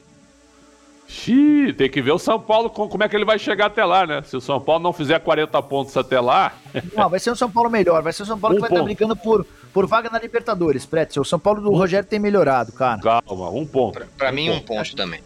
Xiii, 1.12 1.72
tem 1.74 1.90
que 1.90 2.00
ver 2.00 2.12
o 2.12 2.18
São 2.18 2.40
Paulo 2.40 2.70
com- 2.70 2.88
como 2.88 3.04
é 3.04 3.08
que 3.08 3.14
ele 3.14 3.24
vai 3.24 3.38
chegar 3.38 3.66
até 3.66 3.84
lá, 3.84 4.06
né? 4.06 4.22
Se 4.22 4.34
o 4.36 4.40
São 4.40 4.58
Paulo 4.60 4.82
não 4.82 4.92
fizer 4.92 5.18
40 5.20 5.60
pontos 5.62 5.94
até 5.96 6.18
lá, 6.20 6.54
Não, 6.96 7.08
vai 7.10 7.20
ser 7.20 7.30
um 7.30 7.36
São 7.36 7.50
Paulo 7.50 7.68
melhor. 7.68 8.02
Vai 8.02 8.12
ser 8.12 8.22
o 8.22 8.26
São 8.26 8.38
Paulo 8.38 8.54
Um 8.54 8.56
que 8.56 8.60
vai 8.62 8.68
estar 8.70 8.78
ponto. 8.80 8.86
brigando 8.86 9.14
por, 9.16 9.46
por 9.72 9.86
vaga 9.86 10.08
na 10.10 10.18
Libertadores, 10.18 10.86
Pretzel. 10.86 11.22
O 11.22 11.24
São 11.26 11.38
Paulo 11.38 11.60
do 11.60 11.70
Rogério 11.70 12.08
tem 12.08 12.18
melhorado, 12.18 12.72
cara. 12.72 13.00
calma, 13.00 13.50
um 13.50 13.66
ponto. 13.66 13.92
Pra, 13.98 14.06
pra 14.16 14.32
mim, 14.32 14.48
um 14.50 14.60
ponto 14.60 14.96
também. 14.96 15.20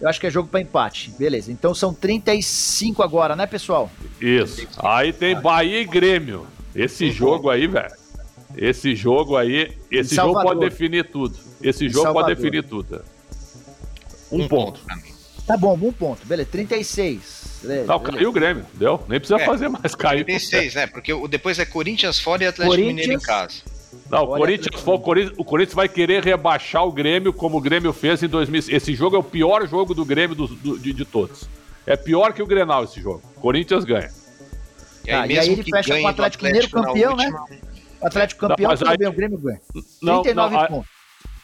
Eu 0.00 0.08
acho 0.08 0.20
que 0.20 0.26
é 0.26 0.30
jogo 0.30 0.48
pra 0.48 0.60
empate. 0.60 1.12
Beleza. 1.18 1.50
Então 1.52 1.72
são 1.74 1.92
35 1.94 3.02
agora, 3.02 3.34
né, 3.36 3.46
pessoal? 3.46 3.90
Isso. 4.20 4.66
Aí 4.78 5.12
tem 5.12 5.40
Bahia 5.40 5.80
e 5.80 5.84
Grêmio. 5.84 6.46
Esse 6.74 7.10
jogo 7.10 7.48
aí, 7.50 7.66
velho. 7.66 7.92
Esse 8.56 8.94
jogo 8.94 9.36
aí, 9.36 9.72
esse 9.90 10.14
jogo 10.14 10.40
pode 10.42 10.60
definir 10.60 11.04
tudo. 11.10 11.36
Esse 11.62 11.88
jogo 11.88 12.12
pode 12.12 12.34
definir 12.34 12.62
tudo. 12.64 13.02
Um, 14.30 14.42
Um 14.44 14.48
ponto. 14.48 14.72
ponto 14.72 14.80
pra 14.84 14.96
mim. 14.96 15.12
Tá 15.48 15.56
bom, 15.56 15.74
um 15.80 15.92
ponto. 15.92 16.24
Beleza, 16.26 16.48
36. 16.52 17.60
Beleza, 17.62 17.86
Não, 17.86 17.98
beleza. 17.98 18.16
caiu 18.18 18.28
o 18.28 18.32
Grêmio, 18.32 18.66
deu? 18.74 19.02
Nem 19.08 19.18
precisa 19.18 19.40
É. 19.40 19.44
fazer 19.46 19.68
mais, 19.68 19.94
caiu. 19.96 20.24
Tem 20.24 20.38
seis, 20.38 20.74
né? 20.74 20.86
Porque 20.86 21.12
depois 21.26 21.58
é 21.58 21.64
Corinthians 21.64 22.20
fora 22.20 22.44
e 22.44 22.46
Atlético 22.46 22.70
Corinthians. 22.76 22.94
Mineiro 22.96 23.12
em 23.14 23.18
casa. 23.24 23.62
Não, 24.10 24.24
o 24.24 24.26
Corinthians, 24.36 24.80
for, 24.80 24.94
o 24.94 25.00
Corinthians, 25.00 25.34
o 25.38 25.44
Corinthians 25.44 25.74
vai 25.74 25.88
querer 25.88 26.22
rebaixar 26.22 26.84
o 26.86 26.92
Grêmio 26.92 27.32
como 27.32 27.56
o 27.56 27.60
Grêmio 27.60 27.92
fez 27.92 28.22
em 28.22 28.28
2000. 28.28 28.62
Esse 28.68 28.94
jogo 28.94 29.16
é 29.16 29.18
o 29.18 29.22
pior 29.22 29.66
jogo 29.66 29.94
do 29.94 30.04
Grêmio 30.04 30.36
dos- 30.36 30.50
do- 30.50 30.78
de, 30.78 30.92
de 30.92 31.04
todos. 31.04 31.48
É 31.86 31.96
pior 31.96 32.32
que 32.34 32.42
o 32.42 32.46
Grenal 32.46 32.84
esse 32.84 33.00
jogo. 33.00 33.22
Corinthians 33.40 33.84
ganha. 33.84 34.10
E 35.06 35.10
aí, 35.10 35.24
e 35.24 35.28
mesmo 35.28 35.40
aí 35.42 35.48
ele 35.52 35.64
que 35.64 35.70
fecha 35.70 35.94
com 35.94 35.98
o 36.00 36.02
do 36.02 36.08
Atlético 36.08 36.44
Mineiro 36.44 36.68
campeão, 36.70 37.16
né? 37.16 37.30
O 38.00 38.06
Atlético 38.06 38.40
campeão, 38.46 38.70
Não, 38.70 38.76
tudo 38.76 38.90
aí- 38.90 38.96
bem, 38.98 39.08
o 39.08 39.12
Grêmio 39.12 39.38
ganha. 39.38 39.60
Não, 40.02 40.22
39 40.22 40.54
não, 40.54 40.62
a- 40.62 40.66
pontos. 40.68 40.88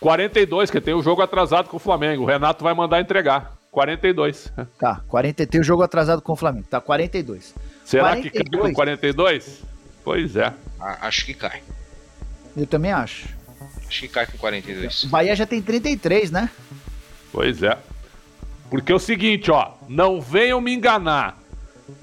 42, 0.00 0.70
que 0.70 0.80
tem 0.82 0.92
o 0.92 1.02
jogo 1.02 1.22
atrasado 1.22 1.68
com 1.70 1.78
o 1.78 1.80
Flamengo. 1.80 2.24
O 2.24 2.26
Renato 2.26 2.62
vai 2.62 2.74
mandar 2.74 3.00
entregar. 3.00 3.53
42. 3.74 4.52
Tá, 4.78 5.00
40, 5.08 5.46
tem 5.48 5.60
o 5.60 5.64
jogo 5.64 5.82
atrasado 5.82 6.22
com 6.22 6.32
o 6.32 6.36
Flamengo. 6.36 6.64
Tá, 6.70 6.80
42. 6.80 7.52
Será 7.84 8.14
que 8.14 8.30
cai 8.30 8.44
42? 8.44 8.68
com 8.68 8.74
42? 8.74 9.62
Pois 10.04 10.36
é. 10.36 10.54
Acho 10.78 11.26
que 11.26 11.34
cai. 11.34 11.60
Eu 12.56 12.68
também 12.68 12.92
acho. 12.92 13.28
Acho 13.88 14.00
que 14.00 14.08
cai 14.08 14.26
com 14.26 14.38
42. 14.38 15.04
O 15.04 15.08
Bahia 15.08 15.34
já 15.34 15.44
tem 15.44 15.60
33, 15.60 16.30
né? 16.30 16.48
Pois 17.32 17.64
é. 17.64 17.76
Porque 18.70 18.92
é 18.92 18.94
o 18.94 18.98
seguinte, 19.00 19.50
ó, 19.50 19.72
não 19.88 20.20
venham 20.20 20.60
me 20.60 20.72
enganar, 20.72 21.36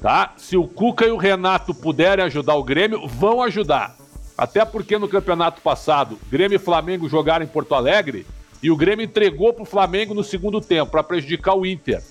tá? 0.01 0.33
Se 0.37 0.57
o 0.57 0.67
Cuca 0.67 1.05
e 1.05 1.11
o 1.11 1.17
Renato 1.17 1.73
puderem 1.73 2.25
ajudar 2.25 2.55
o 2.55 2.63
Grêmio, 2.63 3.07
vão 3.07 3.41
ajudar. 3.41 3.95
Até 4.37 4.65
porque 4.65 4.97
no 4.97 5.07
campeonato 5.07 5.61
passado, 5.61 6.19
Grêmio 6.29 6.57
e 6.57 6.59
Flamengo 6.59 7.07
jogaram 7.07 7.45
em 7.45 7.47
Porto 7.47 7.75
Alegre 7.75 8.25
e 8.61 8.69
o 8.69 8.75
Grêmio 8.75 9.03
entregou 9.03 9.53
pro 9.53 9.65
Flamengo 9.65 10.13
no 10.13 10.23
segundo 10.23 10.61
tempo 10.61 10.91
para 10.91 11.03
prejudicar 11.03 11.55
o 11.55 11.65
Inter. 11.65 12.01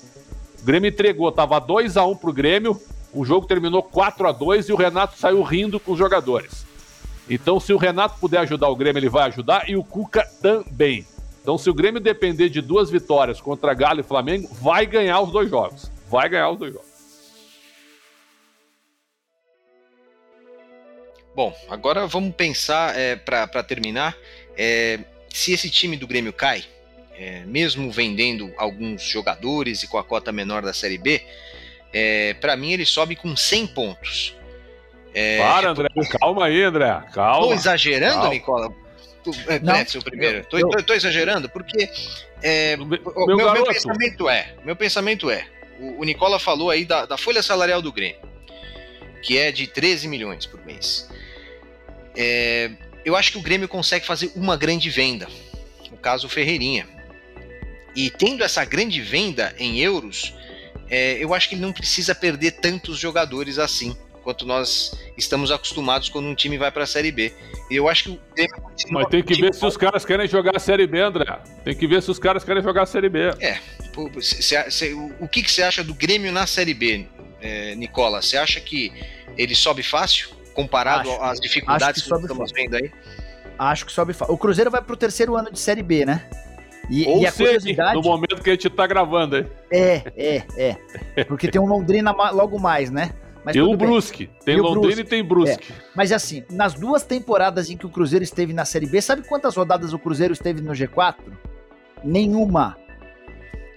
O 0.60 0.64
Grêmio 0.64 0.88
entregou, 0.88 1.30
tava 1.30 1.58
2 1.58 1.96
a 1.96 2.04
1 2.04 2.16
pro 2.16 2.32
Grêmio, 2.32 2.80
o 3.12 3.24
jogo 3.24 3.46
terminou 3.46 3.82
4 3.82 4.28
a 4.28 4.32
2 4.32 4.68
e 4.68 4.72
o 4.72 4.76
Renato 4.76 5.18
saiu 5.18 5.42
rindo 5.42 5.78
com 5.78 5.92
os 5.92 5.98
jogadores. 5.98 6.66
Então, 7.28 7.60
se 7.60 7.72
o 7.72 7.76
Renato 7.76 8.18
puder 8.18 8.38
ajudar 8.40 8.68
o 8.68 8.76
Grêmio, 8.76 8.98
ele 8.98 9.08
vai 9.08 9.28
ajudar 9.28 9.70
e 9.70 9.76
o 9.76 9.84
Cuca 9.84 10.28
também. 10.42 11.06
Então, 11.40 11.56
se 11.56 11.70
o 11.70 11.74
Grêmio 11.74 12.00
depender 12.00 12.48
de 12.48 12.60
duas 12.60 12.90
vitórias 12.90 13.40
contra 13.40 13.72
Galo 13.72 14.00
e 14.00 14.02
Flamengo, 14.02 14.48
vai 14.60 14.84
ganhar 14.84 15.20
os 15.20 15.30
dois 15.30 15.48
jogos. 15.48 15.90
Vai 16.08 16.28
ganhar 16.28 16.50
os 16.50 16.58
dois 16.58 16.72
jogos. 16.72 16.90
Bom, 21.34 21.54
agora 21.68 22.06
vamos 22.08 22.34
pensar, 22.34 22.98
é, 22.98 23.14
para 23.14 23.62
terminar, 23.62 24.16
é, 24.56 24.98
se 25.32 25.52
esse 25.52 25.70
time 25.70 25.96
do 25.96 26.06
Grêmio 26.06 26.32
cai, 26.32 26.64
é, 27.16 27.40
mesmo 27.44 27.90
vendendo 27.90 28.52
alguns 28.56 29.02
jogadores 29.02 29.82
e 29.82 29.86
com 29.86 29.98
a 29.98 30.04
cota 30.04 30.32
menor 30.32 30.62
da 30.62 30.72
Série 30.72 30.98
B, 30.98 31.22
é, 31.92 32.34
para 32.34 32.56
mim 32.56 32.72
ele 32.72 32.86
sobe 32.86 33.16
com 33.16 33.36
100 33.36 33.66
pontos. 33.68 34.36
É, 35.12 35.38
Para, 35.38 35.70
André, 35.70 35.88
calma 36.18 36.46
aí, 36.46 36.62
André, 36.62 37.02
calma. 37.12 37.48
Tô 37.48 37.52
exagerando, 37.52 38.14
calma. 38.14 38.30
Nicola? 38.30 38.72
Tu, 39.24 39.30
é, 39.48 39.58
Pretzel, 39.58 40.02
primeiro. 40.02 40.44
Tô, 40.46 40.58
tô, 40.58 40.82
tô, 40.82 40.94
exagerando, 40.94 41.48
porque 41.48 41.90
é, 42.42 42.76
meu, 42.76 42.86
meu, 42.86 43.52
meu, 43.52 43.64
pensamento 43.64 44.28
é, 44.28 44.54
meu 44.64 44.74
pensamento 44.74 45.30
é, 45.30 45.46
o, 45.78 46.00
o 46.00 46.04
Nicola 46.04 46.38
falou 46.38 46.70
aí 46.70 46.84
da, 46.84 47.04
da 47.04 47.18
folha 47.18 47.42
salarial 47.42 47.82
do 47.82 47.92
Grêmio, 47.92 48.20
que 49.22 49.36
é 49.36 49.52
de 49.52 49.66
13 49.66 50.08
milhões 50.08 50.46
por 50.46 50.64
mês. 50.64 51.10
É, 52.16 52.70
eu 53.04 53.16
acho 53.16 53.32
que 53.32 53.38
o 53.38 53.42
Grêmio 53.42 53.68
consegue 53.68 54.06
fazer 54.06 54.32
uma 54.34 54.56
grande 54.56 54.90
venda, 54.90 55.28
no 55.90 55.96
caso 55.96 56.26
o 56.26 56.30
Ferreirinha. 56.30 56.86
E 57.94 58.10
tendo 58.10 58.44
essa 58.44 58.64
grande 58.64 59.00
venda 59.00 59.54
em 59.58 59.80
euros, 59.80 60.34
é, 60.88 61.22
eu 61.22 61.34
acho 61.34 61.48
que 61.48 61.54
ele 61.54 61.62
não 61.62 61.72
precisa 61.72 62.14
perder 62.14 62.52
tantos 62.52 62.98
jogadores 62.98 63.58
assim 63.58 63.96
quanto 64.22 64.46
nós 64.46 64.92
estamos 65.16 65.50
acostumados 65.50 66.08
quando 66.08 66.26
um 66.26 66.34
time 66.34 66.58
vai 66.58 66.70
para 66.70 66.84
a 66.84 66.86
Série 66.86 67.10
B. 67.10 67.32
E 67.70 67.76
eu 67.76 67.88
acho 67.88 68.04
que 68.04 68.10
o 68.10 68.20
Mas 68.90 69.06
tem 69.06 69.22
que 69.22 69.40
ver 69.40 69.54
se 69.54 69.64
os 69.64 69.76
caras 69.76 70.04
querem 70.04 70.28
jogar 70.28 70.56
a 70.56 70.58
Série 70.58 70.86
B, 70.86 71.00
André. 71.00 71.38
Tem 71.64 71.74
que 71.74 71.86
ver 71.86 72.02
se 72.02 72.10
os 72.10 72.18
caras 72.18 72.44
querem 72.44 72.62
jogar 72.62 72.82
a 72.82 72.86
Série 72.86 73.08
B. 73.08 73.30
É. 73.40 73.58
Se, 74.20 74.70
se, 74.70 74.92
o 75.18 75.26
que, 75.26 75.42
que 75.42 75.50
você 75.50 75.62
acha 75.62 75.82
do 75.82 75.94
Grêmio 75.94 76.30
na 76.30 76.46
Série 76.46 76.74
B, 76.74 77.06
é, 77.40 77.74
Nicola? 77.74 78.22
Você 78.22 78.36
acha 78.36 78.60
que 78.60 78.92
ele 79.36 79.54
sobe 79.54 79.82
fácil 79.82 80.30
comparado 80.62 81.10
acho, 81.10 81.22
às 81.22 81.40
dificuldades 81.40 82.02
que, 82.02 82.10
que 82.10 82.16
estamos 82.16 82.52
vendo 82.52 82.76
aí? 82.76 82.90
Acho 83.58 83.86
que 83.86 83.92
sobe 83.92 84.12
fácil. 84.12 84.34
O 84.34 84.38
Cruzeiro 84.38 84.70
vai 84.70 84.80
para 84.80 84.94
o 84.94 84.96
terceiro 84.96 85.36
ano 85.36 85.50
de 85.52 85.58
Série 85.58 85.82
B, 85.82 86.04
né? 86.04 86.24
E, 86.88 87.06
Ou 87.06 87.20
e 87.22 87.26
a 87.26 87.32
curiosidade... 87.32 87.94
no 87.94 88.02
momento 88.02 88.42
que 88.42 88.50
a 88.50 88.52
gente 88.54 88.66
está 88.66 88.86
gravando 88.86 89.36
aí. 89.36 89.46
É, 89.70 90.02
é, 90.16 90.76
é. 91.16 91.24
Porque 91.24 91.48
tem 91.48 91.60
um 91.60 91.66
Londrina 91.66 92.10
logo 92.32 92.58
mais, 92.58 92.90
né? 92.90 93.12
Mas 93.44 93.54
tem 93.54 93.62
o 93.62 93.76
Brusque. 93.76 94.28
Tem 94.44 94.56
e 94.56 94.60
Londrina 94.60 94.80
Brusque. 94.80 95.00
e 95.00 95.04
tem 95.04 95.24
Brusque. 95.24 95.72
É. 95.72 95.76
Mas 95.94 96.12
assim, 96.12 96.44
nas 96.50 96.74
duas 96.74 97.02
temporadas 97.02 97.70
em 97.70 97.76
que 97.76 97.86
o 97.86 97.88
Cruzeiro 97.88 98.22
esteve 98.22 98.52
na 98.52 98.64
Série 98.64 98.86
B, 98.86 99.00
sabe 99.00 99.22
quantas 99.22 99.56
rodadas 99.56 99.92
o 99.92 99.98
Cruzeiro 99.98 100.32
esteve 100.32 100.60
no 100.60 100.72
G4? 100.72 101.16
Nenhuma. 102.04 102.76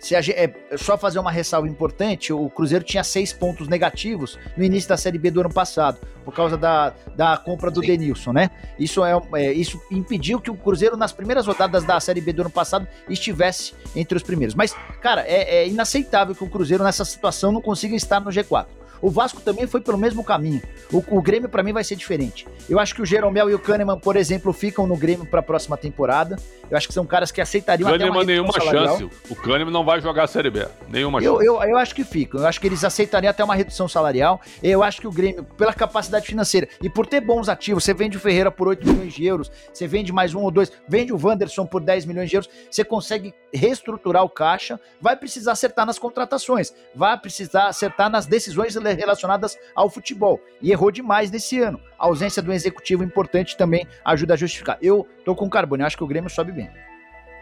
Se 0.03 0.17
a, 0.17 0.19
é, 0.19 0.53
só 0.75 0.97
fazer 0.97 1.17
uma 1.17 1.31
ressalva 1.31 1.65
importante, 1.65 2.33
o 2.33 2.49
Cruzeiro 2.49 2.83
tinha 2.83 3.05
seis 3.05 3.31
pontos 3.31 3.69
negativos 3.69 4.37
no 4.57 4.61
início 4.61 4.89
da 4.89 4.97
Série 4.97 5.17
B 5.17 5.31
do 5.31 5.39
ano 5.39 5.49
passado, 5.49 5.97
por 6.25 6.33
causa 6.33 6.57
da, 6.57 6.93
da 7.15 7.37
compra 7.37 7.71
do 7.71 7.79
Sim. 7.79 7.87
Denilson, 7.87 8.33
né? 8.33 8.51
Isso, 8.77 9.01
é, 9.05 9.13
é, 9.35 9.53
isso 9.53 9.81
impediu 9.89 10.41
que 10.41 10.51
o 10.51 10.55
Cruzeiro, 10.55 10.97
nas 10.97 11.13
primeiras 11.13 11.47
rodadas 11.47 11.85
da 11.85 11.97
Série 12.01 12.19
B 12.19 12.33
do 12.33 12.41
ano 12.41 12.51
passado, 12.51 12.85
estivesse 13.09 13.73
entre 13.95 14.17
os 14.17 14.23
primeiros. 14.23 14.53
Mas, 14.53 14.75
cara, 14.99 15.21
é, 15.25 15.59
é 15.59 15.67
inaceitável 15.69 16.35
que 16.35 16.43
o 16.43 16.49
Cruzeiro, 16.49 16.83
nessa 16.83 17.05
situação, 17.05 17.53
não 17.53 17.61
consiga 17.61 17.95
estar 17.95 18.19
no 18.19 18.29
G4. 18.29 18.65
O 19.03 19.09
Vasco 19.09 19.41
também 19.41 19.67
foi 19.67 19.81
pelo 19.81 19.97
mesmo 19.97 20.23
caminho. 20.23 20.61
O, 20.89 21.03
o 21.17 21.21
Grêmio, 21.21 21.49
para 21.49 21.61
mim, 21.61 21.73
vai 21.73 21.83
ser 21.83 21.97
diferente. 21.97 22.47
Eu 22.69 22.79
acho 22.79 22.95
que 22.95 23.01
o 23.01 23.05
Jeromel 23.05 23.49
e 23.49 23.53
o 23.53 23.59
Kahneman, 23.59 23.99
por 23.99 24.15
exemplo, 24.15 24.53
ficam 24.53 24.87
no 24.87 24.95
Grêmio 24.95 25.25
para 25.25 25.41
a 25.41 25.43
próxima 25.43 25.75
temporada. 25.75 26.37
Eu 26.71 26.77
acho 26.77 26.87
que 26.87 26.93
são 26.93 27.05
caras 27.05 27.29
que 27.29 27.41
aceitariam 27.41 27.89
Kahneman 27.89 28.11
até 28.11 28.17
uma 28.17 28.23
nenhuma 28.23 28.53
salarial. 28.53 28.97
chance. 28.97 29.09
O 29.29 29.35
Kahneman 29.35 29.73
não 29.73 29.83
vai 29.83 29.99
jogar 29.99 30.23
a 30.23 30.27
Série 30.27 30.49
B. 30.49 30.65
Nenhuma 30.87 31.21
eu, 31.21 31.33
chance. 31.33 31.45
Eu, 31.45 31.61
eu 31.63 31.77
acho 31.77 31.93
que 31.93 32.05
ficam. 32.05 32.39
Eu 32.39 32.47
acho 32.47 32.61
que 32.61 32.65
eles 32.65 32.81
aceitariam 32.85 33.29
até 33.29 33.43
uma 33.43 33.55
redução 33.55 33.89
salarial. 33.89 34.39
Eu 34.63 34.81
acho 34.81 35.01
que 35.01 35.07
o 35.07 35.11
Grêmio, 35.11 35.43
pela 35.43 35.73
capacidade 35.73 36.25
financeira 36.25 36.69
e 36.81 36.89
por 36.89 37.05
ter 37.05 37.19
bons 37.19 37.49
ativos, 37.49 37.83
você 37.83 37.93
vende 37.93 38.15
o 38.15 38.21
Ferreira 38.21 38.49
por 38.49 38.69
8 38.69 38.87
milhões 38.87 39.13
de 39.13 39.25
euros, 39.25 39.51
você 39.73 39.85
vende 39.85 40.13
mais 40.13 40.33
um 40.33 40.39
ou 40.39 40.49
dois, 40.49 40.71
vende 40.87 41.11
o 41.11 41.19
Wanderson 41.21 41.65
por 41.65 41.81
10 41.81 42.05
milhões 42.05 42.29
de 42.29 42.37
euros, 42.37 42.49
você 42.71 42.85
consegue 42.85 43.33
reestruturar 43.53 44.23
o 44.23 44.29
caixa, 44.29 44.79
vai 45.01 45.17
precisar 45.17 45.51
acertar 45.51 45.85
nas 45.85 45.99
contratações, 45.99 46.73
vai 46.95 47.17
precisar 47.17 47.67
acertar 47.67 48.09
nas 48.09 48.25
decisões 48.25 48.75
relacionadas 48.97 49.57
ao 49.75 49.89
futebol. 49.89 50.39
E 50.61 50.71
errou 50.71 50.91
demais 50.91 51.31
nesse 51.31 51.59
ano. 51.59 51.79
A 51.97 52.05
ausência 52.05 52.41
do 52.41 52.51
executivo 52.51 53.03
importante 53.03 53.57
também 53.57 53.87
ajuda 54.03 54.33
a 54.33 54.37
justificar. 54.37 54.77
Eu 54.81 55.07
tô 55.23 55.35
com 55.35 55.45
o 55.45 55.49
eu 55.53 55.85
acho 55.85 55.97
que 55.97 56.03
o 56.03 56.07
Grêmio 56.07 56.29
sobe 56.29 56.51
bem. 56.51 56.69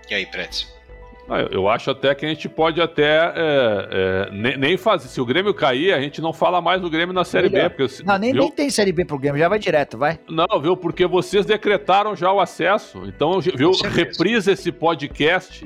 E 0.10 0.14
aí, 0.14 0.26
Pretz? 0.26 0.82
Ah, 1.30 1.48
eu 1.50 1.70
acho 1.70 1.90
até 1.90 2.14
que 2.14 2.26
a 2.26 2.30
gente 2.30 2.50
pode 2.50 2.82
até 2.82 3.18
é, 3.34 4.30
é, 4.34 4.58
nem 4.58 4.76
fazer. 4.76 5.08
Se 5.08 5.22
o 5.22 5.26
Grêmio 5.26 5.54
cair, 5.54 5.94
a 5.94 6.02
gente 6.02 6.20
não 6.22 6.34
fala 6.34 6.60
mais 6.60 6.82
do 6.82 6.90
Grêmio 6.90 7.14
na 7.14 7.24
Série 7.24 7.48
B. 7.48 7.70
Porque, 7.70 8.04
não, 8.04 8.18
nem, 8.18 8.34
nem 8.34 8.52
tem 8.52 8.70
Série 8.70 8.92
B 8.92 9.06
pro 9.06 9.18
Grêmio, 9.18 9.40
já 9.40 9.48
vai 9.48 9.58
direto, 9.58 9.98
vai. 9.98 10.20
Não, 10.30 10.60
viu? 10.60 10.76
Porque 10.76 11.06
vocês 11.06 11.46
decretaram 11.46 12.16
já 12.16 12.32
o 12.32 12.42
acesso. 12.42 13.04
Então, 13.06 13.40
viu? 13.40 13.72
Reprisa 13.72 14.52
esse 14.52 14.72
podcast 14.72 15.66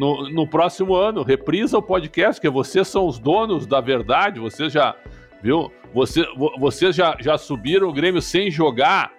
no, 0.00 0.30
no 0.30 0.46
próximo 0.46 0.94
ano. 0.94 1.22
Reprisa 1.22 1.76
o 1.76 1.82
podcast, 1.82 2.40
que 2.40 2.48
vocês 2.48 2.88
são 2.88 3.06
os 3.06 3.18
donos 3.18 3.66
da 3.66 3.82
verdade. 3.82 4.40
Vocês 4.40 4.72
já, 4.72 4.96
viu? 5.42 5.70
Você, 5.92 6.24
vocês 6.58 6.96
já, 6.96 7.14
já 7.20 7.36
subiram 7.36 7.86
o 7.86 7.92
Grêmio 7.92 8.22
sem 8.22 8.50
jogar. 8.50 9.12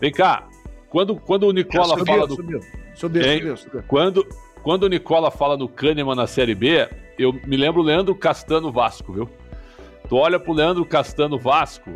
Vem 0.00 0.12
cá, 0.12 0.46
quando, 0.88 1.16
quando 1.16 1.42
o 1.42 1.52
Nicola 1.52 1.98
subiu, 1.98 2.06
fala 2.06 2.26
do. 2.28 2.36
Subiu, 2.36 2.60
subiu, 2.94 3.22
subiu, 3.24 3.56
subiu. 3.56 3.82
Quando, 3.88 4.26
quando 4.62 4.84
o 4.84 4.88
Nicola 4.88 5.28
fala 5.32 5.56
no 5.56 5.68
Kahneman 5.68 6.14
na 6.14 6.28
Série 6.28 6.54
B, 6.54 6.88
eu 7.18 7.32
me 7.44 7.56
lembro 7.56 7.80
o 7.80 7.84
Leandro 7.84 8.14
Castano 8.14 8.70
Vasco, 8.70 9.12
viu? 9.12 9.28
Tu 10.08 10.14
olha 10.14 10.38
pro 10.38 10.52
Leandro 10.52 10.84
Castano 10.84 11.36
Vasco, 11.36 11.90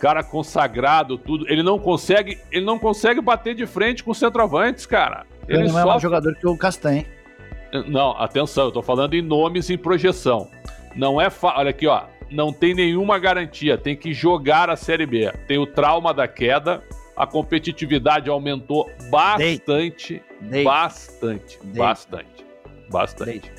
cara 0.00 0.24
consagrado, 0.24 1.16
tudo. 1.16 1.46
Ele 1.48 1.62
não 1.62 1.78
consegue, 1.78 2.40
ele 2.50 2.64
não 2.64 2.76
consegue 2.76 3.20
bater 3.20 3.54
de 3.54 3.66
frente 3.66 4.02
com 4.02 4.12
centroavantes, 4.12 4.84
cara. 4.84 5.26
Ele, 5.46 5.60
ele 5.60 5.68
não 5.68 5.78
é 5.78 5.84
mais 5.84 6.02
jogador 6.02 6.34
que 6.34 6.46
o 6.46 6.58
Castanho. 6.58 7.06
Não, 7.86 8.12
atenção, 8.12 8.66
eu 8.66 8.72
tô 8.72 8.82
falando 8.82 9.14
em 9.14 9.22
nomes 9.22 9.68
em 9.70 9.76
projeção. 9.76 10.48
Não 10.94 11.20
é 11.20 11.28
fa... 11.28 11.54
Olha 11.56 11.70
aqui, 11.70 11.86
ó. 11.86 12.04
Não 12.30 12.52
tem 12.52 12.74
nenhuma 12.74 13.18
garantia. 13.18 13.76
Tem 13.76 13.96
que 13.96 14.12
jogar 14.12 14.70
a 14.70 14.76
Série 14.76 15.06
B. 15.06 15.32
Tem 15.46 15.58
o 15.58 15.66
trauma 15.66 16.14
da 16.14 16.28
queda. 16.28 16.82
A 17.16 17.26
competitividade 17.26 18.30
aumentou 18.30 18.90
bastante. 19.10 20.22
Bastante. 20.64 21.58
Bastante. 21.76 22.46
Bastante. 22.90 23.52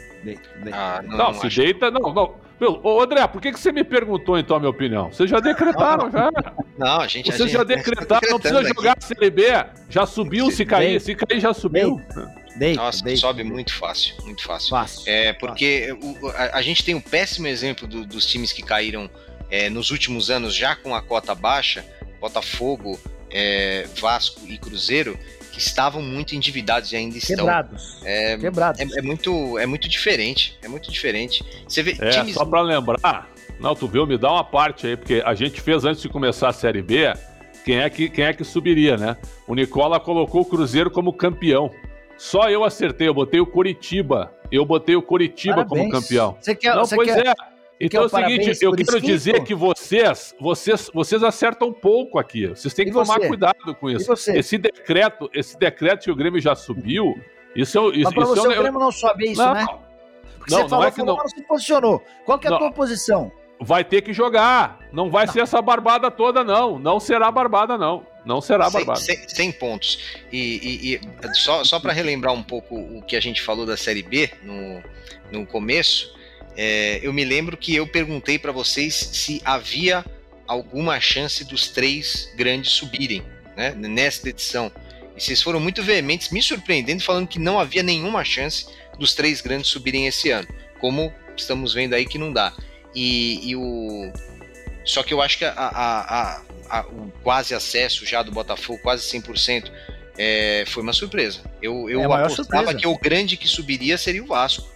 Ah, 0.71 1.01
não, 1.03 1.17
não, 1.17 1.33
se 1.33 1.47
deita, 1.49 1.91
não, 1.91 2.13
não. 2.13 2.35
Meu, 2.59 2.79
ô 2.83 3.01
André, 3.01 3.27
por 3.27 3.41
que, 3.41 3.51
que 3.51 3.59
você 3.59 3.71
me 3.71 3.83
perguntou 3.83 4.39
então 4.39 4.55
a 4.55 4.59
minha 4.59 4.69
opinião? 4.69 5.11
Vocês 5.11 5.29
já 5.29 5.39
decretaram, 5.39 6.09
já. 6.09 6.31
Não, 6.77 7.01
a 7.01 7.07
gente 7.07 7.25
Vocês 7.25 7.41
a 7.41 7.45
gente, 7.45 7.53
já 7.53 7.63
decretaram, 7.63 8.29
não 8.31 8.39
precisa 8.39 8.63
jogar 8.63 8.95
a 8.97 9.01
Série 9.01 9.29
B. 9.29 9.43
Já 9.89 10.05
subiu 10.05 10.49
se 10.49 10.65
cair. 10.65 10.99
Se 10.99 11.13
cair, 11.15 11.39
já 11.39 11.53
subiu. 11.53 11.97
Deita, 11.97 12.44
Nossa, 12.75 13.03
deita. 13.03 13.19
sobe 13.19 13.43
muito 13.43 13.73
fácil, 13.73 14.15
muito 14.23 14.43
fácil. 14.43 14.69
fácil 14.69 15.03
é 15.05 15.33
porque 15.33 15.93
fácil. 15.99 16.17
O, 16.21 16.29
a, 16.29 16.57
a, 16.57 16.61
gente 16.61 16.83
tem 16.83 16.95
um 16.95 17.01
péssimo 17.01 17.47
exemplo 17.47 17.87
do, 17.87 18.05
dos 18.05 18.25
times 18.25 18.53
que 18.53 18.61
caíram 18.61 19.09
é, 19.49 19.69
nos 19.69 19.91
últimos 19.91 20.29
anos 20.29 20.55
já 20.55 20.75
com 20.75 20.95
a 20.95 21.01
cota 21.01 21.35
baixa, 21.35 21.85
Botafogo, 22.19 22.99
é, 23.29 23.87
Vasco 23.99 24.41
e 24.47 24.57
Cruzeiro, 24.57 25.19
que 25.51 25.59
estavam 25.59 26.01
muito 26.01 26.35
endividados 26.35 26.91
e 26.91 26.95
ainda 26.95 27.17
estão. 27.17 27.37
Quebrados. 27.37 27.97
É, 28.03 28.37
Quebrados. 28.37 28.81
É, 28.81 28.99
é, 28.99 29.01
muito, 29.01 29.57
é 29.59 29.65
muito 29.65 29.87
diferente. 29.87 30.57
É 30.61 30.67
muito 30.67 30.91
diferente. 30.91 31.43
Você 31.67 31.83
vê 31.83 31.95
é, 31.99 32.09
times... 32.09 32.33
Só 32.33 32.45
para 32.45 32.61
lembrar, 32.61 33.29
não, 33.59 33.75
tu 33.75 33.87
viu, 33.87 34.05
me 34.05 34.17
dá 34.17 34.31
uma 34.31 34.43
parte 34.43 34.87
aí, 34.87 34.97
porque 34.97 35.23
a 35.25 35.33
gente 35.33 35.61
fez 35.61 35.85
antes 35.85 36.01
de 36.01 36.09
começar 36.09 36.49
a 36.49 36.53
Série 36.53 36.81
B, 36.81 37.13
quem 37.63 37.79
é 37.79 37.89
que, 37.89 38.09
quem 38.09 38.25
é 38.25 38.33
que 38.33 38.43
subiria, 38.43 38.97
né? 38.97 39.17
O 39.47 39.55
Nicola 39.55 39.99
colocou 39.99 40.41
o 40.41 40.45
Cruzeiro 40.45 40.91
como 40.91 41.13
campeão. 41.13 41.71
Só 42.17 42.49
eu 42.49 42.63
acertei, 42.63 43.07
eu 43.07 43.13
botei 43.13 43.39
o 43.39 43.45
Coritiba. 43.45 44.33
Eu 44.51 44.65
botei 44.65 44.95
o 44.95 45.01
Coritiba 45.01 45.65
Parabéns. 45.65 45.91
como 45.91 46.01
campeão. 46.01 46.37
Você 46.39 46.55
quer, 46.55 46.75
não, 46.75 46.85
você 46.85 46.95
pois 46.95 47.13
quer, 47.13 47.27
é. 47.27 47.33
Então 47.79 48.03
é 48.03 48.05
o 48.05 48.09
seguinte, 48.09 48.57
eu 48.61 48.71
quero 48.71 49.01
dizer 49.01 49.43
que 49.43 49.53
vocês, 49.53 50.33
vocês, 50.39 50.89
vocês 50.93 51.23
acertam 51.23 51.73
pouco 51.73 52.17
aqui. 52.17 52.47
Vocês 52.47 52.73
têm 52.73 52.85
que 52.85 52.91
tomar 52.91 53.19
cuidado 53.19 53.75
com 53.79 53.89
isso. 53.89 54.13
Esse 54.31 54.57
decreto, 54.57 55.29
esse 55.33 55.57
decreto 55.57 56.03
que 56.05 56.11
o 56.11 56.15
Grêmio 56.15 56.39
já 56.39 56.55
subiu, 56.55 57.19
isso, 57.55 57.77
é 57.77 57.97
isso, 57.97 58.03
Mas 58.03 58.13
pra 58.13 58.23
isso 58.23 58.35
você 58.35 58.47
é, 58.47 58.59
o 58.59 58.61
Grêmio 58.61 58.79
não 58.79 58.91
sobe 58.91 59.31
isso, 59.31 59.41
não, 59.41 59.53
né? 59.53 59.65
Porque 60.37 60.53
não, 60.53 60.61
você 60.61 60.69
falou, 60.69 60.79
não 60.79 60.87
é 60.87 60.91
que 60.91 60.97
falou, 60.97 61.17
não. 61.17 61.27
se 61.27 61.41
posicionou. 61.41 62.03
Qual 62.25 62.39
que 62.39 62.47
é 62.47 62.49
a 62.49 62.51
não. 62.51 62.59
tua 62.59 62.71
posição? 62.71 63.31
Vai 63.59 63.83
ter 63.83 64.01
que 64.01 64.13
jogar. 64.13 64.79
Não 64.91 65.09
vai 65.09 65.25
não. 65.25 65.33
ser 65.33 65.41
essa 65.41 65.61
barbada 65.61 66.09
toda, 66.09 66.43
não. 66.43 66.79
Não 66.79 66.99
será 66.99 67.29
barbada, 67.29 67.77
não. 67.77 68.05
Não 68.25 68.41
será 68.41 68.69
barbada. 68.69 68.99
100, 68.99 69.29
100 69.29 69.51
pontos. 69.53 69.99
E, 70.31 70.39
e, 70.39 70.95
e 70.95 71.35
só, 71.35 71.63
só 71.63 71.79
para 71.79 71.93
relembrar 71.93 72.33
um 72.33 72.43
pouco 72.43 72.75
o 72.75 73.01
que 73.03 73.15
a 73.15 73.19
gente 73.19 73.41
falou 73.41 73.65
da 73.65 73.77
Série 73.77 74.01
B 74.01 74.29
no, 74.43 74.83
no 75.31 75.45
começo, 75.45 76.13
é, 76.57 76.99
eu 77.03 77.13
me 77.13 77.23
lembro 77.23 77.55
que 77.55 77.75
eu 77.75 77.85
perguntei 77.85 78.39
para 78.39 78.51
vocês 78.51 78.95
se 78.95 79.41
havia 79.45 80.03
alguma 80.47 80.99
chance 80.99 81.43
dos 81.43 81.69
três 81.69 82.31
grandes 82.35 82.71
subirem 82.71 83.23
né, 83.55 83.71
nesta 83.71 84.29
edição. 84.29 84.71
E 85.15 85.21
vocês 85.21 85.41
foram 85.41 85.59
muito 85.59 85.81
veementes, 85.83 86.29
me 86.29 86.41
surpreendendo, 86.41 87.03
falando 87.03 87.27
que 87.27 87.39
não 87.39 87.59
havia 87.59 87.83
nenhuma 87.83 88.23
chance 88.23 88.67
dos 88.97 89.13
três 89.13 89.41
grandes 89.41 89.69
subirem 89.69 90.07
esse 90.07 90.29
ano. 90.29 90.47
Como 90.79 91.13
estamos 91.37 91.73
vendo 91.73 91.93
aí 91.93 92.05
que 92.05 92.17
não 92.17 92.31
dá. 92.31 92.53
E, 92.93 93.49
e 93.49 93.55
o. 93.55 94.11
Só 94.83 95.03
que 95.03 95.13
eu 95.13 95.21
acho 95.21 95.37
que 95.37 95.45
a, 95.45 95.51
a, 95.51 96.21
a, 96.21 96.41
a, 96.79 96.85
o 96.87 97.11
quase 97.23 97.53
acesso 97.53 98.05
já 98.05 98.21
do 98.21 98.31
Botafogo, 98.31 98.79
quase 98.81 99.03
100%, 99.03 99.71
é, 100.17 100.63
foi 100.67 100.83
uma 100.83 100.93
surpresa. 100.93 101.39
Eu, 101.61 101.89
eu 101.89 102.01
É 102.01 102.05
apostava 102.05 102.29
surpresa. 102.29 102.73
que 102.75 102.87
o 102.87 102.97
grande 102.97 103.37
que 103.37 103.47
subiria 103.47 103.97
seria 103.97 104.23
o 104.23 104.27
Vasco. 104.27 104.74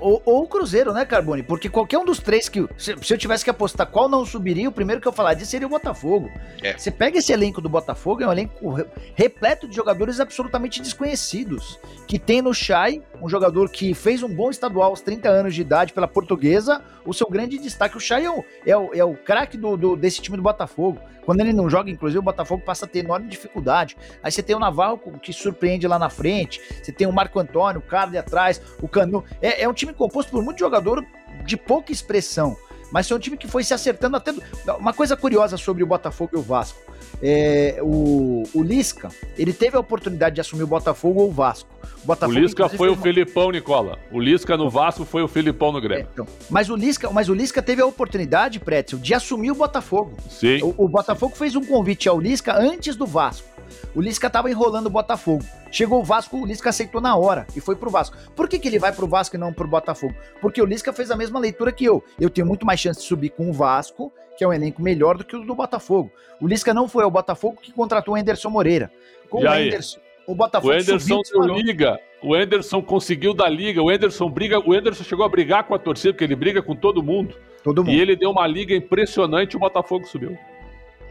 Ou, 0.00 0.22
ou 0.24 0.42
o 0.44 0.46
Cruzeiro, 0.48 0.92
né, 0.92 1.04
Carbone? 1.04 1.42
Porque 1.42 1.68
qualquer 1.68 1.98
um 1.98 2.04
dos 2.04 2.18
três 2.18 2.48
que. 2.48 2.66
Se, 2.76 2.96
se 3.02 3.12
eu 3.12 3.18
tivesse 3.18 3.44
que 3.44 3.50
apostar 3.50 3.86
qual 3.86 4.08
não 4.08 4.24
subiria, 4.24 4.68
o 4.68 4.72
primeiro 4.72 5.00
que 5.00 5.06
eu 5.08 5.12
falaria 5.12 5.44
seria 5.44 5.66
o 5.66 5.70
Botafogo. 5.70 6.30
É. 6.62 6.76
Você 6.76 6.90
pega 6.90 7.18
esse 7.18 7.32
elenco 7.32 7.60
do 7.60 7.68
Botafogo, 7.68 8.22
é 8.22 8.26
um 8.28 8.32
elenco 8.32 8.70
re- 8.72 8.86
repleto 9.14 9.68
de 9.68 9.76
jogadores 9.76 10.18
absolutamente 10.20 10.80
desconhecidos. 10.80 11.78
Que 12.06 12.18
tem 12.18 12.40
no 12.42 12.52
Chay, 12.54 13.02
um 13.20 13.28
jogador 13.28 13.70
que 13.70 13.94
fez 13.94 14.22
um 14.22 14.28
bom 14.28 14.50
estadual 14.50 14.90
aos 14.90 15.00
30 15.00 15.28
anos 15.28 15.54
de 15.54 15.60
idade 15.60 15.92
pela 15.92 16.08
portuguesa. 16.08 16.82
O 17.04 17.12
seu 17.12 17.28
grande 17.28 17.58
destaque, 17.58 17.96
o 17.96 18.00
Chay 18.00 18.24
é 18.24 18.30
o, 18.30 18.44
é 18.66 18.76
o, 18.76 18.94
é 18.94 19.04
o 19.04 19.14
craque 19.14 19.56
do, 19.56 19.76
do- 19.76 19.96
desse 19.96 20.20
time 20.22 20.36
do 20.36 20.42
Botafogo. 20.42 20.98
Quando 21.24 21.40
ele 21.40 21.52
não 21.52 21.70
joga, 21.70 21.88
inclusive, 21.88 22.18
o 22.18 22.22
Botafogo 22.22 22.64
passa 22.64 22.84
a 22.84 22.88
ter 22.88 22.98
enorme 22.98 23.28
dificuldade. 23.28 23.96
Aí 24.22 24.30
você 24.32 24.42
tem 24.42 24.56
o 24.56 24.58
Navarro 24.58 24.98
que 25.22 25.32
surpreende 25.32 25.86
lá 25.86 25.96
na 25.96 26.10
frente, 26.10 26.60
você 26.82 26.90
tem 26.90 27.06
o 27.06 27.12
Marco 27.12 27.38
Antônio, 27.38 27.78
o 27.78 27.82
cara 27.82 28.08
ali 28.08 28.18
atrás, 28.18 28.60
o 28.80 28.88
Canu. 28.88 29.24
É, 29.40 29.62
é 29.62 29.68
um 29.68 29.72
time 29.72 29.81
composto 29.90 30.30
por 30.30 30.42
muito 30.44 30.58
jogador 30.60 31.04
de 31.44 31.56
pouca 31.56 31.90
expressão, 31.90 32.56
mas 32.92 33.10
é 33.10 33.14
um 33.14 33.18
time 33.18 33.36
que 33.36 33.48
foi 33.48 33.64
se 33.64 33.72
acertando 33.74 34.16
até. 34.16 34.30
do- 34.32 34.42
Uma 34.78 34.92
coisa 34.92 35.16
curiosa 35.16 35.56
sobre 35.56 35.82
o 35.82 35.86
Botafogo 35.86 36.30
e 36.34 36.38
o 36.38 36.42
Vasco. 36.42 36.78
É, 37.24 37.78
o, 37.82 38.42
o 38.54 38.62
Lisca, 38.62 39.08
ele 39.38 39.52
teve 39.52 39.76
a 39.76 39.80
oportunidade 39.80 40.34
de 40.34 40.40
assumir 40.40 40.62
o 40.64 40.66
Botafogo 40.66 41.20
ou 41.20 41.28
o 41.28 41.32
Vasco. 41.32 41.68
O, 41.82 41.86
O 42.02 42.06
Botafogo, 42.06 42.38
Lisca 42.38 42.62
inclusive, 42.62 42.78
foi 42.78 42.88
o 42.88 42.92
uma- 42.94 43.02
Felipão, 43.02 43.50
Nicola. 43.50 43.98
O 44.10 44.18
Lisca 44.20 44.56
no 44.56 44.68
Vasco 44.68 45.04
foi 45.04 45.22
o 45.22 45.28
Felipão 45.28 45.72
no 45.72 45.78
É, 45.78 45.80
Grêmio. 45.80 46.08
então. 46.12 46.26
mas, 46.50 46.68
o 46.68 46.74
Lisca, 46.76 47.10
mas 47.10 47.28
o 47.28 47.34
Lisca 47.34 47.62
teve 47.62 47.80
a 47.82 47.86
oportunidade, 47.86 48.58
Pretzel, 48.60 48.98
de 48.98 49.14
assumir 49.14 49.50
o 49.52 49.54
Botafogo. 49.54 50.12
Sim. 50.28 50.60
O, 50.62 50.74
o 50.84 50.88
Botafogo 50.88 51.34
fez 51.36 51.54
um 51.56 51.64
convite 51.64 52.08
ao 52.08 52.20
Lisca 52.20 52.56
antes 52.58 52.96
do 52.96 53.06
Vasco. 53.06 53.46
O 53.94 54.00
Lisca 54.00 54.28
tava 54.30 54.50
enrolando 54.50 54.86
o 54.86 54.90
Botafogo. 54.90 55.44
Chegou 55.70 56.00
o 56.00 56.04
Vasco, 56.04 56.36
o 56.36 56.46
Lisca 56.46 56.70
aceitou 56.70 57.00
na 57.00 57.16
hora 57.16 57.46
e 57.56 57.60
foi 57.60 57.76
pro 57.76 57.90
Vasco. 57.90 58.16
Por 58.34 58.48
que, 58.48 58.58
que 58.58 58.68
ele 58.68 58.78
vai 58.78 58.92
pro 58.92 59.06
Vasco 59.06 59.36
e 59.36 59.38
não 59.38 59.52
pro 59.52 59.66
Botafogo? 59.66 60.14
Porque 60.40 60.60
o 60.60 60.66
Lisca 60.66 60.92
fez 60.92 61.10
a 61.10 61.16
mesma 61.16 61.38
leitura 61.38 61.72
que 61.72 61.84
eu. 61.84 62.02
Eu 62.20 62.30
tenho 62.30 62.46
muito 62.46 62.66
mais 62.66 62.80
chance 62.80 63.00
de 63.00 63.06
subir 63.06 63.30
com 63.30 63.48
o 63.48 63.52
Vasco, 63.52 64.12
que 64.36 64.44
é 64.44 64.48
um 64.48 64.52
elenco 64.52 64.82
melhor 64.82 65.16
do 65.16 65.24
que 65.24 65.36
o 65.36 65.44
do 65.44 65.54
Botafogo. 65.54 66.10
O 66.40 66.46
Lisca 66.46 66.74
não 66.74 66.88
foi 66.88 67.04
ao 67.04 67.10
Botafogo 67.10 67.58
que 67.60 67.72
contratou 67.72 68.14
o 68.14 68.16
Anderson 68.16 68.50
Moreira. 68.50 68.90
Com 69.30 69.40
E 69.40 69.44
o 69.44 69.50
aí? 69.50 69.68
Anderson, 69.68 70.00
o 70.26 70.32
O 70.32 70.34
Botafogo 70.34 70.72
Enderson 70.72 71.22
subiu, 71.24 71.46
deu 71.46 71.54
liga. 71.56 71.98
O 72.22 72.36
Enderson 72.36 72.80
conseguiu 72.82 73.34
dar 73.34 73.48
liga. 73.48 73.82
O 73.82 73.90
Enderson 73.90 74.30
briga. 74.30 74.60
O 74.60 74.74
Enderson 74.74 75.02
chegou 75.02 75.24
a 75.24 75.28
brigar 75.28 75.64
com 75.64 75.74
a 75.74 75.78
torcida, 75.78 76.12
porque 76.12 76.24
ele 76.24 76.36
briga 76.36 76.62
com 76.62 76.76
todo 76.76 77.02
mundo. 77.02 77.34
Todo 77.64 77.84
mundo. 77.84 77.94
E 77.94 78.00
ele 78.00 78.14
deu 78.14 78.30
uma 78.30 78.46
liga 78.46 78.74
impressionante 78.74 79.54
e 79.54 79.56
o 79.56 79.60
Botafogo 79.60 80.06
subiu. 80.06 80.38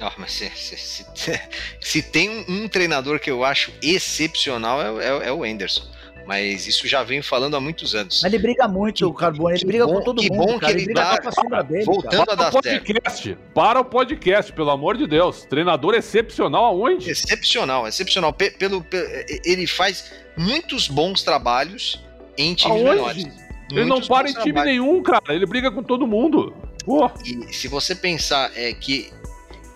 Ah, 0.02 0.14
mas 0.18 0.32
se, 0.32 0.50
se- 0.50 1.06
se- 1.14 1.42
se 1.80 2.02
tem 2.02 2.30
um, 2.30 2.46
um 2.64 2.68
treinador 2.68 3.20
que 3.20 3.30
eu 3.30 3.44
acho 3.46 3.72
excepcional 3.82 4.82
é, 4.82 4.92
o- 4.92 5.02
é 5.24 5.28
é 5.28 5.32
o 5.32 5.44
Anderson. 5.44 5.84
Mas 6.28 6.68
isso 6.68 6.88
já 6.88 7.04
venho 7.04 7.24
falando 7.24 7.56
há 7.58 7.60
muitos 7.60 7.96
anos. 7.96 8.22
Mas 8.24 8.32
ele 8.32 8.42
briga 8.42 8.68
muito, 8.68 9.08
o 9.08 9.14
Carbone. 9.14 9.54
Ele 9.54 9.60
que 9.60 9.66
briga 9.66 9.86
bom- 9.88 9.94
com 9.96 10.02
todo 10.04 10.22
que 10.22 10.30
mundo, 10.30 10.46
bom 10.54 10.60
cara. 10.60 10.72
que 10.74 10.80
Ele 10.80 10.80
ele 10.82 10.86
briga 10.94 11.02
tá 11.02 11.22
com 11.22 11.30
a 11.30 11.32
sombra 11.32 11.64
dele, 11.64 11.84
voltando 11.86 12.12
cara. 12.26 12.32
a 12.34 12.36
dar 12.36 12.52
Para 12.52 12.60
o 12.60 12.64
certo. 12.64 12.86
podcast. 12.86 13.38
Para 13.56 13.80
o 13.80 13.86
podcast, 13.86 14.54
pelo 14.54 14.70
amor 14.70 14.98
de 14.98 15.08
Deus. 15.08 15.44
Treinador 15.46 15.96
excepcional 15.96 16.66
aonde? 16.66 17.10
Excepcional, 17.10 17.88
excepcional. 17.88 18.32
Pe- 18.32 18.52
pelo, 18.52 18.84
pe- 18.84 19.42
ele 19.44 19.66
faz 19.66 20.12
muitos 20.38 20.88
bons 20.88 21.24
trabalhos 21.24 22.00
em 22.38 22.54
times 22.54 22.78
Aonde? 22.78 22.90
menores. 22.96 23.24
Ele 23.72 23.80
não 23.82 23.88
Muitos 23.88 24.08
para 24.08 24.24
bons 24.28 24.30
em 24.30 24.34
time 24.42 24.54
trabalhos. 24.54 24.72
nenhum, 24.80 25.02
cara. 25.04 25.24
Ele 25.30 25.46
briga 25.48 25.72
com 25.72 25.82
todo 25.82 26.06
mundo. 26.06 26.56
Pô. 26.86 27.10
E 27.26 27.52
se 27.52 27.68
você 27.68 27.96
pensar 27.96 28.52
é 28.56 28.72
que 28.74 29.12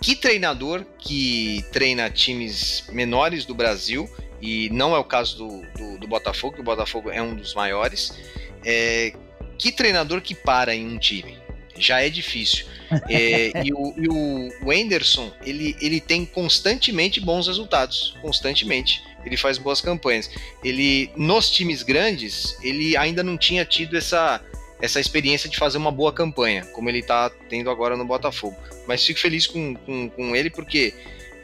que 0.06 0.14
treinador 0.14 0.86
que 1.00 1.64
treina 1.72 2.08
times 2.08 2.84
menores 2.92 3.44
do 3.44 3.52
Brasil 3.52 4.08
e 4.40 4.70
não 4.70 4.94
é 4.94 4.98
o 5.00 5.02
caso 5.02 5.36
do, 5.36 5.62
do, 5.76 5.98
do 5.98 6.06
Botafogo, 6.06 6.54
que 6.54 6.60
o 6.60 6.64
Botafogo 6.64 7.10
é 7.10 7.20
um 7.20 7.34
dos 7.34 7.56
maiores, 7.56 8.16
é, 8.64 9.12
que 9.58 9.72
treinador 9.72 10.20
que 10.20 10.32
para 10.32 10.72
em 10.76 10.86
um 10.86 10.96
time 10.96 11.36
já 11.76 12.00
é 12.02 12.08
difícil. 12.08 12.66
É, 13.10 13.64
e 13.64 13.72
o, 13.72 13.94
e 13.96 14.08
o, 14.08 14.66
o 14.66 14.70
Anderson 14.70 15.32
ele, 15.44 15.76
ele 15.80 16.00
tem 16.00 16.24
constantemente 16.24 17.20
bons 17.20 17.48
resultados, 17.48 18.16
constantemente. 18.22 19.02
Ele 19.24 19.36
faz 19.36 19.58
boas 19.58 19.80
campanhas. 19.80 20.30
Ele 20.62 21.10
nos 21.16 21.50
times 21.50 21.82
grandes 21.82 22.56
ele 22.62 22.96
ainda 22.96 23.24
não 23.24 23.36
tinha 23.36 23.64
tido 23.64 23.96
essa 23.96 24.40
essa 24.80 25.00
experiência 25.00 25.50
de 25.50 25.56
fazer 25.56 25.78
uma 25.78 25.90
boa 25.90 26.12
campanha, 26.12 26.64
como 26.66 26.88
ele 26.88 27.00
está 27.00 27.28
tendo 27.48 27.70
agora 27.70 27.96
no 27.96 28.04
Botafogo. 28.04 28.56
Mas 28.86 29.04
fico 29.04 29.18
feliz 29.20 29.46
com, 29.46 29.74
com, 29.74 30.08
com 30.10 30.36
ele 30.36 30.50
porque 30.50 30.94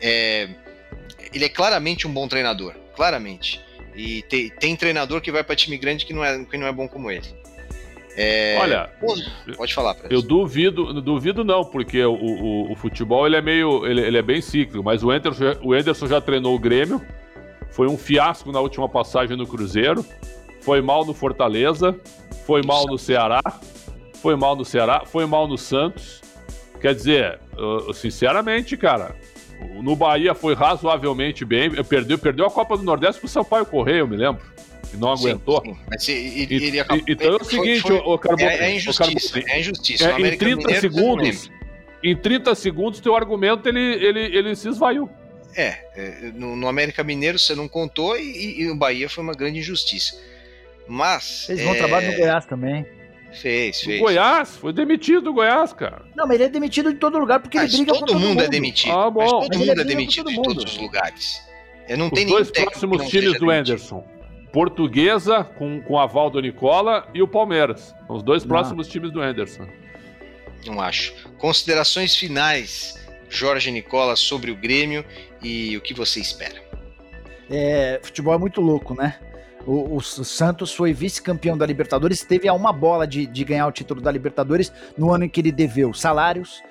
é, 0.01 0.49
ele 1.32 1.45
é 1.45 1.49
claramente 1.49 2.07
um 2.07 2.12
bom 2.12 2.28
treinador, 2.28 2.74
claramente. 2.95 3.61
E 3.95 4.22
te- 4.22 4.51
tem 4.59 4.74
treinador 4.76 5.20
que 5.20 5.30
vai 5.32 5.45
para 5.45 5.55
time 5.57 5.76
grande 5.76 6.07
que 6.07 6.12
não 6.14 6.24
é, 6.24 6.45
que 6.45 6.57
não 6.57 6.66
é 6.66 6.72
bom 6.72 6.88
como 6.88 7.11
ele. 7.11 7.26
É, 8.16 8.59
Olha, 8.61 8.90
pode 9.57 9.72
falar, 9.72 9.95
Fred. 9.95 10.14
eu 10.14 10.20
duvido, 10.20 11.01
duvido 11.01 11.43
não, 11.45 11.64
porque 11.64 12.05
o, 12.05 12.12
o, 12.12 12.72
o 12.72 12.76
futebol 12.76 13.26
ele 13.26 13.36
é 13.36 13.40
meio, 13.40 13.86
ele, 13.86 14.03
ele 14.03 14.18
é 14.18 14.22
bem 14.22 14.40
cíclico, 14.43 14.84
mas 14.84 15.03
o 15.03 15.11
Anderson, 15.11 15.45
já- 15.45 15.59
o 15.62 15.72
Anderson 15.72 16.07
já 16.07 16.20
treinou 16.20 16.55
o 16.55 16.59
Grêmio, 16.59 17.01
foi 17.70 17.88
um 17.88 17.97
fiasco 17.97 18.53
na 18.53 18.61
última 18.61 18.86
passagem 18.86 19.34
no 19.34 19.47
Cruzeiro, 19.47 20.05
foi 20.61 20.82
mal 20.82 21.07
no 21.07 21.14
Fortaleza, 21.14 21.99
foi 22.45 22.61
mal 22.62 22.86
no 22.86 22.99
Ceará, 22.99 23.40
foi 24.20 24.36
mal 24.36 24.55
no 24.57 24.64
Ceará, 24.64 25.05
foi 25.07 25.24
mal 25.24 25.49
no 25.49 25.57
Santos. 25.57 26.20
Quer 26.83 26.95
dizer, 26.95 27.39
sinceramente, 27.95 28.76
cara, 28.76 29.14
no 29.80 29.95
Bahia 29.95 30.35
foi 30.35 30.53
razoavelmente 30.55 31.45
bem, 31.45 31.70
perdeu, 31.85 32.18
perdeu 32.18 32.45
a 32.45 32.51
Copa 32.51 32.76
do 32.76 32.83
Nordeste 32.83 33.20
pro 33.20 33.28
Sampaio 33.28 33.64
Correia, 33.64 34.01
eu 34.01 34.09
me 34.09 34.16
lembro, 34.16 34.43
e 34.93 34.97
não 34.97 35.16
Sim, 35.16 35.28
aguentou. 35.30 35.62
sim, 35.64 35.76
mas 35.89 36.09
ele, 36.09 36.55
ele 36.66 36.80
acabou- 36.80 37.05
e- 37.07 37.12
então 37.12 37.33
é 37.33 37.37
o 37.37 37.39
foi- 37.39 37.49
seguinte, 37.51 37.80
foi- 37.83 37.97
ô, 37.99 38.14
ô, 38.14 38.18
Carbone, 38.18 38.49
é, 38.51 38.57
é 38.68 38.72
ô, 38.72 38.76
injustiça, 38.76 39.33
Carbone, 39.35 39.53
é 39.53 39.61
injustiça. 39.61 40.05
é, 40.05 40.11
em 40.11 40.14
América 40.16 40.45
30 40.45 40.57
Mineiro, 40.59 40.80
segundos, 40.80 41.51
em 42.03 42.16
30 42.16 42.55
segundos, 42.57 42.99
teu 43.01 43.14
argumento 43.14 43.68
ele, 43.68 43.78
ele, 43.80 44.20
ele 44.37 44.57
se 44.57 44.68
esvaiu. 44.68 45.09
É, 45.55 45.78
é, 45.95 46.33
no, 46.35 46.57
no 46.57 46.66
América 46.66 47.05
Mineiro 47.05 47.39
você 47.39 47.55
não 47.55 47.68
contou 47.68 48.16
e, 48.18 48.22
e- 48.22 48.62
e 48.62 48.66
no 48.66 48.74
Bahia 48.74 49.09
foi 49.09 49.22
uma 49.22 49.35
grande 49.35 49.61
injustiça. 49.61 50.20
Mas. 50.89 51.45
Fez 51.47 51.62
bom 51.62 51.74
é, 51.74 51.78
trabalho 51.78 52.11
no 52.11 52.16
Goiás 52.18 52.45
também. 52.47 52.85
Fez, 53.33 53.80
O 53.80 53.85
fez. 53.87 54.01
Goiás, 54.01 54.57
foi 54.57 54.72
demitido 54.72 55.22
do 55.22 55.33
Goiás, 55.33 55.72
cara. 55.72 56.03
Não, 56.14 56.26
mas 56.26 56.35
ele 56.35 56.45
é 56.45 56.49
demitido 56.49 56.93
de 56.93 56.99
todo 56.99 57.18
lugar 57.18 57.41
porque 57.41 57.57
Mas 57.59 57.72
ele 57.72 57.85
briga 57.85 57.93
com 57.93 57.99
todo 58.01 58.09
todo 58.12 58.20
mundo, 58.20 58.28
mundo. 58.30 58.43
é 58.43 58.49
demitido. 58.49 58.93
Ah, 58.93 59.11
bom. 59.11 59.20
Mas 59.22 59.30
todo 59.30 59.49
Mas 59.49 59.59
mundo 59.59 59.80
é 59.80 59.85
demitido 59.85 60.24
todo 60.24 60.33
em 60.33 60.37
mundo. 60.37 60.55
todos 60.55 60.72
os 60.72 60.78
lugares. 60.78 61.43
Eu 61.89 61.97
não 61.99 62.07
Os 62.07 62.12
tenho 62.12 62.28
dois 62.28 62.51
próximos 62.51 63.09
times 63.09 63.39
do. 63.39 63.51
Anderson. 63.51 64.05
Portuguesa, 64.53 65.45
com, 65.45 65.80
com 65.80 65.99
aval 65.99 66.28
do 66.28 66.39
Nicola, 66.41 67.09
e 67.14 67.22
o 67.22 67.26
Palmeiras. 67.28 67.95
São 68.07 68.16
Os 68.16 68.22
dois 68.22 68.43
Não. 68.45 68.49
próximos 68.51 68.87
times 68.87 69.11
do 69.11 69.20
Anderson. 69.22 69.66
Não 70.66 70.78
acho. 70.80 71.14
Considerações 71.39 72.14
finais, 72.14 72.95
Jorge 73.30 73.70
Nicola, 73.70 74.14
sobre 74.14 74.51
o 74.51 74.57
Grêmio 74.57 75.05
e 75.43 75.74
o 75.76 75.80
que 75.80 75.95
você 75.95 76.20
espera. 76.20 76.62
É, 77.51 77.99
futebol 78.03 78.35
é 78.35 78.39
muito 78.39 78.61
louco, 78.61 78.95
né? 78.95 79.18
O, 79.67 79.97
o 79.97 80.01
Santos 80.01 80.75
foi 80.75 80.93
vice-campeão 80.93 81.57
da 81.57 81.65
Libertadores, 81.65 82.25
teve 82.25 82.49
a 82.49 82.53
uma 82.53 82.73
bola 82.73 83.07
de, 83.07 83.27
de 83.27 83.45
ganhar 83.45 83.67
o 83.67 83.73
título 83.73 84.01
da 84.01 84.11
Libertadores 84.11 84.73
no 84.97 85.13
ano 85.13 85.25
em 85.25 85.29
que 85.29 85.41
ele 85.41 85.53
deveu 85.53 85.93
salários, 85.95 86.63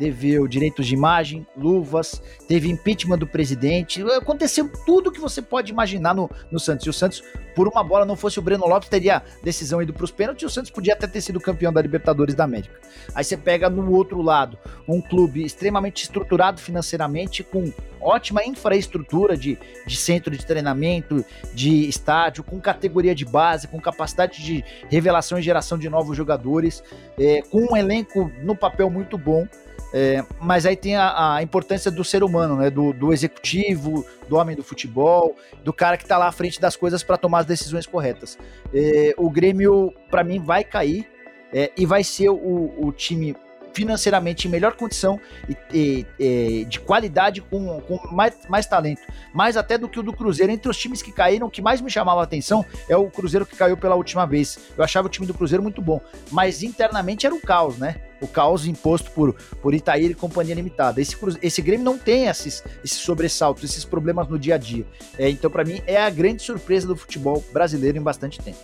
deveu 0.00 0.48
direitos 0.48 0.86
de 0.86 0.94
imagem, 0.94 1.46
luvas, 1.54 2.22
teve 2.48 2.70
impeachment 2.70 3.18
do 3.18 3.26
presidente. 3.26 4.02
Aconteceu 4.12 4.66
tudo 4.86 5.12
que 5.12 5.20
você 5.20 5.42
pode 5.42 5.70
imaginar 5.70 6.14
no, 6.14 6.28
no 6.50 6.58
Santos. 6.58 6.86
E 6.86 6.90
o 6.90 6.92
Santos, 6.92 7.22
por 7.54 7.68
uma 7.68 7.84
bola, 7.84 8.06
não 8.06 8.16
fosse 8.16 8.38
o 8.38 8.42
Breno 8.42 8.66
Lopes, 8.66 8.88
teria 8.88 9.22
decisão 9.44 9.82
ido 9.82 9.92
para 9.92 10.04
os 10.04 10.10
pênaltis. 10.10 10.42
E 10.42 10.46
o 10.46 10.50
Santos 10.50 10.70
podia 10.70 10.94
até 10.94 11.06
ter 11.06 11.20
sido 11.20 11.38
campeão 11.38 11.70
da 11.70 11.82
Libertadores 11.82 12.34
da 12.34 12.44
América. 12.44 12.80
Aí 13.14 13.22
você 13.22 13.36
pega 13.36 13.68
no 13.68 13.92
outro 13.92 14.22
lado 14.22 14.56
um 14.88 15.02
clube 15.02 15.44
extremamente 15.44 16.02
estruturado 16.04 16.58
financeiramente, 16.58 17.44
com 17.44 17.70
ótima 18.00 18.42
infraestrutura 18.42 19.36
de, 19.36 19.58
de 19.86 19.96
centro 19.96 20.34
de 20.34 20.46
treinamento, 20.46 21.22
de 21.52 21.86
estádio, 21.86 22.42
com 22.42 22.58
categoria 22.58 23.14
de 23.14 23.26
base, 23.26 23.68
com 23.68 23.78
capacidade 23.78 24.42
de 24.42 24.64
revelação 24.88 25.38
e 25.38 25.42
geração 25.42 25.76
de 25.76 25.90
novos 25.90 26.16
jogadores, 26.16 26.82
é, 27.18 27.42
com 27.42 27.72
um 27.72 27.76
elenco 27.76 28.32
no 28.42 28.56
papel 28.56 28.88
muito 28.88 29.18
bom. 29.18 29.46
É, 29.92 30.24
mas 30.40 30.66
aí 30.66 30.76
tem 30.76 30.96
a, 30.96 31.36
a 31.36 31.42
importância 31.42 31.90
do 31.90 32.04
ser 32.04 32.22
humano, 32.22 32.56
né? 32.56 32.70
Do, 32.70 32.92
do 32.92 33.12
executivo, 33.12 34.06
do 34.28 34.36
homem 34.36 34.54
do 34.54 34.62
futebol, 34.62 35.36
do 35.64 35.72
cara 35.72 35.96
que 35.96 36.06
tá 36.06 36.16
lá 36.16 36.28
à 36.28 36.32
frente 36.32 36.60
das 36.60 36.76
coisas 36.76 37.02
para 37.02 37.16
tomar 37.16 37.40
as 37.40 37.46
decisões 37.46 37.86
corretas. 37.86 38.38
É, 38.72 39.14
o 39.16 39.28
Grêmio, 39.28 39.92
para 40.10 40.22
mim, 40.22 40.38
vai 40.38 40.62
cair 40.62 41.08
é, 41.52 41.72
e 41.76 41.84
vai 41.84 42.04
ser 42.04 42.28
o, 42.28 42.72
o 42.78 42.92
time 42.92 43.34
financeiramente 43.72 44.46
em 44.46 44.50
melhor 44.50 44.74
condição 44.74 45.20
e, 45.48 45.56
e- 45.72 46.06
e 46.18 46.64
de 46.64 46.80
qualidade 46.80 47.40
com, 47.40 47.80
com 47.80 47.98
mais, 48.14 48.34
mais 48.48 48.66
talento, 48.66 49.02
mais 49.32 49.56
até 49.56 49.76
do 49.78 49.88
que 49.88 49.98
o 49.98 50.02
do 50.02 50.12
Cruzeiro. 50.12 50.52
Entre 50.52 50.68
os 50.70 50.76
times 50.76 51.02
que 51.02 51.12
caíram, 51.12 51.46
o 51.46 51.50
que 51.50 51.62
mais 51.62 51.80
me 51.80 51.90
chamava 51.90 52.20
a 52.20 52.24
atenção 52.24 52.64
é 52.88 52.96
o 52.96 53.10
Cruzeiro 53.10 53.46
que 53.46 53.56
caiu 53.56 53.76
pela 53.76 53.94
última 53.94 54.26
vez. 54.26 54.58
Eu 54.76 54.84
achava 54.84 55.06
o 55.06 55.10
time 55.10 55.26
do 55.26 55.34
Cruzeiro 55.34 55.62
muito 55.62 55.80
bom, 55.80 56.00
mas 56.30 56.62
internamente 56.62 57.26
era 57.26 57.34
um 57.34 57.40
caos, 57.40 57.78
né? 57.78 57.96
o 58.20 58.28
caos 58.28 58.66
imposto 58.66 59.10
por, 59.12 59.32
por 59.62 59.72
Itaíra 59.72 60.12
e 60.12 60.14
Companhia 60.14 60.54
Limitada. 60.54 61.00
Esse, 61.00 61.16
esse 61.40 61.62
Grêmio 61.62 61.82
não 61.84 61.96
tem 61.96 62.26
esses, 62.26 62.62
esses 62.84 62.98
sobressaltos, 62.98 63.64
esses 63.64 63.82
problemas 63.82 64.28
no 64.28 64.38
dia 64.38 64.56
a 64.56 64.58
dia. 64.58 64.84
É, 65.18 65.30
então, 65.30 65.50
para 65.50 65.64
mim, 65.64 65.80
é 65.86 65.96
a 65.96 66.10
grande 66.10 66.42
surpresa 66.42 66.86
do 66.86 66.94
futebol 66.94 67.42
brasileiro 67.50 67.96
em 67.96 68.02
bastante 68.02 68.38
tempo. 68.38 68.58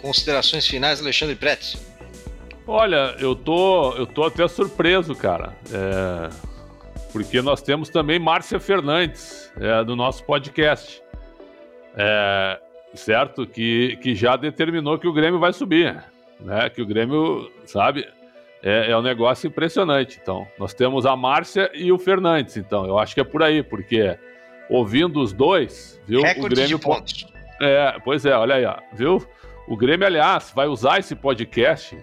Considerações 0.00 0.66
finais, 0.66 1.00
Alexandre 1.00 1.36
Pretz. 1.36 1.76
Olha, 2.66 3.16
eu 3.18 3.34
tô, 3.34 3.92
eu 3.94 4.06
tô 4.06 4.24
até 4.24 4.46
surpreso, 4.46 5.14
cara. 5.14 5.52
É, 5.72 6.28
porque 7.12 7.42
nós 7.42 7.60
temos 7.60 7.88
também 7.88 8.18
Márcia 8.18 8.60
Fernandes, 8.60 9.52
é, 9.60 9.84
do 9.84 9.96
nosso 9.96 10.24
podcast. 10.24 11.02
É, 11.96 12.60
certo? 12.94 13.46
Que, 13.46 13.96
que 13.96 14.14
já 14.14 14.36
determinou 14.36 14.98
que 14.98 15.08
o 15.08 15.12
Grêmio 15.12 15.40
vai 15.40 15.52
subir. 15.52 16.02
Né? 16.40 16.70
Que 16.70 16.80
o 16.80 16.86
Grêmio, 16.86 17.50
sabe, 17.66 18.08
é, 18.62 18.90
é 18.92 18.96
um 18.96 19.02
negócio 19.02 19.48
impressionante. 19.48 20.18
Então, 20.22 20.46
nós 20.58 20.72
temos 20.72 21.04
a 21.04 21.16
Márcia 21.16 21.70
e 21.74 21.90
o 21.90 21.98
Fernandes. 21.98 22.56
Então, 22.56 22.86
eu 22.86 22.98
acho 22.98 23.14
que 23.14 23.20
é 23.20 23.24
por 23.24 23.42
aí, 23.42 23.62
porque 23.62 24.16
ouvindo 24.70 25.20
os 25.20 25.32
dois, 25.32 26.00
viu? 26.06 26.22
Recorde 26.22 26.46
o 26.46 26.56
Grêmio. 26.56 26.78
De 26.78 26.82
pontos. 26.82 27.26
É, 27.60 27.96
pois 28.04 28.24
é, 28.24 28.34
olha 28.34 28.54
aí, 28.54 28.64
ó, 28.64 28.76
viu? 28.92 29.24
O 29.68 29.76
Grêmio, 29.76 30.06
aliás, 30.06 30.52
vai 30.54 30.66
usar 30.66 30.98
esse 30.98 31.14
podcast 31.14 31.96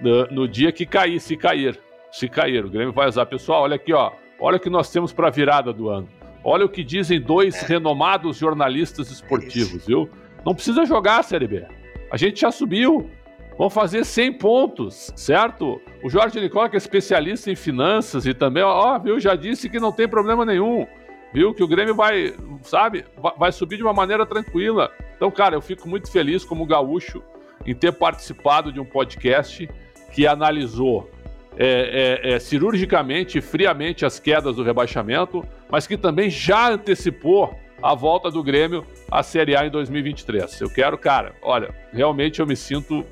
no, 0.00 0.26
no, 0.26 0.48
dia 0.48 0.72
que 0.72 0.86
cair, 0.86 1.20
se 1.20 1.36
cair. 1.36 1.78
Se 2.10 2.28
cair, 2.28 2.64
o 2.64 2.70
Grêmio 2.70 2.92
vai 2.92 3.08
usar. 3.08 3.26
Pessoal, 3.26 3.62
olha 3.62 3.76
aqui, 3.76 3.92
ó. 3.92 4.12
Olha 4.40 4.56
o 4.56 4.60
que 4.60 4.70
nós 4.70 4.90
temos 4.90 5.12
para 5.12 5.28
a 5.28 5.30
virada 5.30 5.72
do 5.72 5.88
ano. 5.88 6.08
Olha 6.44 6.64
o 6.64 6.68
que 6.68 6.84
dizem 6.84 7.20
dois 7.20 7.62
é. 7.62 7.66
renomados 7.66 8.36
jornalistas 8.36 9.10
esportivos, 9.10 9.86
viu? 9.86 10.08
Não 10.44 10.54
precisa 10.54 10.86
jogar 10.86 11.18
a 11.18 11.22
Série 11.22 11.46
B. 11.46 11.66
A 12.10 12.16
gente 12.16 12.40
já 12.40 12.50
subiu. 12.50 13.10
Vão 13.58 13.68
fazer 13.68 14.04
100 14.04 14.34
pontos, 14.34 15.12
certo? 15.16 15.80
O 16.04 16.08
Jorge 16.08 16.40
Nicola, 16.40 16.68
que 16.68 16.76
é 16.76 16.78
especialista 16.78 17.50
em 17.50 17.56
finanças 17.56 18.24
e 18.24 18.32
também, 18.32 18.62
ó, 18.62 18.96
viu, 19.00 19.18
já 19.18 19.34
disse 19.34 19.68
que 19.68 19.80
não 19.80 19.90
tem 19.90 20.06
problema 20.06 20.44
nenhum. 20.44 20.86
Viu 21.32 21.52
que 21.52 21.62
o 21.62 21.66
Grêmio 21.66 21.92
vai, 21.92 22.34
sabe, 22.62 23.04
vai 23.36 23.50
subir 23.50 23.76
de 23.76 23.82
uma 23.82 23.92
maneira 23.92 24.24
tranquila. 24.24 24.92
Então, 25.16 25.28
cara, 25.28 25.56
eu 25.56 25.60
fico 25.60 25.88
muito 25.88 26.10
feliz 26.10 26.44
como 26.44 26.64
gaúcho 26.64 27.20
em 27.66 27.74
ter 27.74 27.92
participado 27.92 28.72
de 28.72 28.78
um 28.78 28.84
podcast 28.84 29.68
que 30.12 30.26
analisou 30.26 31.10
é, 31.56 32.20
é, 32.22 32.34
é, 32.34 32.38
cirurgicamente 32.38 33.38
e 33.38 33.40
friamente 33.40 34.06
as 34.06 34.20
quedas 34.20 34.54
do 34.56 34.62
rebaixamento, 34.62 35.44
mas 35.68 35.86
que 35.86 35.96
também 35.96 36.30
já 36.30 36.70
antecipou 36.70 37.58
a 37.82 37.94
volta 37.94 38.30
do 38.30 38.42
Grêmio 38.42 38.84
à 39.10 39.22
Série 39.22 39.56
A 39.56 39.66
em 39.66 39.70
2023. 39.70 40.60
Eu 40.60 40.70
quero, 40.70 40.96
cara, 40.96 41.34
olha, 41.42 41.74
realmente 41.92 42.40
eu 42.40 42.46
me 42.46 42.56
sinto 42.56 43.04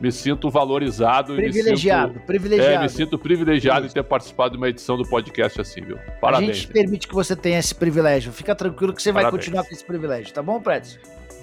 me 0.00 0.10
sinto 0.10 0.50
valorizado 0.50 1.36
privilegiado, 1.36 2.08
me 2.08 2.14
sinto, 2.14 2.26
privilegiado. 2.26 2.74
É, 2.74 2.82
me 2.82 2.88
sinto 2.88 3.16
privilegiado 3.16 3.86
Isso. 3.86 3.92
em 3.92 4.02
ter 4.02 4.02
participado 4.02 4.50
de 4.50 4.56
uma 4.56 4.68
edição 4.68 4.96
do 4.96 5.08
podcast 5.08 5.60
assim, 5.60 5.80
viu? 5.80 5.96
Parabéns. 6.20 6.50
A 6.50 6.54
gente 6.54 6.66
permite 6.66 7.06
que 7.06 7.14
você 7.14 7.36
tenha 7.36 7.60
esse 7.60 7.72
privilégio. 7.72 8.32
Fica 8.32 8.52
tranquilo 8.52 8.92
que 8.92 9.00
você 9.00 9.12
Parabéns. 9.12 9.30
vai 9.30 9.38
continuar 9.38 9.64
com 9.64 9.72
esse 9.72 9.84
privilégio, 9.84 10.34
tá 10.34 10.42
bom, 10.42 10.60
Prédio? 10.60 10.98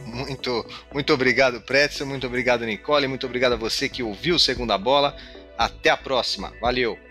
Muito, 0.10 0.66
muito 0.94 1.14
obrigado, 1.14 1.62
Prédio. 1.62 2.06
Muito 2.06 2.28
obrigado, 2.28 2.66
Nicole. 2.66 3.08
Muito 3.08 3.26
obrigado 3.26 3.54
a 3.54 3.58
você 3.58 3.88
que 3.88 4.04
ouviu 4.04 4.40
Segunda 4.40 4.78
Bola. 4.78 5.16
Até 5.58 5.90
a 5.90 5.98
próxima. 5.98 6.54
Valeu! 6.62 7.09